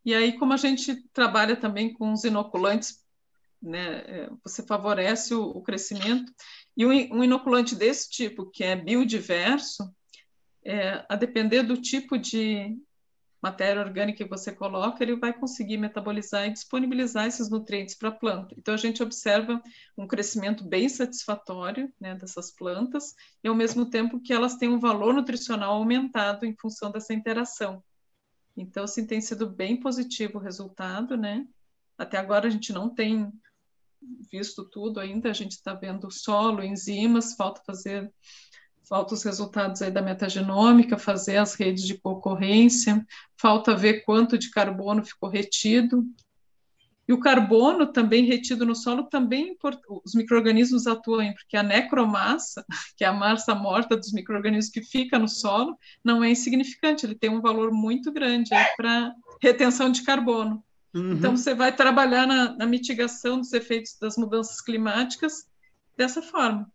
E 0.05 0.13
aí, 0.13 0.37
como 0.37 0.51
a 0.51 0.57
gente 0.57 1.01
trabalha 1.13 1.55
também 1.55 1.93
com 1.93 2.11
os 2.11 2.25
inoculantes, 2.25 3.01
né, 3.61 4.03
é, 4.05 4.29
você 4.43 4.61
favorece 4.61 5.33
o, 5.33 5.43
o 5.43 5.61
crescimento, 5.61 6.29
e 6.75 6.85
um, 6.85 7.23
inoculante 7.23 7.75
desse 7.75 8.09
tipo, 8.09 8.49
que 8.49 8.63
é 8.63 8.75
biodiverso, 8.75 9.93
é, 10.65 11.05
a 11.07 11.15
depender 11.15 11.63
do 11.63 11.77
tipo 11.77 12.17
de 12.17 12.75
matéria 13.41 13.81
orgânica 13.81 14.23
que 14.23 14.29
você 14.29 14.53
coloca, 14.53 15.03
ele 15.03 15.17
vai 15.17 15.33
conseguir 15.33 15.77
metabolizar 15.77 16.47
e 16.47 16.53
disponibilizar 16.53 17.27
esses 17.27 17.49
nutrientes 17.49 17.93
para 17.93 18.07
a 18.07 18.13
planta. 18.13 18.55
Então, 18.57 18.73
a 18.73 18.77
gente 18.77 19.03
observa 19.03 19.61
um 19.97 20.07
crescimento 20.07 20.63
bem 20.63 20.87
satisfatório 20.87 21.91
né, 21.99 22.15
dessas 22.15 22.51
plantas, 22.51 23.13
e 23.43 23.47
ao 23.49 23.53
mesmo 23.53 23.85
tempo 23.85 24.21
que 24.21 24.31
elas 24.31 24.55
têm 24.55 24.69
um 24.69 24.79
valor 24.79 25.13
nutricional 25.13 25.73
aumentado 25.73 26.45
em 26.45 26.55
função 26.55 26.89
dessa 26.89 27.13
interação. 27.13 27.83
Então, 28.55 28.85
assim, 28.85 29.05
tem 29.05 29.19
sido 29.19 29.49
bem 29.49 29.77
positivo 29.77 30.37
o 30.37 30.41
resultado, 30.41 31.17
né? 31.17 31.45
Até 31.97 32.17
agora 32.17 32.47
a 32.47 32.49
gente 32.49 32.71
não 32.71 32.89
tem 32.89 33.29
visto 34.31 34.63
tudo 34.65 34.99
ainda, 34.99 35.29
a 35.29 35.33
gente 35.33 35.51
está 35.51 35.73
vendo 35.73 36.09
solo, 36.11 36.63
enzimas, 36.63 37.35
falta 37.35 37.61
fazer 37.65 38.11
falta 38.87 39.13
os 39.13 39.23
resultados 39.23 39.81
aí 39.81 39.89
da 39.89 40.01
metagenômica, 40.01 40.97
fazer 40.97 41.37
as 41.37 41.55
redes 41.55 41.85
de 41.85 41.97
concorrência, 41.97 43.05
falta 43.37 43.75
ver 43.75 44.03
quanto 44.03 44.37
de 44.37 44.51
carbono 44.51 45.03
ficou 45.03 45.29
retido. 45.29 46.03
E 47.07 47.11
o 47.11 47.19
carbono 47.19 47.91
também 47.91 48.25
retido 48.25 48.65
no 48.65 48.75
solo 48.75 49.03
também 49.03 49.57
os 50.05 50.13
microrganismos 50.13 50.87
atuam, 50.87 51.33
porque 51.33 51.57
a 51.57 51.63
necromassa, 51.63 52.63
que 52.95 53.03
é 53.03 53.07
a 53.07 53.13
massa 53.13 53.53
morta 53.53 53.97
dos 53.97 54.13
microrganismos 54.13 54.71
que 54.71 54.81
fica 54.81 55.19
no 55.19 55.27
solo, 55.27 55.77
não 56.03 56.23
é 56.23 56.29
insignificante, 56.29 57.05
ele 57.05 57.15
tem 57.15 57.29
um 57.29 57.41
valor 57.41 57.71
muito 57.71 58.11
grande 58.11 58.51
para 58.77 59.13
retenção 59.41 59.91
de 59.91 60.03
carbono. 60.03 60.63
Uhum. 60.93 61.13
Então 61.13 61.35
você 61.35 61.55
vai 61.55 61.75
trabalhar 61.75 62.27
na, 62.27 62.55
na 62.55 62.65
mitigação 62.65 63.39
dos 63.39 63.51
efeitos 63.51 63.97
das 63.99 64.15
mudanças 64.15 64.61
climáticas 64.61 65.47
dessa 65.97 66.21
forma. 66.21 66.71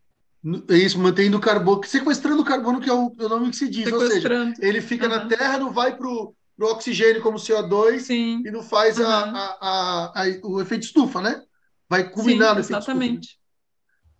É 0.69 0.77
isso, 0.77 0.97
mantendo 0.97 1.37
o 1.37 1.41
carbono, 1.41 1.83
sequestrando 1.83 2.41
o 2.41 2.45
carbono, 2.45 2.79
que 2.79 2.89
é 2.89 2.93
o, 2.93 3.13
é 3.19 3.25
o 3.25 3.29
nome 3.29 3.49
que 3.49 3.57
se 3.57 3.69
diz. 3.69 3.91
Ou 3.91 4.07
seja, 4.07 4.29
ele 4.59 4.81
fica 4.81 5.05
uhum. 5.05 5.11
na 5.11 5.25
Terra, 5.25 5.57
não 5.57 5.71
vai 5.71 5.95
para 5.95 6.07
o 6.07 6.35
oxigênio 6.61 7.21
como 7.21 7.37
CO2 7.37 7.99
Sim. 7.99 8.41
e 8.45 8.51
não 8.51 8.63
faz 8.63 8.97
uhum. 8.97 9.05
a, 9.05 9.57
a, 9.61 10.23
a, 10.23 10.25
o 10.43 10.61
efeito 10.61 10.83
estufa, 10.83 11.21
né? 11.21 11.43
Vai 11.89 12.09
culminar 12.09 12.49
Sim, 12.49 12.55
no 12.55 12.59
efeito 12.61 12.77
exatamente. 12.77 13.27
estufa. 13.27 13.39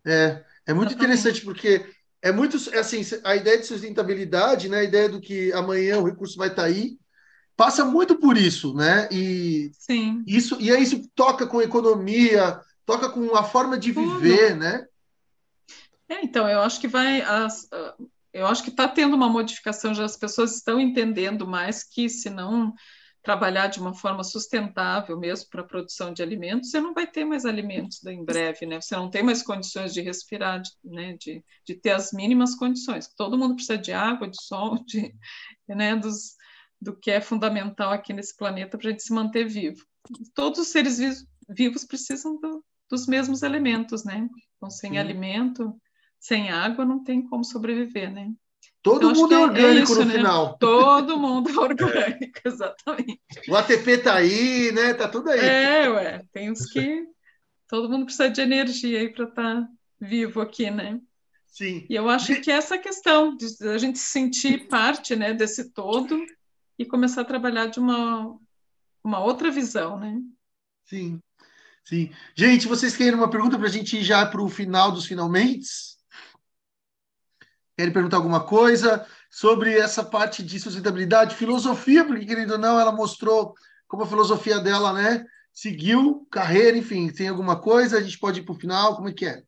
É, 0.06 0.44
é 0.68 0.74
muito 0.74 0.92
exatamente. 0.92 0.94
interessante, 0.96 1.42
porque 1.46 1.86
é 2.22 2.32
muito 2.34 2.58
assim, 2.78 3.02
a 3.24 3.36
ideia 3.36 3.58
de 3.58 3.66
sustentabilidade, 3.66 4.68
né? 4.68 4.80
A 4.80 4.84
ideia 4.84 5.08
do 5.08 5.22
que 5.22 5.54
amanhã 5.54 6.00
o 6.00 6.06
recurso 6.06 6.38
vai 6.38 6.50
estar 6.50 6.64
tá 6.64 6.68
aí, 6.68 6.99
passa 7.60 7.84
muito 7.84 8.16
por 8.16 8.38
isso, 8.38 8.74
né? 8.74 9.10
E 9.12 9.70
Sim. 9.74 10.24
isso 10.26 10.56
e 10.62 10.72
aí 10.72 10.82
isso 10.82 11.06
toca 11.14 11.46
com 11.46 11.62
economia, 11.62 12.62
toca 12.86 13.10
com 13.10 13.36
a 13.36 13.44
forma 13.44 13.78
de 13.78 13.92
viver, 13.92 14.52
Tudo. 14.52 14.60
né? 14.60 14.86
É, 16.08 16.24
então, 16.24 16.48
eu 16.48 16.62
acho 16.62 16.80
que 16.80 16.88
vai. 16.88 17.20
As, 17.20 17.68
eu 18.32 18.48
acho 18.48 18.64
que 18.64 18.70
está 18.70 18.88
tendo 18.88 19.14
uma 19.14 19.28
modificação, 19.28 19.94
já 19.94 20.06
as 20.06 20.16
pessoas 20.16 20.56
estão 20.56 20.80
entendendo 20.80 21.46
mais 21.46 21.84
que 21.84 22.08
se 22.08 22.30
não 22.30 22.74
trabalhar 23.22 23.68
de 23.68 23.82
uma 23.82 23.94
forma 23.94 24.24
sustentável 24.24 25.20
mesmo 25.20 25.50
para 25.50 25.60
a 25.60 25.68
produção 25.68 26.14
de 26.14 26.24
alimentos, 26.24 26.72
você 26.72 26.80
não 26.80 26.94
vai 26.94 27.06
ter 27.06 27.26
mais 27.26 27.44
alimentos 27.44 28.02
em 28.06 28.24
breve, 28.24 28.66
né? 28.66 28.80
Você 28.80 28.96
não 28.96 29.10
tem 29.10 29.22
mais 29.22 29.44
condições 29.44 29.94
de 29.94 30.00
respirar, 30.00 30.62
de, 30.62 30.70
né? 30.82 31.18
de, 31.20 31.44
de 31.66 31.76
ter 31.76 31.92
as 31.92 32.14
mínimas 32.14 32.56
condições. 32.56 33.14
Todo 33.18 33.38
mundo 33.38 33.56
precisa 33.56 33.78
de 33.78 33.92
água, 33.92 34.30
de 34.30 34.42
sol, 34.42 34.82
de, 34.86 35.14
né? 35.68 35.98
Dos, 35.98 36.39
do 36.82 36.96
que 36.96 37.12
é 37.12 37.20
fundamental 37.20 37.92
aqui 37.92 38.14
nesse 38.14 38.36
planeta 38.36 38.78
para 38.78 38.88
a 38.88 38.92
gente 38.92 39.04
se 39.04 39.14
manter 39.14 39.46
vivo. 39.46 39.84
Todos 40.34 40.60
os 40.60 40.68
seres 40.70 40.98
vivos 41.48 41.84
precisam 41.84 42.40
do, 42.40 42.64
dos 42.90 43.06
mesmos 43.08 43.44
elementos, 43.44 44.04
né? 44.04 44.28
Então, 44.56 44.70
sem 44.70 44.92
Sim. 44.92 44.98
alimento, 44.98 45.74
sem 46.20 46.50
água 46.50 46.86
não 46.86 47.04
tem 47.04 47.22
como 47.22 47.44
sobreviver, 47.44 48.12
né? 48.12 48.32
Todo 48.82 49.10
então, 49.10 49.22
mundo 49.22 49.34
é, 49.34 49.38
orgânico 49.40 49.78
é 49.78 49.84
isso, 49.84 50.00
no 50.00 50.06
né? 50.06 50.14
final. 50.14 50.58
Todo 50.58 51.18
mundo 51.18 51.50
é 51.50 51.54
orgânico, 51.60 52.40
exatamente. 52.46 53.20
O 53.48 53.56
ATP 53.56 53.98
tá 54.00 54.16
aí, 54.16 54.72
né? 54.72 54.94
Tá 54.94 55.08
tudo 55.08 55.30
aí. 55.30 55.40
É, 55.40 55.90
ué. 55.90 56.24
Tem 56.32 56.50
uns 56.50 56.66
que. 56.72 57.06
Todo 57.68 57.90
mundo 57.90 58.06
precisa 58.06 58.30
de 58.30 58.42
energia 58.42 59.00
aí 59.00 59.10
para 59.10 59.26
estar 59.26 59.62
tá 59.62 59.68
vivo 60.00 60.42
aqui, 60.42 60.72
né? 60.72 61.00
Sim. 61.46 61.86
E 61.90 61.96
eu 61.96 62.10
acho 62.10 62.40
que 62.42 62.50
essa 62.50 62.78
questão 62.78 63.36
de 63.36 63.46
a 63.68 63.78
gente 63.78 64.00
se 64.00 64.12
sentir 64.12 64.68
parte 64.68 65.16
né, 65.16 65.34
desse 65.34 65.72
todo 65.72 66.18
e 66.80 66.86
começar 66.86 67.22
a 67.22 67.26
trabalhar 67.26 67.66
de 67.66 67.78
uma, 67.78 68.40
uma 69.04 69.20
outra 69.20 69.52
visão, 69.52 70.00
né? 70.00 70.22
Sim. 70.86 71.22
Sim. 71.84 72.10
Gente, 72.34 72.68
vocês 72.68 72.96
querem 72.96 73.16
uma 73.16 73.30
pergunta 73.30 73.58
para 73.58 73.68
a 73.68 73.72
gente 73.72 73.98
ir 73.98 74.04
já 74.04 74.26
para 74.26 74.42
o 74.42 74.48
final 74.48 74.90
dos 74.90 75.06
finalmente? 75.06 75.68
Querem 77.78 77.92
perguntar 77.92 78.18
alguma 78.18 78.46
coisa 78.46 79.06
sobre 79.30 79.78
essa 79.78 80.04
parte 80.04 80.42
de 80.42 80.60
sustentabilidade, 80.60 81.36
filosofia, 81.36 82.06
porque 82.06 82.26
querendo 82.26 82.52
ou 82.52 82.58
não, 82.58 82.80
ela 82.80 82.92
mostrou 82.94 83.54
como 83.86 84.04
a 84.04 84.08
filosofia 84.08 84.60
dela, 84.60 84.94
né? 84.94 85.26
Seguiu 85.52 86.26
carreira, 86.32 86.78
enfim, 86.78 87.12
tem 87.12 87.28
alguma 87.28 87.60
coisa? 87.60 87.98
A 87.98 88.02
gente 88.02 88.18
pode 88.18 88.40
ir 88.40 88.44
para 88.44 88.54
o 88.54 88.60
final, 88.60 88.96
como 88.96 89.10
é 89.10 89.14
que 89.14 89.26
é? 89.26 89.44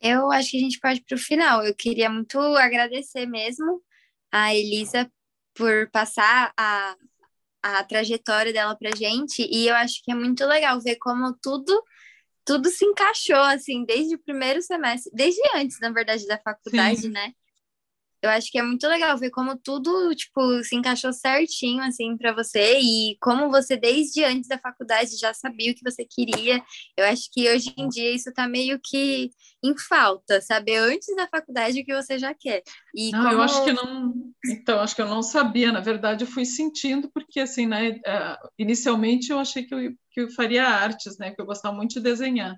Eu 0.00 0.30
acho 0.32 0.50
que 0.50 0.56
a 0.56 0.60
gente 0.60 0.80
pode 0.80 1.00
ir 1.00 1.04
para 1.04 1.16
o 1.16 1.20
final. 1.20 1.64
Eu 1.64 1.74
queria 1.74 2.10
muito 2.10 2.38
agradecer 2.38 3.26
mesmo 3.26 3.82
a 4.32 4.54
Elisa 4.54 5.10
por 5.58 5.90
passar 5.90 6.52
a, 6.56 6.96
a 7.62 7.84
trajetória 7.84 8.52
dela 8.52 8.76
para 8.76 8.96
gente 8.96 9.46
e 9.50 9.66
eu 9.66 9.74
acho 9.74 10.02
que 10.04 10.12
é 10.12 10.14
muito 10.14 10.46
legal 10.46 10.80
ver 10.80 10.96
como 10.96 11.34
tudo 11.42 11.82
tudo 12.44 12.70
se 12.70 12.82
encaixou, 12.82 13.36
assim, 13.36 13.84
desde 13.84 14.14
o 14.14 14.18
primeiro 14.18 14.62
semestre, 14.62 15.12
desde 15.14 15.42
antes, 15.54 15.78
na 15.80 15.90
verdade, 15.90 16.26
da 16.26 16.38
faculdade, 16.38 17.02
Sim. 17.02 17.10
né? 17.10 17.34
Eu 18.22 18.30
acho 18.30 18.50
que 18.50 18.58
é 18.58 18.62
muito 18.62 18.88
legal 18.88 19.16
ver 19.18 19.30
como 19.30 19.56
tudo, 19.56 20.14
tipo, 20.14 20.64
se 20.64 20.74
encaixou 20.74 21.12
certinho, 21.12 21.82
assim, 21.82 22.16
para 22.16 22.32
você 22.32 22.80
e 22.80 23.18
como 23.20 23.50
você, 23.50 23.76
desde 23.76 24.24
antes 24.24 24.48
da 24.48 24.58
faculdade, 24.58 25.18
já 25.18 25.32
sabia 25.34 25.70
o 25.70 25.74
que 25.74 25.84
você 25.84 26.04
queria. 26.04 26.60
Eu 26.96 27.04
acho 27.04 27.30
que 27.30 27.48
hoje 27.48 27.72
em 27.76 27.86
dia 27.88 28.12
isso 28.12 28.32
tá 28.32 28.48
meio 28.48 28.80
que 28.82 29.30
em 29.62 29.76
falta, 29.78 30.40
saber 30.40 30.78
antes 30.78 31.14
da 31.14 31.28
faculdade 31.28 31.80
o 31.80 31.84
que 31.84 31.94
você 31.94 32.18
já 32.18 32.32
quer. 32.34 32.62
E 32.94 33.12
não, 33.12 33.24
como... 33.24 33.34
eu 33.34 33.42
acho 33.42 33.64
que 33.64 33.72
não. 33.72 34.27
Então, 34.48 34.80
acho 34.80 34.94
que 34.94 35.02
eu 35.02 35.08
não 35.08 35.22
sabia, 35.22 35.70
na 35.70 35.80
verdade, 35.80 36.24
eu 36.24 36.28
fui 36.28 36.44
sentindo, 36.44 37.10
porque, 37.10 37.40
assim, 37.40 37.66
né, 37.66 38.00
é, 38.04 38.38
inicialmente 38.58 39.30
eu 39.30 39.38
achei 39.38 39.64
que 39.64 39.74
eu, 39.74 39.92
que 40.10 40.20
eu 40.22 40.30
faria 40.30 40.66
artes, 40.66 41.18
né, 41.18 41.30
que 41.30 41.40
eu 41.40 41.46
gostava 41.46 41.74
muito 41.74 41.94
de 41.94 42.00
desenhar. 42.00 42.56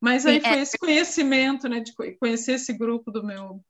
Mas 0.00 0.26
aí 0.26 0.40
Sim, 0.40 0.48
foi 0.48 0.58
é... 0.58 0.62
esse 0.62 0.78
conhecimento, 0.78 1.68
né, 1.68 1.80
de 1.80 1.92
conhecer 2.18 2.52
esse 2.52 2.72
grupo 2.72 3.10
do 3.10 3.24
meu 3.24 3.60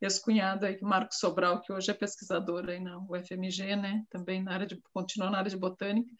ex-cunhado 0.00 0.66
aí, 0.66 0.78
Marco 0.80 1.14
Sobral, 1.14 1.60
que 1.60 1.72
hoje 1.72 1.90
é 1.90 1.94
pesquisador 1.94 2.68
aí 2.68 2.80
na 2.80 2.98
UFMG, 2.98 3.76
né, 3.76 4.02
também 4.10 4.42
na 4.42 4.52
área 4.52 4.66
de, 4.66 4.80
continua 4.92 5.30
na 5.30 5.38
área 5.38 5.50
de 5.50 5.56
botânica, 5.56 6.10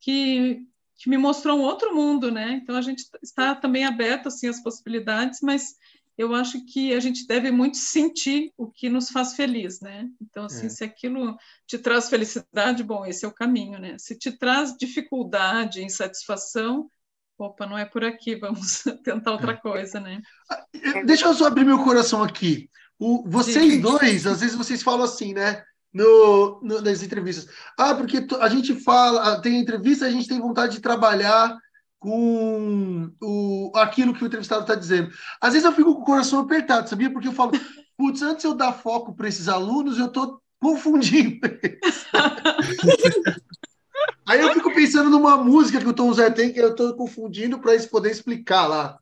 que, 0.00 0.60
que 0.96 1.10
me 1.10 1.18
mostrou 1.18 1.58
um 1.58 1.62
outro 1.62 1.94
mundo, 1.94 2.30
né, 2.30 2.60
então 2.62 2.76
a 2.76 2.82
gente 2.82 3.04
está 3.22 3.54
também 3.54 3.84
aberto, 3.84 4.28
assim, 4.28 4.48
às 4.48 4.62
possibilidades, 4.62 5.40
mas 5.42 5.74
eu 6.18 6.34
acho 6.34 6.66
que 6.66 6.92
a 6.92 6.98
gente 6.98 7.26
deve 7.26 7.52
muito 7.52 7.76
sentir 7.76 8.52
o 8.56 8.68
que 8.68 8.90
nos 8.90 9.08
faz 9.08 9.34
feliz, 9.34 9.80
né, 9.80 10.08
então, 10.20 10.44
assim, 10.46 10.66
é. 10.66 10.68
se 10.68 10.82
aquilo 10.82 11.36
te 11.66 11.78
traz 11.78 12.10
felicidade, 12.10 12.82
bom, 12.82 13.06
esse 13.06 13.24
é 13.24 13.28
o 13.28 13.32
caminho, 13.32 13.78
né, 13.78 13.96
se 13.98 14.18
te 14.18 14.32
traz 14.32 14.76
dificuldade, 14.76 15.82
insatisfação, 15.82 16.90
opa, 17.38 17.66
não 17.66 17.78
é 17.78 17.84
por 17.84 18.04
aqui, 18.04 18.34
vamos 18.36 18.82
tentar 19.04 19.32
outra 19.32 19.52
é. 19.52 19.56
coisa, 19.56 20.00
né? 20.00 20.20
Ah, 20.50 20.64
deixa 21.06 21.26
eu 21.26 21.34
só 21.34 21.46
abrir 21.46 21.64
meu 21.64 21.84
coração 21.84 22.22
aqui. 22.22 22.68
O, 22.98 23.22
vocês 23.28 23.80
dois, 23.80 24.26
às 24.26 24.40
vezes 24.40 24.56
vocês 24.56 24.82
falam 24.82 25.04
assim, 25.04 25.32
né? 25.32 25.62
No, 25.92 26.60
no, 26.62 26.82
nas 26.82 27.02
entrevistas. 27.02 27.48
Ah, 27.78 27.94
porque 27.94 28.26
a 28.40 28.48
gente 28.48 28.74
fala, 28.74 29.32
ah, 29.32 29.40
tem 29.40 29.58
entrevista, 29.58 30.04
a 30.04 30.10
gente 30.10 30.28
tem 30.28 30.38
vontade 30.38 30.74
de 30.74 30.82
trabalhar 30.82 31.56
com 31.98 33.10
o, 33.20 33.72
aquilo 33.74 34.14
que 34.14 34.22
o 34.22 34.26
entrevistado 34.26 34.62
está 34.62 34.74
dizendo. 34.74 35.10
Às 35.40 35.52
vezes 35.52 35.66
eu 35.66 35.72
fico 35.72 35.94
com 35.94 36.02
o 36.02 36.04
coração 36.04 36.40
apertado, 36.40 36.88
sabia? 36.88 37.10
Porque 37.10 37.28
eu 37.28 37.32
falo, 37.32 37.52
putz, 37.96 38.22
antes 38.22 38.44
eu 38.44 38.54
dar 38.54 38.72
foco 38.72 39.14
para 39.14 39.28
esses 39.28 39.48
alunos, 39.48 39.98
eu 39.98 40.06
estou 40.06 40.40
confundindo. 40.60 41.40
Aí 44.26 44.40
eu 44.40 44.52
fico 44.52 44.72
pensando 44.74 45.10
numa 45.10 45.36
música 45.38 45.80
que 45.80 45.88
o 45.88 45.94
Tom 45.94 46.12
Zé 46.12 46.30
tem, 46.30 46.52
que 46.52 46.60
eu 46.60 46.70
estou 46.70 46.94
confundindo 46.94 47.58
para 47.58 47.72
eles 47.72 47.86
poderem 47.86 48.14
explicar 48.14 48.66
lá. 48.66 48.98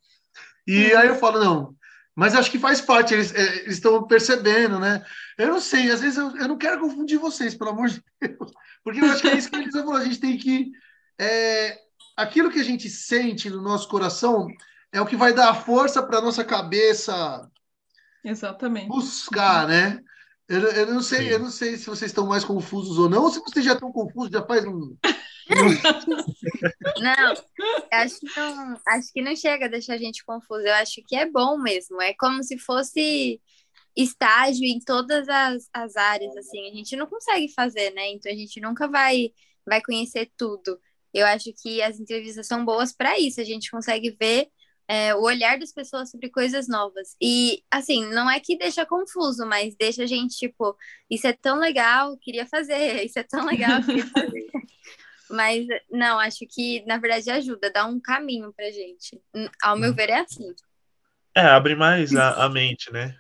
E 0.67 0.95
aí 0.95 1.09
eu 1.09 1.17
falo, 1.17 1.39
não, 1.39 1.77
mas 2.15 2.35
acho 2.35 2.51
que 2.51 2.59
faz 2.59 2.81
parte, 2.81 3.13
eles 3.13 3.35
é, 3.35 3.69
estão 3.69 4.07
percebendo, 4.07 4.81
né? 4.81 5.05
Eu 5.37 5.49
não 5.49 5.61
sei, 5.61 5.91
às 5.91 6.01
vezes 6.01 6.17
eu, 6.17 6.35
eu 6.37 6.49
não 6.49 6.57
quero 6.57 6.81
confundir 6.81 7.19
vocês, 7.19 7.55
pelo 7.55 7.71
amor 7.71 7.89
de 7.89 8.03
Deus, 8.21 8.53
porque 8.83 9.01
eu 9.01 9.05
acho 9.05 9.21
que 9.21 9.29
é 9.29 9.37
isso 9.37 9.51
que 9.51 9.57
a 9.57 9.61
gente 9.61 9.73
falou, 9.73 9.95
a 9.95 10.05
gente 10.05 10.19
tem 10.19 10.39
que. 10.39 10.71
É, 11.19 11.79
aquilo 12.17 12.51
que 12.51 12.59
a 12.59 12.65
gente 12.65 12.89
sente 12.89 13.51
no 13.51 13.61
nosso 13.61 13.89
coração 13.89 14.49
é 14.93 15.01
o 15.01 15.07
que 15.07 15.17
vai 15.17 15.33
dar 15.33 15.51
a 15.51 15.55
força 15.55 16.03
para 16.03 16.19
a 16.19 16.23
nossa 16.23 16.45
cabeça 16.45 17.49
Exatamente. 18.25 18.89
buscar, 18.89 19.69
né? 19.69 20.01
Eu, 20.49 20.61
eu, 20.61 20.87
não 20.95 21.03
sei, 21.03 21.25
Sim. 21.25 21.29
eu 21.31 21.39
não 21.41 21.51
sei 21.51 21.77
se 21.77 21.87
vocês 21.87 22.11
estão 22.11 22.27
mais 22.27 22.45
confusos 22.45 22.99
ou 22.99 23.09
não, 23.09 23.25
ou 23.25 23.31
se 23.31 23.41
vocês 23.41 23.65
já 23.65 23.73
estão 23.73 23.91
confusos, 23.91 24.31
já 24.31 24.45
faz 24.47 24.65
um, 24.65 24.97
não, 27.01 27.35
acho 27.93 28.19
que 28.19 28.27
não, 28.37 28.81
acho 28.87 29.13
que 29.13 29.23
não 29.23 29.37
chega 29.37 29.67
a 29.67 29.69
deixar 29.69 29.95
a 29.95 29.99
gente 29.99 30.25
confuso. 30.25 30.67
Eu 30.67 30.75
acho 30.75 31.03
que 31.07 31.15
é 31.15 31.31
bom 31.31 31.57
mesmo. 31.59 32.01
É 32.03 32.15
como 32.15 32.43
se 32.43 32.59
fosse 32.59 33.41
estágio 33.97 34.65
em 34.65 34.81
todas 34.81 35.29
as, 35.29 35.69
as 35.73 35.97
áreas, 35.97 36.37
assim. 36.37 36.69
A 36.69 36.75
gente 36.75 36.97
não 36.97 37.07
consegue 37.07 37.53
fazer, 37.55 37.93
né? 37.93 38.11
Então 38.11 38.31
a 38.31 38.35
gente 38.35 38.61
nunca 38.61 38.89
vai, 38.89 39.33
vai 39.65 39.81
conhecer 39.81 40.31
tudo. 40.37 40.81
Eu 41.17 41.27
acho 41.27 41.51
que 41.63 41.81
as 41.81 41.99
entrevistas 41.99 42.47
são 42.47 42.65
boas 42.65 42.93
para 42.93 43.19
isso. 43.19 43.41
A 43.41 43.45
gente 43.45 43.71
consegue 43.71 44.15
ver 44.21 44.49
é, 44.87 45.15
o 45.15 45.23
olhar 45.23 45.59
das 45.59 45.73
pessoas 45.73 46.11
sobre 46.11 46.29
coisas 46.29 46.69
novas. 46.69 47.17
E, 47.21 47.63
assim, 47.71 48.05
não 48.07 48.31
é 48.31 48.39
que 48.39 48.59
deixa 48.59 48.85
confuso, 48.85 49.47
mas 49.47 49.75
deixa 49.77 50.03
a 50.03 50.07
gente, 50.07 50.37
tipo, 50.37 50.77
isso 51.11 51.27
é 51.27 51.33
tão 51.33 51.59
legal, 51.59 52.17
queria 52.19 52.47
fazer, 52.47 53.03
isso 53.05 53.19
é 53.19 53.23
tão 53.23 53.47
legal, 53.47 53.83
queria 53.83 54.07
fazer. 54.07 54.47
Mas, 55.29 55.67
não, 55.91 56.21
acho 56.21 56.47
que, 56.49 56.85
na 56.87 56.99
verdade, 56.99 57.29
ajuda, 57.33 57.69
dá 57.69 57.85
um 57.85 57.99
caminho 57.99 58.53
pra 58.53 58.71
gente. 58.71 59.21
Ao 59.61 59.77
meu 59.77 59.91
hum. 59.91 59.93
ver, 59.93 60.09
é 60.09 60.21
assim. 60.21 60.55
É, 61.35 61.41
abre 61.41 61.75
mais 61.75 62.15
a, 62.15 62.45
a 62.45 62.49
mente, 62.49 62.93
né? 62.93 63.13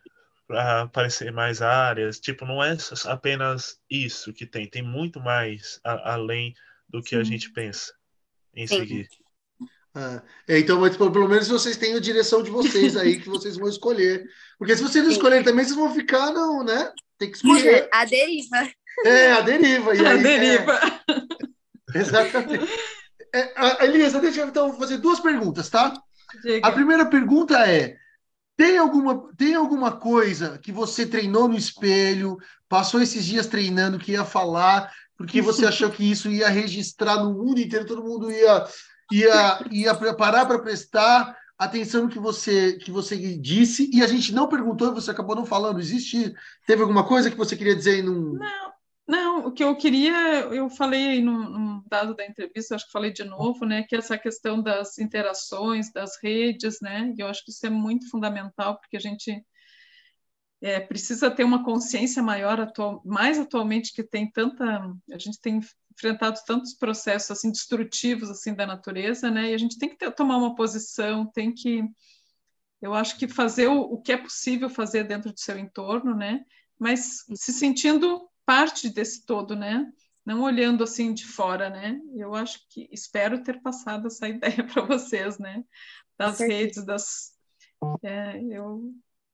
Para 0.47 0.83
aparecer 0.83 1.33
mais 1.33 1.61
áreas. 1.61 2.21
Tipo, 2.21 2.47
não 2.47 2.63
é 2.63 2.77
apenas 3.07 3.81
isso 3.91 4.33
que 4.33 4.47
tem, 4.47 4.71
tem 4.71 4.83
muito 4.83 5.19
mais 5.19 5.81
a, 5.83 6.13
além 6.13 6.55
do 6.89 7.03
que 7.03 7.17
a 7.17 7.25
gente 7.25 7.51
pensa 7.53 7.93
em 8.55 8.67
Sim. 8.67 8.79
seguir. 8.79 9.09
Ah, 9.95 10.23
então, 10.47 10.79
mas 10.81 10.95
pelo 10.97 11.29
menos 11.29 11.49
vocês 11.49 11.77
têm 11.77 11.95
a 11.95 12.01
direção 12.01 12.43
de 12.43 12.51
vocês 12.51 12.97
aí 12.99 13.19
que 13.19 13.31
vocês 13.31 13.57
vão 13.57 13.69
escolher. 13.69 14.29
Porque 14.59 14.77
se 14.77 14.83
vocês 14.83 15.03
não 15.03 15.11
escolherem 15.11 15.43
também, 15.43 15.65
vocês 15.65 15.77
vão 15.77 15.95
ficar, 15.95 16.33
não, 16.33 16.63
né? 16.63 16.93
Tem 17.19 17.31
que 17.31 17.37
escolher. 17.37 17.89
A 17.93 18.05
deriva. 18.05 18.71
É, 19.05 19.33
a 19.33 19.41
deriva. 19.41 19.95
E 19.95 20.01
aí, 20.05 20.07
a 20.07 20.17
deriva. 20.17 20.81
É... 21.95 21.99
Exatamente. 21.99 22.71
É, 23.35 23.85
Elisa, 23.85 24.21
deixa 24.21 24.41
eu 24.41 24.49
então 24.49 24.73
fazer 24.79 24.99
duas 24.99 25.21
perguntas, 25.21 25.71
tá? 25.71 25.95
Diga. 26.43 26.67
A 26.67 26.73
primeira 26.73 27.07
pergunta 27.07 27.67
é: 27.67 27.97
tem 28.57 28.79
alguma, 28.79 29.31
tem 29.37 29.55
alguma 29.55 29.93
coisa 29.93 30.59
que 30.59 30.73
você 30.73 31.07
treinou 31.07 31.49
no 31.49 31.57
espelho, 31.57 32.39
passou 32.69 33.01
esses 33.01 33.25
dias 33.25 33.47
treinando 33.47 33.99
que 33.99 34.13
ia 34.13 34.25
falar, 34.25 34.93
porque 35.17 35.41
você 35.41 35.65
achou 35.67 35.91
que 35.91 36.11
isso 36.11 36.31
ia 36.31 36.49
registrar 36.49 37.23
no 37.23 37.35
mundo 37.35 37.61
inteiro, 37.61 37.87
todo 37.87 38.05
mundo 38.05 38.31
ia 38.31 38.67
ia, 39.13 39.61
ia 39.71 39.95
preparar 39.95 40.47
para 40.47 40.59
prestar 40.59 41.37
atenção 41.59 42.05
no 42.05 42.09
que 42.09 42.19
você, 42.19 42.75
que 42.75 42.91
você 42.91 43.17
disse 43.39 43.91
e 43.93 44.03
a 44.03 44.07
gente 44.07 44.33
não 44.33 44.49
perguntou 44.49 44.91
e 44.91 44.95
você 44.95 45.11
acabou 45.11 45.35
não 45.35 45.47
falando. 45.47 45.81
Existe, 45.81 46.35
teve 46.67 46.83
alguma 46.83 47.07
coisa 47.07 47.31
que 47.31 47.37
você 47.37 47.57
queria 47.57 47.75
dizer 47.75 48.03
num... 48.03 48.35
Não, 48.35 48.73
não, 49.09 49.47
o 49.47 49.53
que 49.53 49.65
eu 49.65 49.75
queria, 49.77 50.41
eu 50.51 50.69
falei 50.69 51.07
aí 51.09 51.23
num, 51.23 51.49
num, 51.49 51.83
dado 51.89 52.15
da 52.15 52.27
entrevista, 52.27 52.75
acho 52.75 52.87
que 52.87 52.93
falei 52.93 53.13
de 53.13 53.25
novo, 53.25 53.65
né, 53.65 53.85
que 53.85 53.97
essa 53.97 54.19
questão 54.19 54.61
das 54.61 54.99
interações, 54.99 55.93
das 55.93 56.19
redes, 56.23 56.81
né, 56.83 57.15
e 57.17 57.23
eu 57.23 57.29
acho 57.29 57.45
que 57.45 57.51
isso 57.51 57.65
é 57.65 57.71
muito 57.71 58.11
fundamental, 58.11 58.79
porque 58.79 58.97
a 58.97 59.01
gente 59.01 59.43
é, 60.61 60.81
precisa 60.81 61.31
ter 61.31 61.45
uma 61.45 61.65
consciência 61.65 62.23
maior, 62.23 62.61
atual, 62.61 63.03
mais 63.05 63.39
atualmente 63.39 63.93
que 63.93 64.03
tem 64.03 64.31
tanta, 64.31 64.65
a 65.11 65.19
gente 65.19 65.41
tem 65.41 65.61
enfrentado 65.93 66.39
tantos 66.47 66.75
processos 66.75 67.31
assim 67.31 67.51
destrutivos 67.51 68.31
assim 68.31 68.55
da 68.55 68.67
natureza, 68.67 69.31
né? 69.31 69.51
E 69.51 69.55
a 69.55 69.59
gente 69.59 69.79
tem 69.79 69.89
que 69.89 69.97
ter, 69.97 70.11
tomar 70.13 70.37
uma 70.37 70.55
posição, 70.55 71.27
tem 71.27 71.53
que, 71.53 71.83
eu 72.81 72.95
acho 72.95 73.19
que 73.19 73.29
fazer 73.29 73.69
o, 73.69 73.81
o 73.81 74.01
que 74.01 74.13
é 74.13 74.17
possível 74.17 74.69
fazer 74.69 75.05
dentro 75.05 75.33
do 75.33 75.41
seu 75.41 75.59
entorno, 75.59 76.15
né? 76.15 76.45
Mas 76.79 77.25
se 77.35 77.53
sentindo 77.53 78.29
parte 78.45 78.89
desse 78.89 79.25
todo, 79.25 79.57
né? 79.57 79.91
Não 80.25 80.43
olhando 80.43 80.85
assim 80.85 81.15
de 81.15 81.25
fora, 81.25 81.71
né? 81.71 82.01
Eu 82.15 82.35
acho 82.35 82.61
que 82.69 82.89
espero 82.93 83.43
ter 83.43 83.61
passado 83.63 84.07
essa 84.09 84.29
ideia 84.29 84.65
para 84.65 84.83
vocês, 84.83 85.39
né? 85.39 85.63
Das 86.19 86.41
redes, 86.41 86.85
das 86.85 87.33
é, 88.03 88.43
eu 88.43 88.93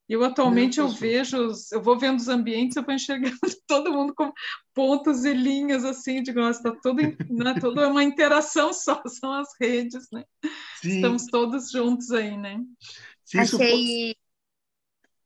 eu 0.09 0.23
atualmente 0.25 0.79
eu 0.79 0.89
vejo, 0.89 1.37
eu 1.71 1.83
vou 1.83 1.99
vendo 1.99 2.19
os 2.19 2.29
ambientes, 2.29 2.77
eu 2.77 2.83
vou 2.83 2.95
enxergando 2.95 3.39
todo 3.67 3.93
mundo 3.93 4.15
com 4.15 4.33
pontos 4.75 5.25
e 5.25 5.33
linhas 5.33 5.85
assim, 5.85 6.23
de 6.23 6.33
gosto, 6.33 6.67
está 6.67 6.81
tudo, 6.83 7.03
né, 7.03 7.55
tudo 7.61 7.81
é 7.81 7.87
uma 7.87 8.05
interação 8.05 8.73
só, 8.75 9.03
são 9.07 9.33
as 9.33 9.49
redes, 9.61 10.09
né? 10.13 10.25
Sim. 10.81 10.97
Estamos 10.97 11.27
todos 11.27 11.71
juntos 11.71 12.11
aí, 12.11 12.37
né? 12.37 12.61
achei, 13.35 14.17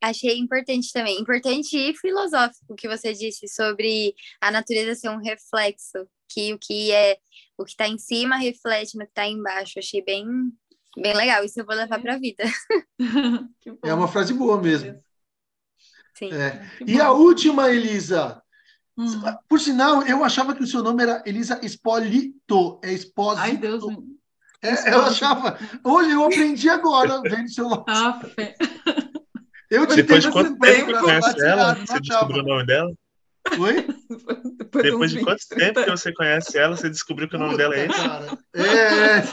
achei 0.01 0.37
importante 0.37 0.91
também, 0.93 1.19
importante 1.19 1.75
e 1.75 1.95
filosófico 1.95 2.73
o 2.73 2.75
que 2.75 2.87
você 2.87 3.13
disse 3.13 3.47
sobre 3.47 4.15
a 4.39 4.51
natureza 4.51 4.95
ser 4.95 5.09
um 5.09 5.21
reflexo, 5.21 6.07
que 6.29 6.53
o 6.53 6.59
que 6.59 6.91
é 6.91 7.17
o 7.57 7.65
que 7.65 7.71
está 7.71 7.87
em 7.87 7.97
cima 7.97 8.37
reflete 8.37 8.95
no 8.95 9.05
que 9.05 9.11
está 9.11 9.27
embaixo. 9.27 9.79
Achei 9.79 10.03
bem 10.03 10.25
Bem 10.99 11.13
legal, 11.13 11.43
isso 11.43 11.59
eu 11.59 11.65
vou 11.65 11.75
levar 11.75 11.99
para 11.99 12.15
a 12.15 12.17
vida. 12.17 12.43
é 13.83 13.93
uma 13.93 14.07
frase 14.07 14.33
boa 14.33 14.59
mesmo. 14.59 14.99
Sim. 16.15 16.33
É. 16.33 16.67
E 16.85 16.99
a 16.99 17.11
última, 17.11 17.69
Elisa. 17.69 18.41
Hum. 18.97 19.21
Por 19.47 19.59
sinal, 19.59 20.01
eu 20.03 20.23
achava 20.23 20.55
que 20.55 20.63
o 20.63 20.67
seu 20.67 20.81
nome 20.81 21.03
era 21.03 21.21
Elisa 21.25 21.59
Espolito. 21.63 22.79
É 22.83 22.91
Esposito. 22.91 23.43
Ai, 23.43 23.57
Deus. 23.57 23.83
É, 24.63 24.91
eu 24.91 25.03
achava. 25.03 25.59
Hoje 25.83 26.11
eu 26.11 26.23
aprendi 26.23 26.67
agora, 26.67 27.21
vendo 27.21 27.47
seu 27.47 27.69
nome. 27.69 27.83
Ah, 27.87 28.19
fé. 28.35 28.55
Eu 29.69 29.85
te 29.85 29.97
Depois 29.97 30.23
de 30.23 30.31
quanto 30.31 30.57
tempo 30.57 30.91
você 30.91 30.99
conhece 30.99 31.45
ela? 31.45 31.75
Você 31.75 31.99
descobriu 31.99 32.41
o 32.41 32.47
nome 32.47 32.65
dela? 32.65 32.91
Oi? 33.59 33.87
Depois, 34.57 34.83
Depois 34.83 35.11
de 35.11 35.23
quanto 35.23 35.47
tempo 35.49 35.83
que 35.83 35.91
você 35.91 36.13
conhece 36.13 36.57
ela, 36.57 36.75
você 36.75 36.89
descobriu 36.89 37.29
que 37.29 37.35
o 37.35 37.39
nome 37.39 37.51
Puta, 37.51 37.63
dela 37.63 37.75
é 37.75 37.85
esse? 37.85 37.95
Cara. 37.95 38.37
É, 38.55 39.23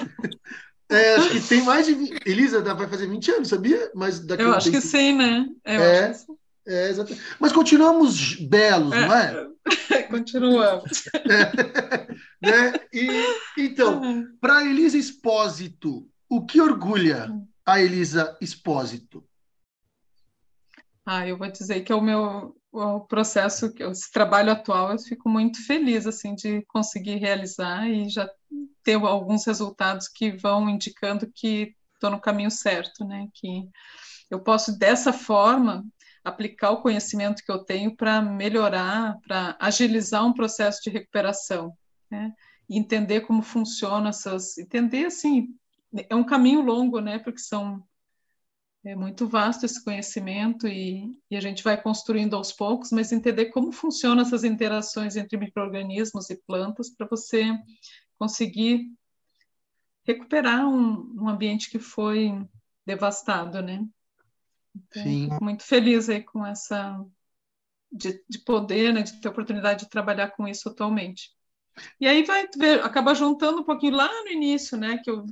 é, 0.91 1.14
acho 1.16 1.30
que 1.30 1.41
tem 1.41 1.62
mais 1.62 1.87
de. 1.87 1.95
20... 1.95 2.20
Elisa 2.26 2.61
vai 2.74 2.89
fazer 2.89 3.07
20 3.07 3.30
anos, 3.32 3.49
sabia? 3.49 3.91
Mas 3.95 4.20
daqui 4.20 4.43
Eu 4.43 4.53
acho 4.53 4.70
que 4.70 4.80
sim, 4.80 5.14
né? 5.14 5.47
Eu 5.64 5.82
é, 5.82 6.07
acho 6.07 6.20
que 6.20 6.26
sim. 6.26 6.39
É, 6.66 6.89
exatamente. 6.89 7.22
Mas 7.39 7.53
continuamos 7.53 8.35
belos, 8.37 8.93
é, 8.93 9.01
não 9.01 9.14
é? 9.14 9.49
Continuamos. 10.11 11.07
É, 11.14 12.07
né? 12.43 12.72
E, 12.93 13.09
então, 13.59 14.01
uhum. 14.01 14.37
para 14.41 14.64
Elisa 14.64 14.97
Espósito, 14.97 16.09
o 16.28 16.45
que 16.45 16.61
orgulha 16.61 17.30
a 17.66 17.80
Elisa 17.80 18.37
Espósito? 18.41 19.24
Ah, 21.05 21.26
eu 21.26 21.37
vou 21.37 21.51
dizer 21.51 21.82
que 21.82 21.93
é 21.93 21.95
o 21.95 22.01
meu 22.01 22.57
o 22.74 23.01
processo, 23.01 23.72
esse 23.78 24.11
trabalho 24.11 24.51
atual, 24.51 24.91
eu 24.91 24.99
fico 24.99 25.28
muito 25.28 25.64
feliz 25.64 26.09
assim 26.09 26.35
de 26.35 26.62
conseguir 26.66 27.16
realizar 27.16 27.89
e 27.89 28.09
já 28.09 28.28
ter 28.85 28.95
alguns 28.97 29.47
resultados 29.47 30.07
que 30.07 30.30
vão 30.30 30.68
indicando 30.68 31.30
que 31.35 31.74
estou 31.95 32.11
no 32.11 32.20
caminho 32.20 32.51
certo, 32.51 33.05
né? 33.05 33.28
Que 33.35 33.68
eu 34.30 34.41
posso 34.41 34.78
dessa 34.78 35.12
forma 35.12 35.85
aplicar 36.22 36.70
o 36.70 36.80
conhecimento 36.80 37.43
que 37.45 37.51
eu 37.51 37.64
tenho 37.64 37.97
para 37.97 38.22
melhorar, 38.22 39.18
para 39.26 39.57
agilizar 39.59 40.24
um 40.24 40.32
processo 40.32 40.82
de 40.82 40.91
recuperação, 40.91 41.76
né? 42.11 42.32
Entender 42.68 43.22
como 43.22 43.43
funciona 43.43 44.11
essas, 44.11 44.57
entender 44.59 45.07
assim, 45.07 45.49
é 46.09 46.14
um 46.14 46.24
caminho 46.24 46.62
longo, 46.62 47.01
né? 47.01 47.18
Porque 47.18 47.41
são 47.41 47.82
é 48.87 48.95
muito 48.95 49.26
vasto 49.26 49.64
esse 49.64 49.82
conhecimento 49.82 50.68
e, 50.68 51.11
e, 51.30 51.37
a 51.37 51.41
gente 51.41 51.64
vai 51.64 51.80
construindo 51.80 52.37
aos 52.37 52.53
poucos, 52.53 52.93
mas 52.93 53.12
entender 53.12 53.47
como 53.47 53.72
funcionam 53.72 54.22
essas 54.22 54.45
interações 54.45 55.16
entre 55.16 55.39
micro-organismos 55.39 56.28
e 56.28 56.37
plantas 56.47 56.91
para 56.91 57.07
você 57.07 57.51
conseguir 58.19 58.91
recuperar 60.05 60.67
um, 60.67 61.23
um, 61.23 61.29
ambiente 61.29 61.71
que 61.71 61.79
foi 61.79 62.33
devastado, 62.87 63.62
né? 63.62 63.87
Então, 64.75 65.03
Sim. 65.03 65.29
Muito 65.41 65.62
feliz 65.62 66.09
aí 66.09 66.23
com 66.23 66.45
essa 66.45 67.03
de, 67.91 68.23
de 68.29 68.39
poder, 68.41 68.93
né, 68.93 69.03
de 69.03 69.21
ter 69.21 69.29
a 69.29 69.31
oportunidade 69.31 69.85
de 69.85 69.91
trabalhar 69.91 70.33
com 70.33 70.49
isso 70.49 70.69
atualmente. 70.69 71.31
E 72.01 72.07
aí 72.07 72.25
vai 72.25 72.49
ver, 72.57 72.85
acaba 72.85 73.15
juntando 73.15 73.61
um 73.61 73.65
pouquinho 73.65 73.97
lá 73.97 74.09
no 74.23 74.31
início, 74.31 74.77
né, 74.77 74.99
que 75.03 75.11
eu 75.11 75.25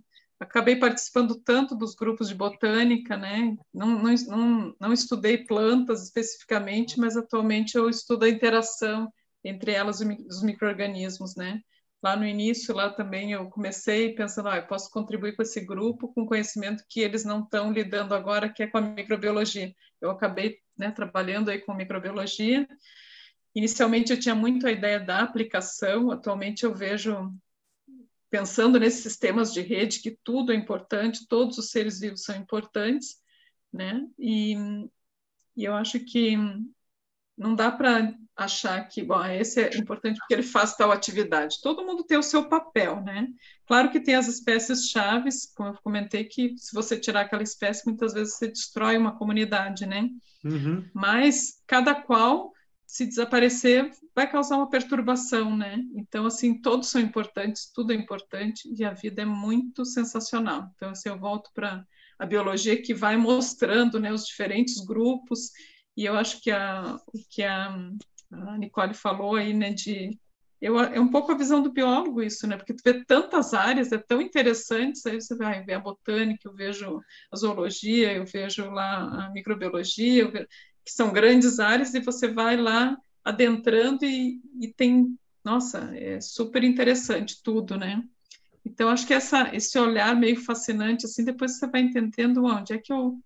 acabei 0.42 0.76
participando 0.76 1.36
tanto 1.36 1.76
dos 1.76 1.94
grupos 1.94 2.28
de 2.28 2.34
botânica, 2.34 3.16
né? 3.16 3.56
Não, 3.72 4.02
não, 4.02 4.14
não, 4.26 4.76
não 4.80 4.92
estudei 4.92 5.38
plantas 5.38 6.02
especificamente, 6.02 6.98
mas 6.98 7.16
atualmente 7.16 7.76
eu 7.76 7.88
estudo 7.88 8.24
a 8.24 8.28
interação 8.28 9.12
entre 9.44 9.72
elas 9.72 10.00
e 10.00 10.04
os 10.28 10.42
micro-organismos, 10.42 11.36
né? 11.36 11.60
Lá 12.02 12.16
no 12.16 12.26
início, 12.26 12.74
lá 12.74 12.90
também 12.90 13.32
eu 13.32 13.48
comecei 13.48 14.12
pensando, 14.14 14.48
ah, 14.48 14.56
eu 14.56 14.66
posso 14.66 14.90
contribuir 14.90 15.36
com 15.36 15.42
esse 15.42 15.60
grupo 15.60 16.12
com 16.12 16.26
conhecimento 16.26 16.84
que 16.88 17.00
eles 17.00 17.24
não 17.24 17.44
estão 17.44 17.72
lidando 17.72 18.12
agora, 18.12 18.52
que 18.52 18.64
é 18.64 18.66
com 18.66 18.78
a 18.78 18.80
microbiologia. 18.80 19.72
Eu 20.00 20.10
acabei 20.10 20.58
né, 20.76 20.90
trabalhando 20.90 21.48
aí 21.48 21.60
com 21.60 21.72
microbiologia. 21.74 22.66
Inicialmente 23.54 24.12
eu 24.12 24.18
tinha 24.18 24.34
muito 24.34 24.66
a 24.66 24.72
ideia 24.72 24.98
da 24.98 25.20
aplicação, 25.20 26.10
atualmente 26.10 26.64
eu 26.64 26.74
vejo 26.74 27.32
pensando 28.28 28.80
nesses 28.80 29.02
sistemas 29.02 29.52
de 29.52 29.60
rede, 29.60 30.00
que 30.00 30.18
tudo 30.24 30.52
é 30.52 30.56
importante, 30.56 31.28
todos 31.28 31.58
os 31.58 31.70
seres 31.70 32.00
vivos 32.00 32.24
são 32.24 32.34
importantes, 32.34 33.20
né? 33.72 34.04
E, 34.18 34.56
e 35.54 35.64
eu 35.64 35.74
acho 35.74 36.00
que 36.00 36.36
não 37.36 37.54
dá 37.54 37.70
para 37.70 38.12
achar 38.36 38.88
que 38.88 39.02
bom, 39.02 39.22
esse 39.26 39.60
é 39.60 39.76
importante 39.76 40.18
porque 40.18 40.34
ele 40.34 40.42
faz 40.42 40.74
tal 40.74 40.90
atividade. 40.90 41.60
Todo 41.62 41.84
mundo 41.84 42.02
tem 42.02 42.16
o 42.18 42.22
seu 42.22 42.48
papel, 42.48 43.02
né? 43.02 43.28
Claro 43.66 43.90
que 43.90 44.00
tem 44.00 44.14
as 44.14 44.26
espécies 44.26 44.88
chaves, 44.88 45.52
como 45.54 45.70
eu 45.70 45.78
comentei, 45.82 46.24
que 46.24 46.56
se 46.56 46.74
você 46.74 46.98
tirar 46.98 47.22
aquela 47.22 47.42
espécie, 47.42 47.86
muitas 47.86 48.14
vezes 48.14 48.36
você 48.36 48.48
destrói 48.48 48.96
uma 48.96 49.16
comunidade, 49.16 49.86
né? 49.86 50.08
Uhum. 50.44 50.84
Mas 50.94 51.62
cada 51.66 51.94
qual 51.94 52.52
se 52.92 53.06
desaparecer, 53.06 53.90
vai 54.14 54.30
causar 54.30 54.58
uma 54.58 54.68
perturbação, 54.68 55.56
né? 55.56 55.82
Então, 55.94 56.26
assim, 56.26 56.60
todos 56.60 56.90
são 56.90 57.00
importantes, 57.00 57.72
tudo 57.72 57.90
é 57.90 57.96
importante 57.96 58.70
e 58.76 58.84
a 58.84 58.92
vida 58.92 59.22
é 59.22 59.24
muito 59.24 59.82
sensacional. 59.82 60.70
Então, 60.74 60.90
assim, 60.90 61.08
eu 61.08 61.18
volto 61.18 61.50
para 61.54 61.86
a 62.18 62.26
biologia 62.26 62.80
que 62.82 62.92
vai 62.92 63.16
mostrando, 63.16 63.98
né, 63.98 64.12
os 64.12 64.26
diferentes 64.26 64.84
grupos 64.84 65.52
e 65.96 66.04
eu 66.04 66.14
acho 66.16 66.42
que 66.42 66.50
a, 66.50 66.98
que 67.30 67.42
a, 67.42 67.74
a 68.32 68.58
Nicole 68.58 68.94
falou 68.94 69.36
aí, 69.36 69.52
né, 69.52 69.72
de 69.72 70.18
eu, 70.62 70.78
é 70.78 71.00
um 71.00 71.08
pouco 71.08 71.32
a 71.32 71.36
visão 71.36 71.60
do 71.60 71.72
biólogo 71.72 72.22
isso, 72.22 72.46
né? 72.46 72.56
Porque 72.56 72.72
tu 72.72 72.82
vê 72.84 73.04
tantas 73.04 73.52
áreas, 73.52 73.90
é 73.90 73.98
tão 73.98 74.20
interessante, 74.22 75.00
aí 75.08 75.20
você 75.20 75.34
vai 75.34 75.64
ver 75.64 75.74
a 75.74 75.80
botânica, 75.80 76.48
eu 76.48 76.54
vejo 76.54 77.00
a 77.32 77.36
zoologia, 77.36 78.12
eu 78.12 78.24
vejo 78.24 78.70
lá 78.70 79.26
a 79.26 79.30
microbiologia, 79.32 80.30
vejo, 80.30 80.46
que 80.84 80.92
são 80.92 81.12
grandes 81.12 81.58
áreas, 81.58 81.94
e 81.94 82.00
você 82.00 82.28
vai 82.28 82.56
lá 82.56 82.96
adentrando 83.24 84.04
e, 84.04 84.40
e 84.60 84.68
tem, 84.72 85.18
nossa, 85.44 85.90
é 85.96 86.20
super 86.20 86.62
interessante 86.62 87.42
tudo, 87.42 87.76
né? 87.76 88.00
Então, 88.64 88.88
acho 88.88 89.04
que 89.04 89.14
essa, 89.14 89.52
esse 89.52 89.76
olhar 89.76 90.14
meio 90.14 90.40
fascinante, 90.40 91.06
assim, 91.06 91.24
depois 91.24 91.58
você 91.58 91.66
vai 91.66 91.80
entendendo 91.80 92.44
onde 92.44 92.72
é 92.72 92.78
que 92.78 92.92
eu, 92.92 93.18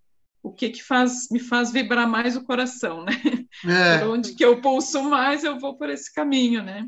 o 0.46 0.52
que 0.52 0.70
que 0.70 0.82
faz, 0.82 1.28
me 1.28 1.40
faz 1.40 1.72
vibrar 1.72 2.08
mais 2.08 2.36
o 2.36 2.44
coração, 2.44 3.04
né? 3.04 3.12
É. 3.64 3.98
Por 3.98 4.08
onde 4.10 4.34
que 4.34 4.44
eu 4.44 4.60
pulso 4.60 5.02
mais, 5.02 5.42
eu 5.42 5.58
vou 5.58 5.76
por 5.76 5.90
esse 5.90 6.12
caminho, 6.12 6.62
né? 6.62 6.86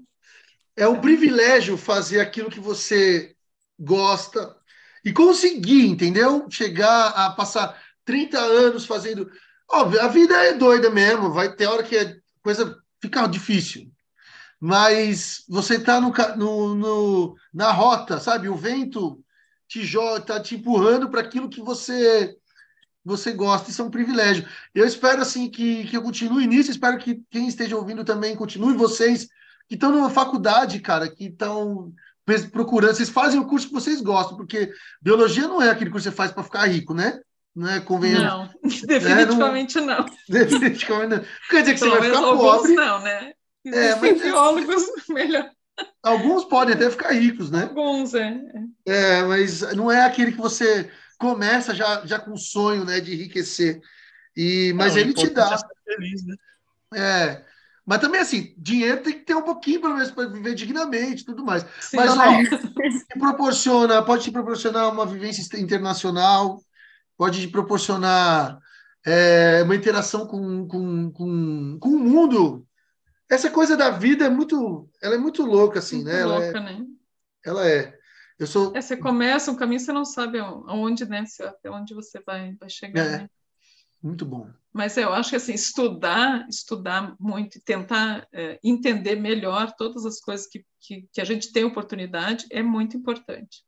É 0.77 0.87
um 0.87 1.01
privilégio 1.01 1.77
fazer 1.77 2.21
aquilo 2.21 2.51
que 2.51 2.61
você 2.61 3.35
gosta 3.77 4.57
e 5.05 5.13
conseguir, 5.13 5.87
entendeu? 5.87 6.47
Chegar 6.49 7.09
a 7.09 7.31
passar 7.31 7.77
30 8.05 8.39
anos 8.39 8.87
fazendo. 8.87 9.29
Óbvio, 9.69 10.03
a 10.03 10.09
vida 10.09 10.37
é 10.45 10.53
doida 10.53 10.89
mesmo, 10.89 11.33
vai 11.33 11.53
ter 11.53 11.67
hora 11.67 11.83
que 11.83 11.97
a 11.99 12.15
coisa 12.41 12.79
fica 13.03 13.27
difícil. 13.27 13.91
Mas 14.61 15.43
você 15.49 15.77
está 15.77 16.01
no, 16.01 16.13
no, 16.37 16.75
no, 16.77 17.37
na 17.53 17.73
rota, 17.73 18.21
sabe? 18.21 18.49
O 18.49 18.55
vento 18.55 19.21
te 19.67 19.81
está 19.81 20.41
te 20.41 20.55
empurrando 20.55 21.11
para 21.11 21.23
aquilo 21.23 21.49
que 21.49 21.61
você 21.61 22.37
você 23.09 23.33
gosta, 23.33 23.71
isso 23.71 23.81
é 23.81 23.85
um 23.85 23.91
privilégio. 23.91 24.47
Eu 24.75 24.87
espero 24.87 25.23
assim 25.23 25.49
que, 25.49 25.85
que 25.85 25.97
eu 25.97 26.03
continue 26.03 26.47
nisso, 26.47 26.71
espero 26.71 26.99
que 26.99 27.23
quem 27.31 27.49
esteja 27.49 27.77
ouvindo 27.77 28.05
também 28.05 28.37
continue, 28.37 28.77
vocês 28.77 29.29
que 29.67 29.75
estão 29.75 29.91
numa 29.91 30.11
faculdade, 30.11 30.79
cara, 30.81 31.09
que 31.09 31.25
estão 31.25 31.93
procurando, 32.53 32.95
vocês 32.95 33.09
fazem 33.09 33.41
o 33.41 33.47
curso 33.47 33.69
que 33.69 33.73
vocês 33.73 34.03
gostam, 34.03 34.37
porque 34.37 34.71
biologia 35.01 35.49
não 35.49 35.63
é 35.63 35.71
aquele 35.71 35.91
curso 35.91 36.05
que 36.05 36.11
você 36.11 36.17
faz 36.17 36.31
para 36.31 36.43
ficar 36.43 36.67
rico, 36.67 36.93
né? 36.93 37.19
Não 37.57 37.69
é 37.69 37.81
convenhamos. 37.81 38.51
Não, 38.63 38.71
definitivamente 38.87 39.79
é, 39.79 39.81
não, 39.81 39.99
não. 39.99 40.07
Definitivamente 40.29 41.11
não. 41.11 41.25
Quer 41.51 41.61
dizer 41.63 41.75
que 41.75 41.81
você 41.81 41.89
vai 41.89 42.03
ficar 42.03 42.21
pobre. 42.21 42.75
Não, 42.75 43.01
né? 43.01 43.33
É, 43.67 43.95
mas 43.95 44.23
biólogos 44.23 44.85
melhor. 45.09 45.51
Alguns 46.03 46.45
podem 46.45 46.75
até 46.75 46.91
ficar 46.91 47.13
ricos, 47.13 47.51
né? 47.51 47.63
Alguns, 47.63 48.15
é. 48.15 48.39
É, 48.87 49.23
mas 49.23 49.63
não 49.75 49.91
é 49.91 50.05
aquele 50.05 50.33
que 50.33 50.39
você 50.39 50.91
começa 51.19 51.75
já, 51.75 52.07
já 52.07 52.19
com 52.19 52.33
o 52.33 52.39
sonho 52.39 52.85
né, 52.85 53.01
de 53.01 53.15
enriquecer. 53.15 53.81
E, 54.37 54.73
mas 54.75 54.95
não, 54.95 55.01
ele 55.01 55.13
te 55.13 55.29
dá. 55.31 55.55
É 55.55 55.95
feliz, 55.95 56.25
né? 56.25 56.37
É. 56.95 57.45
Mas 57.85 58.01
também, 58.01 58.21
assim, 58.21 58.55
dinheiro 58.57 59.03
tem 59.03 59.15
que 59.15 59.25
ter 59.25 59.35
um 59.35 59.43
pouquinho, 59.43 59.81
pelo 59.81 59.95
menos, 59.95 60.11
para 60.11 60.29
viver 60.29 60.55
dignamente 60.55 61.25
tudo 61.25 61.43
mais. 61.43 61.65
Sim, 61.81 61.97
Mas, 61.97 62.11
ó, 62.17 62.23
te 62.23 63.19
proporciona, 63.19 64.03
pode 64.03 64.25
te 64.25 64.31
proporcionar 64.31 64.93
uma 64.93 65.07
vivência 65.07 65.43
internacional, 65.59 66.63
pode 67.17 67.41
te 67.41 67.49
proporcionar 67.49 68.59
é, 69.07 69.63
uma 69.65 69.75
interação 69.75 70.27
com, 70.27 70.69
com, 70.69 71.11
com, 71.11 71.79
com 71.81 71.89
o 71.89 71.99
mundo. 71.99 72.67
Essa 73.31 73.49
coisa 73.49 73.75
da 73.75 73.91
vida 73.91 74.27
é 74.27 74.29
muito, 74.29 74.89
ela 75.03 75.15
é 75.15 75.19
muito 75.19 75.43
louca, 75.45 75.79
assim, 75.79 75.97
muito 75.97 76.09
né? 76.09 76.25
Louca, 76.27 76.45
ela 76.45 76.59
é, 76.59 76.61
né? 76.61 76.87
Ela 77.45 77.69
é. 77.69 77.98
Eu 78.39 78.47
sou... 78.47 78.77
É, 78.77 78.81
você 78.81 78.97
começa 78.97 79.51
um 79.51 79.57
caminho, 79.57 79.81
você 79.81 79.93
não 79.93 80.05
sabe 80.05 80.39
aonde, 80.39 81.05
né? 81.07 81.25
Até 81.41 81.71
onde 81.71 81.95
você 81.95 82.21
vai, 82.21 82.55
vai 82.55 82.71
chegar, 82.71 83.05
é. 83.05 83.19
né? 83.19 83.31
Muito 84.03 84.25
bom. 84.25 84.49
Mas 84.73 84.97
eu 84.97 85.13
acho 85.13 85.31
que 85.31 85.37
assim, 85.37 85.55
estudar, 85.55 86.47
estudar 86.49 87.17
muito 87.19 87.59
e 87.59 87.61
tentar 87.61 88.29
é, 88.33 88.61
entender 88.63 89.17
melhor 89.17 89.73
todas 89.77 90.07
as 90.07 90.21
coisas 90.21 90.47
que, 90.47 90.65
que, 90.81 91.09
que, 91.13 91.21
a 91.21 91.25
gente 91.25 91.53
tem 91.53 91.65
oportunidade 91.65 92.47
é 92.51 92.63
muito 92.63 92.97
importante. 92.97 93.65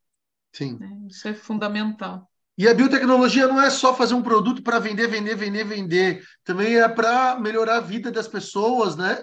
Sim. 0.52 0.78
Né? 0.78 1.06
Isso 1.10 1.26
é 1.26 1.34
fundamental. 1.34 2.30
E 2.56 2.68
a 2.68 2.74
biotecnologia 2.74 3.48
não 3.48 3.60
é 3.60 3.70
só 3.70 3.94
fazer 3.94 4.14
um 4.14 4.22
produto 4.22 4.62
para 4.62 4.78
vender, 4.78 5.08
vender, 5.08 5.34
vender, 5.34 5.64
vender. 5.64 6.24
Também 6.44 6.76
é 6.76 6.88
para 6.88 7.40
melhorar 7.40 7.78
a 7.78 7.80
vida 7.80 8.12
das 8.12 8.28
pessoas, 8.28 8.96
né? 8.96 9.22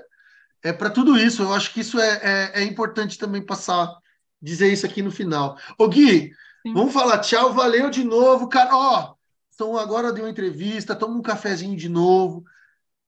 É 0.63 0.73
para 0.73 0.89
tudo 0.89 1.17
isso. 1.17 1.43
Eu 1.43 1.53
acho 1.53 1.71
que 1.71 1.81
isso 1.81 1.99
é, 1.99 2.19
é, 2.23 2.51
é, 2.61 2.63
importante 2.63 3.17
também 3.17 3.45
passar, 3.45 3.93
dizer 4.41 4.71
isso 4.71 4.85
aqui 4.85 5.01
no 5.01 5.11
final. 5.11 5.57
Ô 5.77 5.87
Gui, 5.87 6.31
Sim. 6.65 6.73
vamos 6.73 6.93
falar 6.93 7.19
tchau, 7.19 7.53
valeu 7.53 7.89
de 7.89 8.03
novo, 8.03 8.47
cara. 8.47 8.75
Ó, 8.75 9.15
então 9.53 9.77
agora 9.77 10.13
deu 10.13 10.23
uma 10.25 10.29
entrevista, 10.29 10.95
toma 10.95 11.17
um 11.17 11.21
cafezinho 11.21 11.75
de 11.75 11.89
novo. 11.89 12.43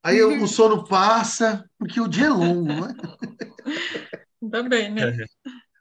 Aí 0.03 0.21
o 0.21 0.45
sono 0.47 0.88
passa, 0.88 1.69
porque 1.77 1.99
o 1.99 2.07
dia 2.07 2.27
é 2.27 2.30
longo, 2.30 2.67
né? 2.67 2.95
Também, 4.51 4.89
né? 4.91 5.25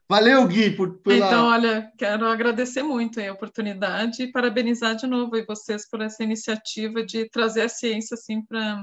Valeu, 0.09 0.47
Gui, 0.49 0.71
por, 0.71 0.99
pela... 1.01 1.27
Então, 1.27 1.47
olha, 1.47 1.93
quero 1.99 2.27
agradecer 2.27 2.83
muito 2.83 3.21
a 3.21 3.33
oportunidade 3.33 4.23
e 4.23 4.33
parabenizar 4.33 4.97
de 4.97 5.07
novo 5.07 5.33
vocês 5.47 5.89
por 5.89 6.01
essa 6.01 6.25
iniciativa 6.25 7.05
de 7.05 7.29
trazer 7.29 7.63
a 7.63 7.69
ciência 7.69 8.15
assim 8.15 8.43
para 8.43 8.83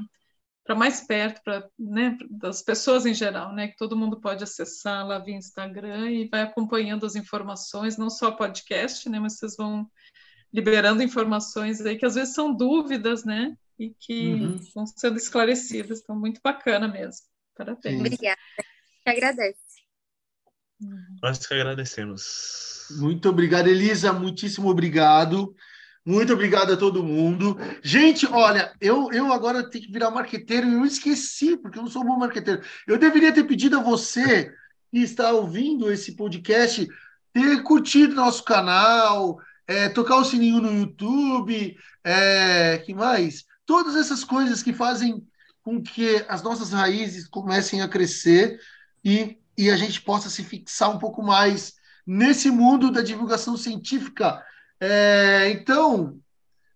para 0.66 0.76
mais 0.76 1.02
perto, 1.02 1.42
para 1.44 1.70
né, 1.78 2.18
das 2.30 2.64
pessoas 2.64 3.06
em 3.06 3.14
geral, 3.14 3.54
né, 3.54 3.68
que 3.68 3.78
todo 3.78 3.96
mundo 3.96 4.20
pode 4.20 4.44
acessar 4.44 5.06
lá 5.06 5.20
via 5.20 5.36
Instagram 5.36 6.10
e 6.10 6.28
vai 6.28 6.42
acompanhando 6.42 7.06
as 7.06 7.16
informações, 7.16 7.98
não 7.98 8.10
só 8.10 8.32
podcast, 8.32 9.08
né, 9.08 9.20
mas 9.20 9.38
vocês 9.38 9.56
vão 9.56 9.88
liberando 10.52 11.04
informações 11.04 11.86
aí 11.86 11.98
que 11.98 12.06
às 12.06 12.16
vezes 12.16 12.34
são 12.34 12.54
dúvidas, 12.56 13.26
né? 13.26 13.58
E 13.78 13.90
que 13.90 14.34
uhum. 14.36 14.58
vão 14.74 14.88
sendo 14.88 15.18
esclarecidas. 15.18 16.00
Então, 16.00 16.18
muito 16.18 16.40
bacana 16.42 16.88
mesmo. 16.88 17.26
Parabéns. 17.58 18.00
Obrigada. 18.00 18.40
Que 19.04 19.10
agradece. 19.10 19.60
Nós 21.22 21.46
que 21.46 21.54
agradecemos. 21.54 22.88
Muito 22.92 23.28
obrigado, 23.28 23.68
Elisa. 23.68 24.14
Muitíssimo 24.14 24.70
obrigado. 24.70 25.54
Muito 26.06 26.34
obrigado 26.34 26.72
a 26.72 26.78
todo 26.78 27.04
mundo. 27.04 27.58
Gente, 27.82 28.28
olha, 28.28 28.72
eu, 28.80 29.12
eu 29.12 29.34
agora 29.34 29.68
tenho 29.68 29.86
que 29.86 29.92
virar 29.92 30.12
marqueteiro 30.12 30.70
e 30.70 30.74
eu 30.74 30.86
esqueci, 30.86 31.58
porque 31.58 31.80
eu 31.80 31.84
não 31.84 31.90
sou 31.90 32.04
bom 32.04 32.18
marqueteiro. 32.18 32.62
Eu 32.86 33.00
deveria 33.00 33.34
ter 33.34 33.44
pedido 33.46 33.80
a 33.80 33.84
você 33.84 34.54
que 34.92 35.00
está 35.00 35.32
ouvindo 35.32 35.92
esse 35.92 36.16
podcast 36.16 36.88
ter 37.34 37.64
curtido 37.64 38.14
nosso 38.16 38.44
canal, 38.44 39.40
é, 39.68 39.90
tocar 39.90 40.18
o 40.18 40.24
sininho 40.24 40.62
no 40.62 40.80
YouTube, 40.80 41.76
é, 42.04 42.78
que 42.78 42.94
mais? 42.94 43.44
Todas 43.66 43.96
essas 43.96 44.24
coisas 44.24 44.62
que 44.62 44.72
fazem 44.72 45.26
com 45.64 45.82
que 45.82 46.24
as 46.30 46.44
nossas 46.44 46.72
raízes 46.72 47.28
comecem 47.28 47.82
a 47.82 47.90
crescer 47.90 48.60
e, 49.04 49.38
e 49.58 49.72
a 49.72 49.76
gente 49.76 50.02
possa 50.02 50.30
se 50.30 50.44
fixar 50.44 50.96
um 50.96 51.00
pouco 51.00 51.24
mais 51.24 51.74
nesse 52.06 52.52
mundo 52.52 52.92
da 52.92 53.02
divulgação 53.02 53.58
científica. 53.58 54.42
É, 54.80 55.50
então, 55.52 56.20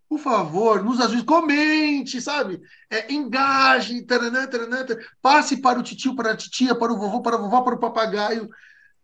por 0.08 0.20
favor, 0.20 0.84
nos 0.84 1.00
ajude, 1.00 1.24
comente, 1.24 2.22
sabe? 2.22 2.62
É, 2.90 3.12
engaje, 3.14 4.02
taranã, 4.04 4.48
taranã, 4.48 4.86
taranã, 4.86 5.06
passe 5.22 5.58
para 5.58 5.80
o 5.80 5.84
titio, 5.84 6.16
para 6.16 6.32
a 6.32 6.38
titia, 6.38 6.76
para 6.76 6.94
o 6.94 6.98
vovô, 6.98 7.22
para 7.22 7.36
a 7.36 7.40
vovó, 7.40 7.62
para 7.62 7.76
o 7.76 7.80
papagaio. 7.80 8.50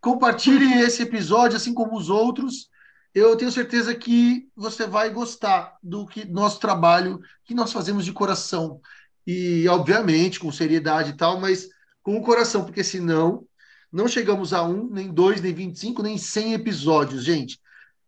Compartilhe 0.02 0.82
esse 0.82 1.04
episódio, 1.04 1.58
assim 1.58 1.74
como 1.74 1.98
os 1.98 2.10
outros 2.10 2.70
eu 3.16 3.38
tenho 3.38 3.50
certeza 3.50 3.96
que 3.96 4.50
você 4.54 4.86
vai 4.86 5.10
gostar 5.10 5.78
do 5.82 6.06
que 6.06 6.26
nosso 6.26 6.60
trabalho 6.60 7.22
que 7.46 7.56
nós 7.56 7.72
fazemos 7.72 8.04
de 8.04 8.12
coração. 8.12 8.82
E, 9.26 9.66
obviamente, 9.70 10.38
com 10.38 10.52
seriedade 10.52 11.12
e 11.12 11.14
tal, 11.14 11.40
mas 11.40 11.70
com 12.04 12.18
o 12.18 12.22
coração, 12.22 12.66
porque 12.66 12.84
senão 12.84 13.48
não 13.90 14.06
chegamos 14.06 14.52
a 14.52 14.64
um, 14.64 14.90
nem 14.90 15.14
dois, 15.14 15.40
nem 15.40 15.54
25, 15.54 16.04
nem 16.04 16.18
100 16.18 16.56
episódios, 16.56 17.24
gente. 17.24 17.58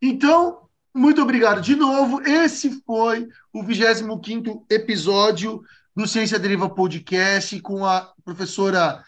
Então, 0.02 0.67
muito 0.94 1.22
obrigado 1.22 1.62
de 1.62 1.76
novo. 1.76 2.22
Esse 2.22 2.82
foi 2.86 3.28
o 3.54 3.64
25 3.64 4.66
episódio 4.70 5.64
do 5.96 6.08
Ciência 6.08 6.40
Deriva 6.40 6.70
Podcast 6.70 7.60
com 7.62 7.86
a 7.86 8.14
professora 8.24 9.04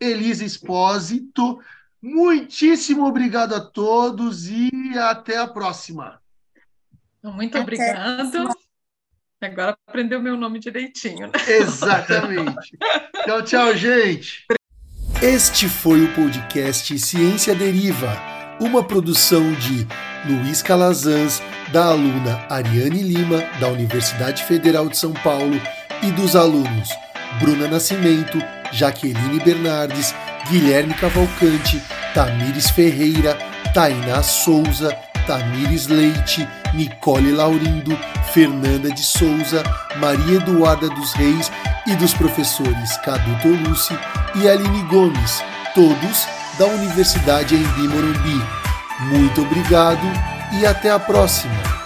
Elisa 0.00 0.44
Espósito. 0.44 1.60
Muitíssimo 2.00 3.06
obrigado 3.06 3.54
a 3.54 3.60
todos 3.60 4.48
e 4.48 4.70
até 4.98 5.38
a 5.38 5.46
próxima. 5.46 6.20
Muito 7.22 7.56
obrigado. 7.58 8.48
Agora 9.40 9.76
aprendeu 9.86 10.20
meu 10.20 10.36
nome 10.36 10.58
direitinho. 10.58 11.26
Né? 11.26 11.32
Exatamente. 11.48 12.76
tchau, 13.24 13.42
tchau, 13.42 13.76
gente. 13.76 14.44
Este 15.20 15.68
foi 15.68 16.04
o 16.04 16.14
podcast 16.14 16.98
Ciência 16.98 17.54
Deriva, 17.54 18.16
uma 18.60 18.82
produção 18.82 19.52
de 19.54 19.86
Luiz 20.26 20.62
Calazans, 20.62 21.42
da 21.72 21.86
aluna 21.86 22.44
Ariane 22.48 23.02
Lima, 23.02 23.42
da 23.60 23.68
Universidade 23.68 24.42
Federal 24.44 24.88
de 24.88 24.96
São 24.96 25.12
Paulo, 25.12 25.60
e 26.02 26.10
dos 26.10 26.34
alunos 26.34 26.90
Bruna 27.40 27.68
Nascimento, 27.68 28.42
Jaqueline 28.72 29.40
Bernardes, 29.40 30.14
Guilherme 30.50 30.94
Cavalcante, 30.94 31.82
Tamires 32.14 32.70
Ferreira, 32.70 33.38
Tainá 33.72 34.22
Souza, 34.22 34.96
Tamires 35.26 35.86
Leite, 35.86 36.46
Nicole 36.74 37.32
Laurindo, 37.32 37.96
Fernanda 38.32 38.90
de 38.90 39.02
Souza, 39.02 39.62
Maria 39.96 40.36
Eduarda 40.36 40.88
dos 40.88 41.12
Reis 41.14 41.50
e 41.86 41.94
dos 41.96 42.12
professores 42.14 42.96
Cadu 42.98 43.38
Tolucci 43.40 43.96
e 44.34 44.48
Aline 44.48 44.82
Gomes, 44.84 45.42
todos 45.74 46.26
da 46.58 46.66
Universidade 46.66 47.54
Embi 47.54 47.88
Morumbi. 47.88 48.40
Muito 49.00 49.42
obrigado 49.42 50.06
e 50.52 50.66
até 50.66 50.90
a 50.90 50.98
próxima! 50.98 51.81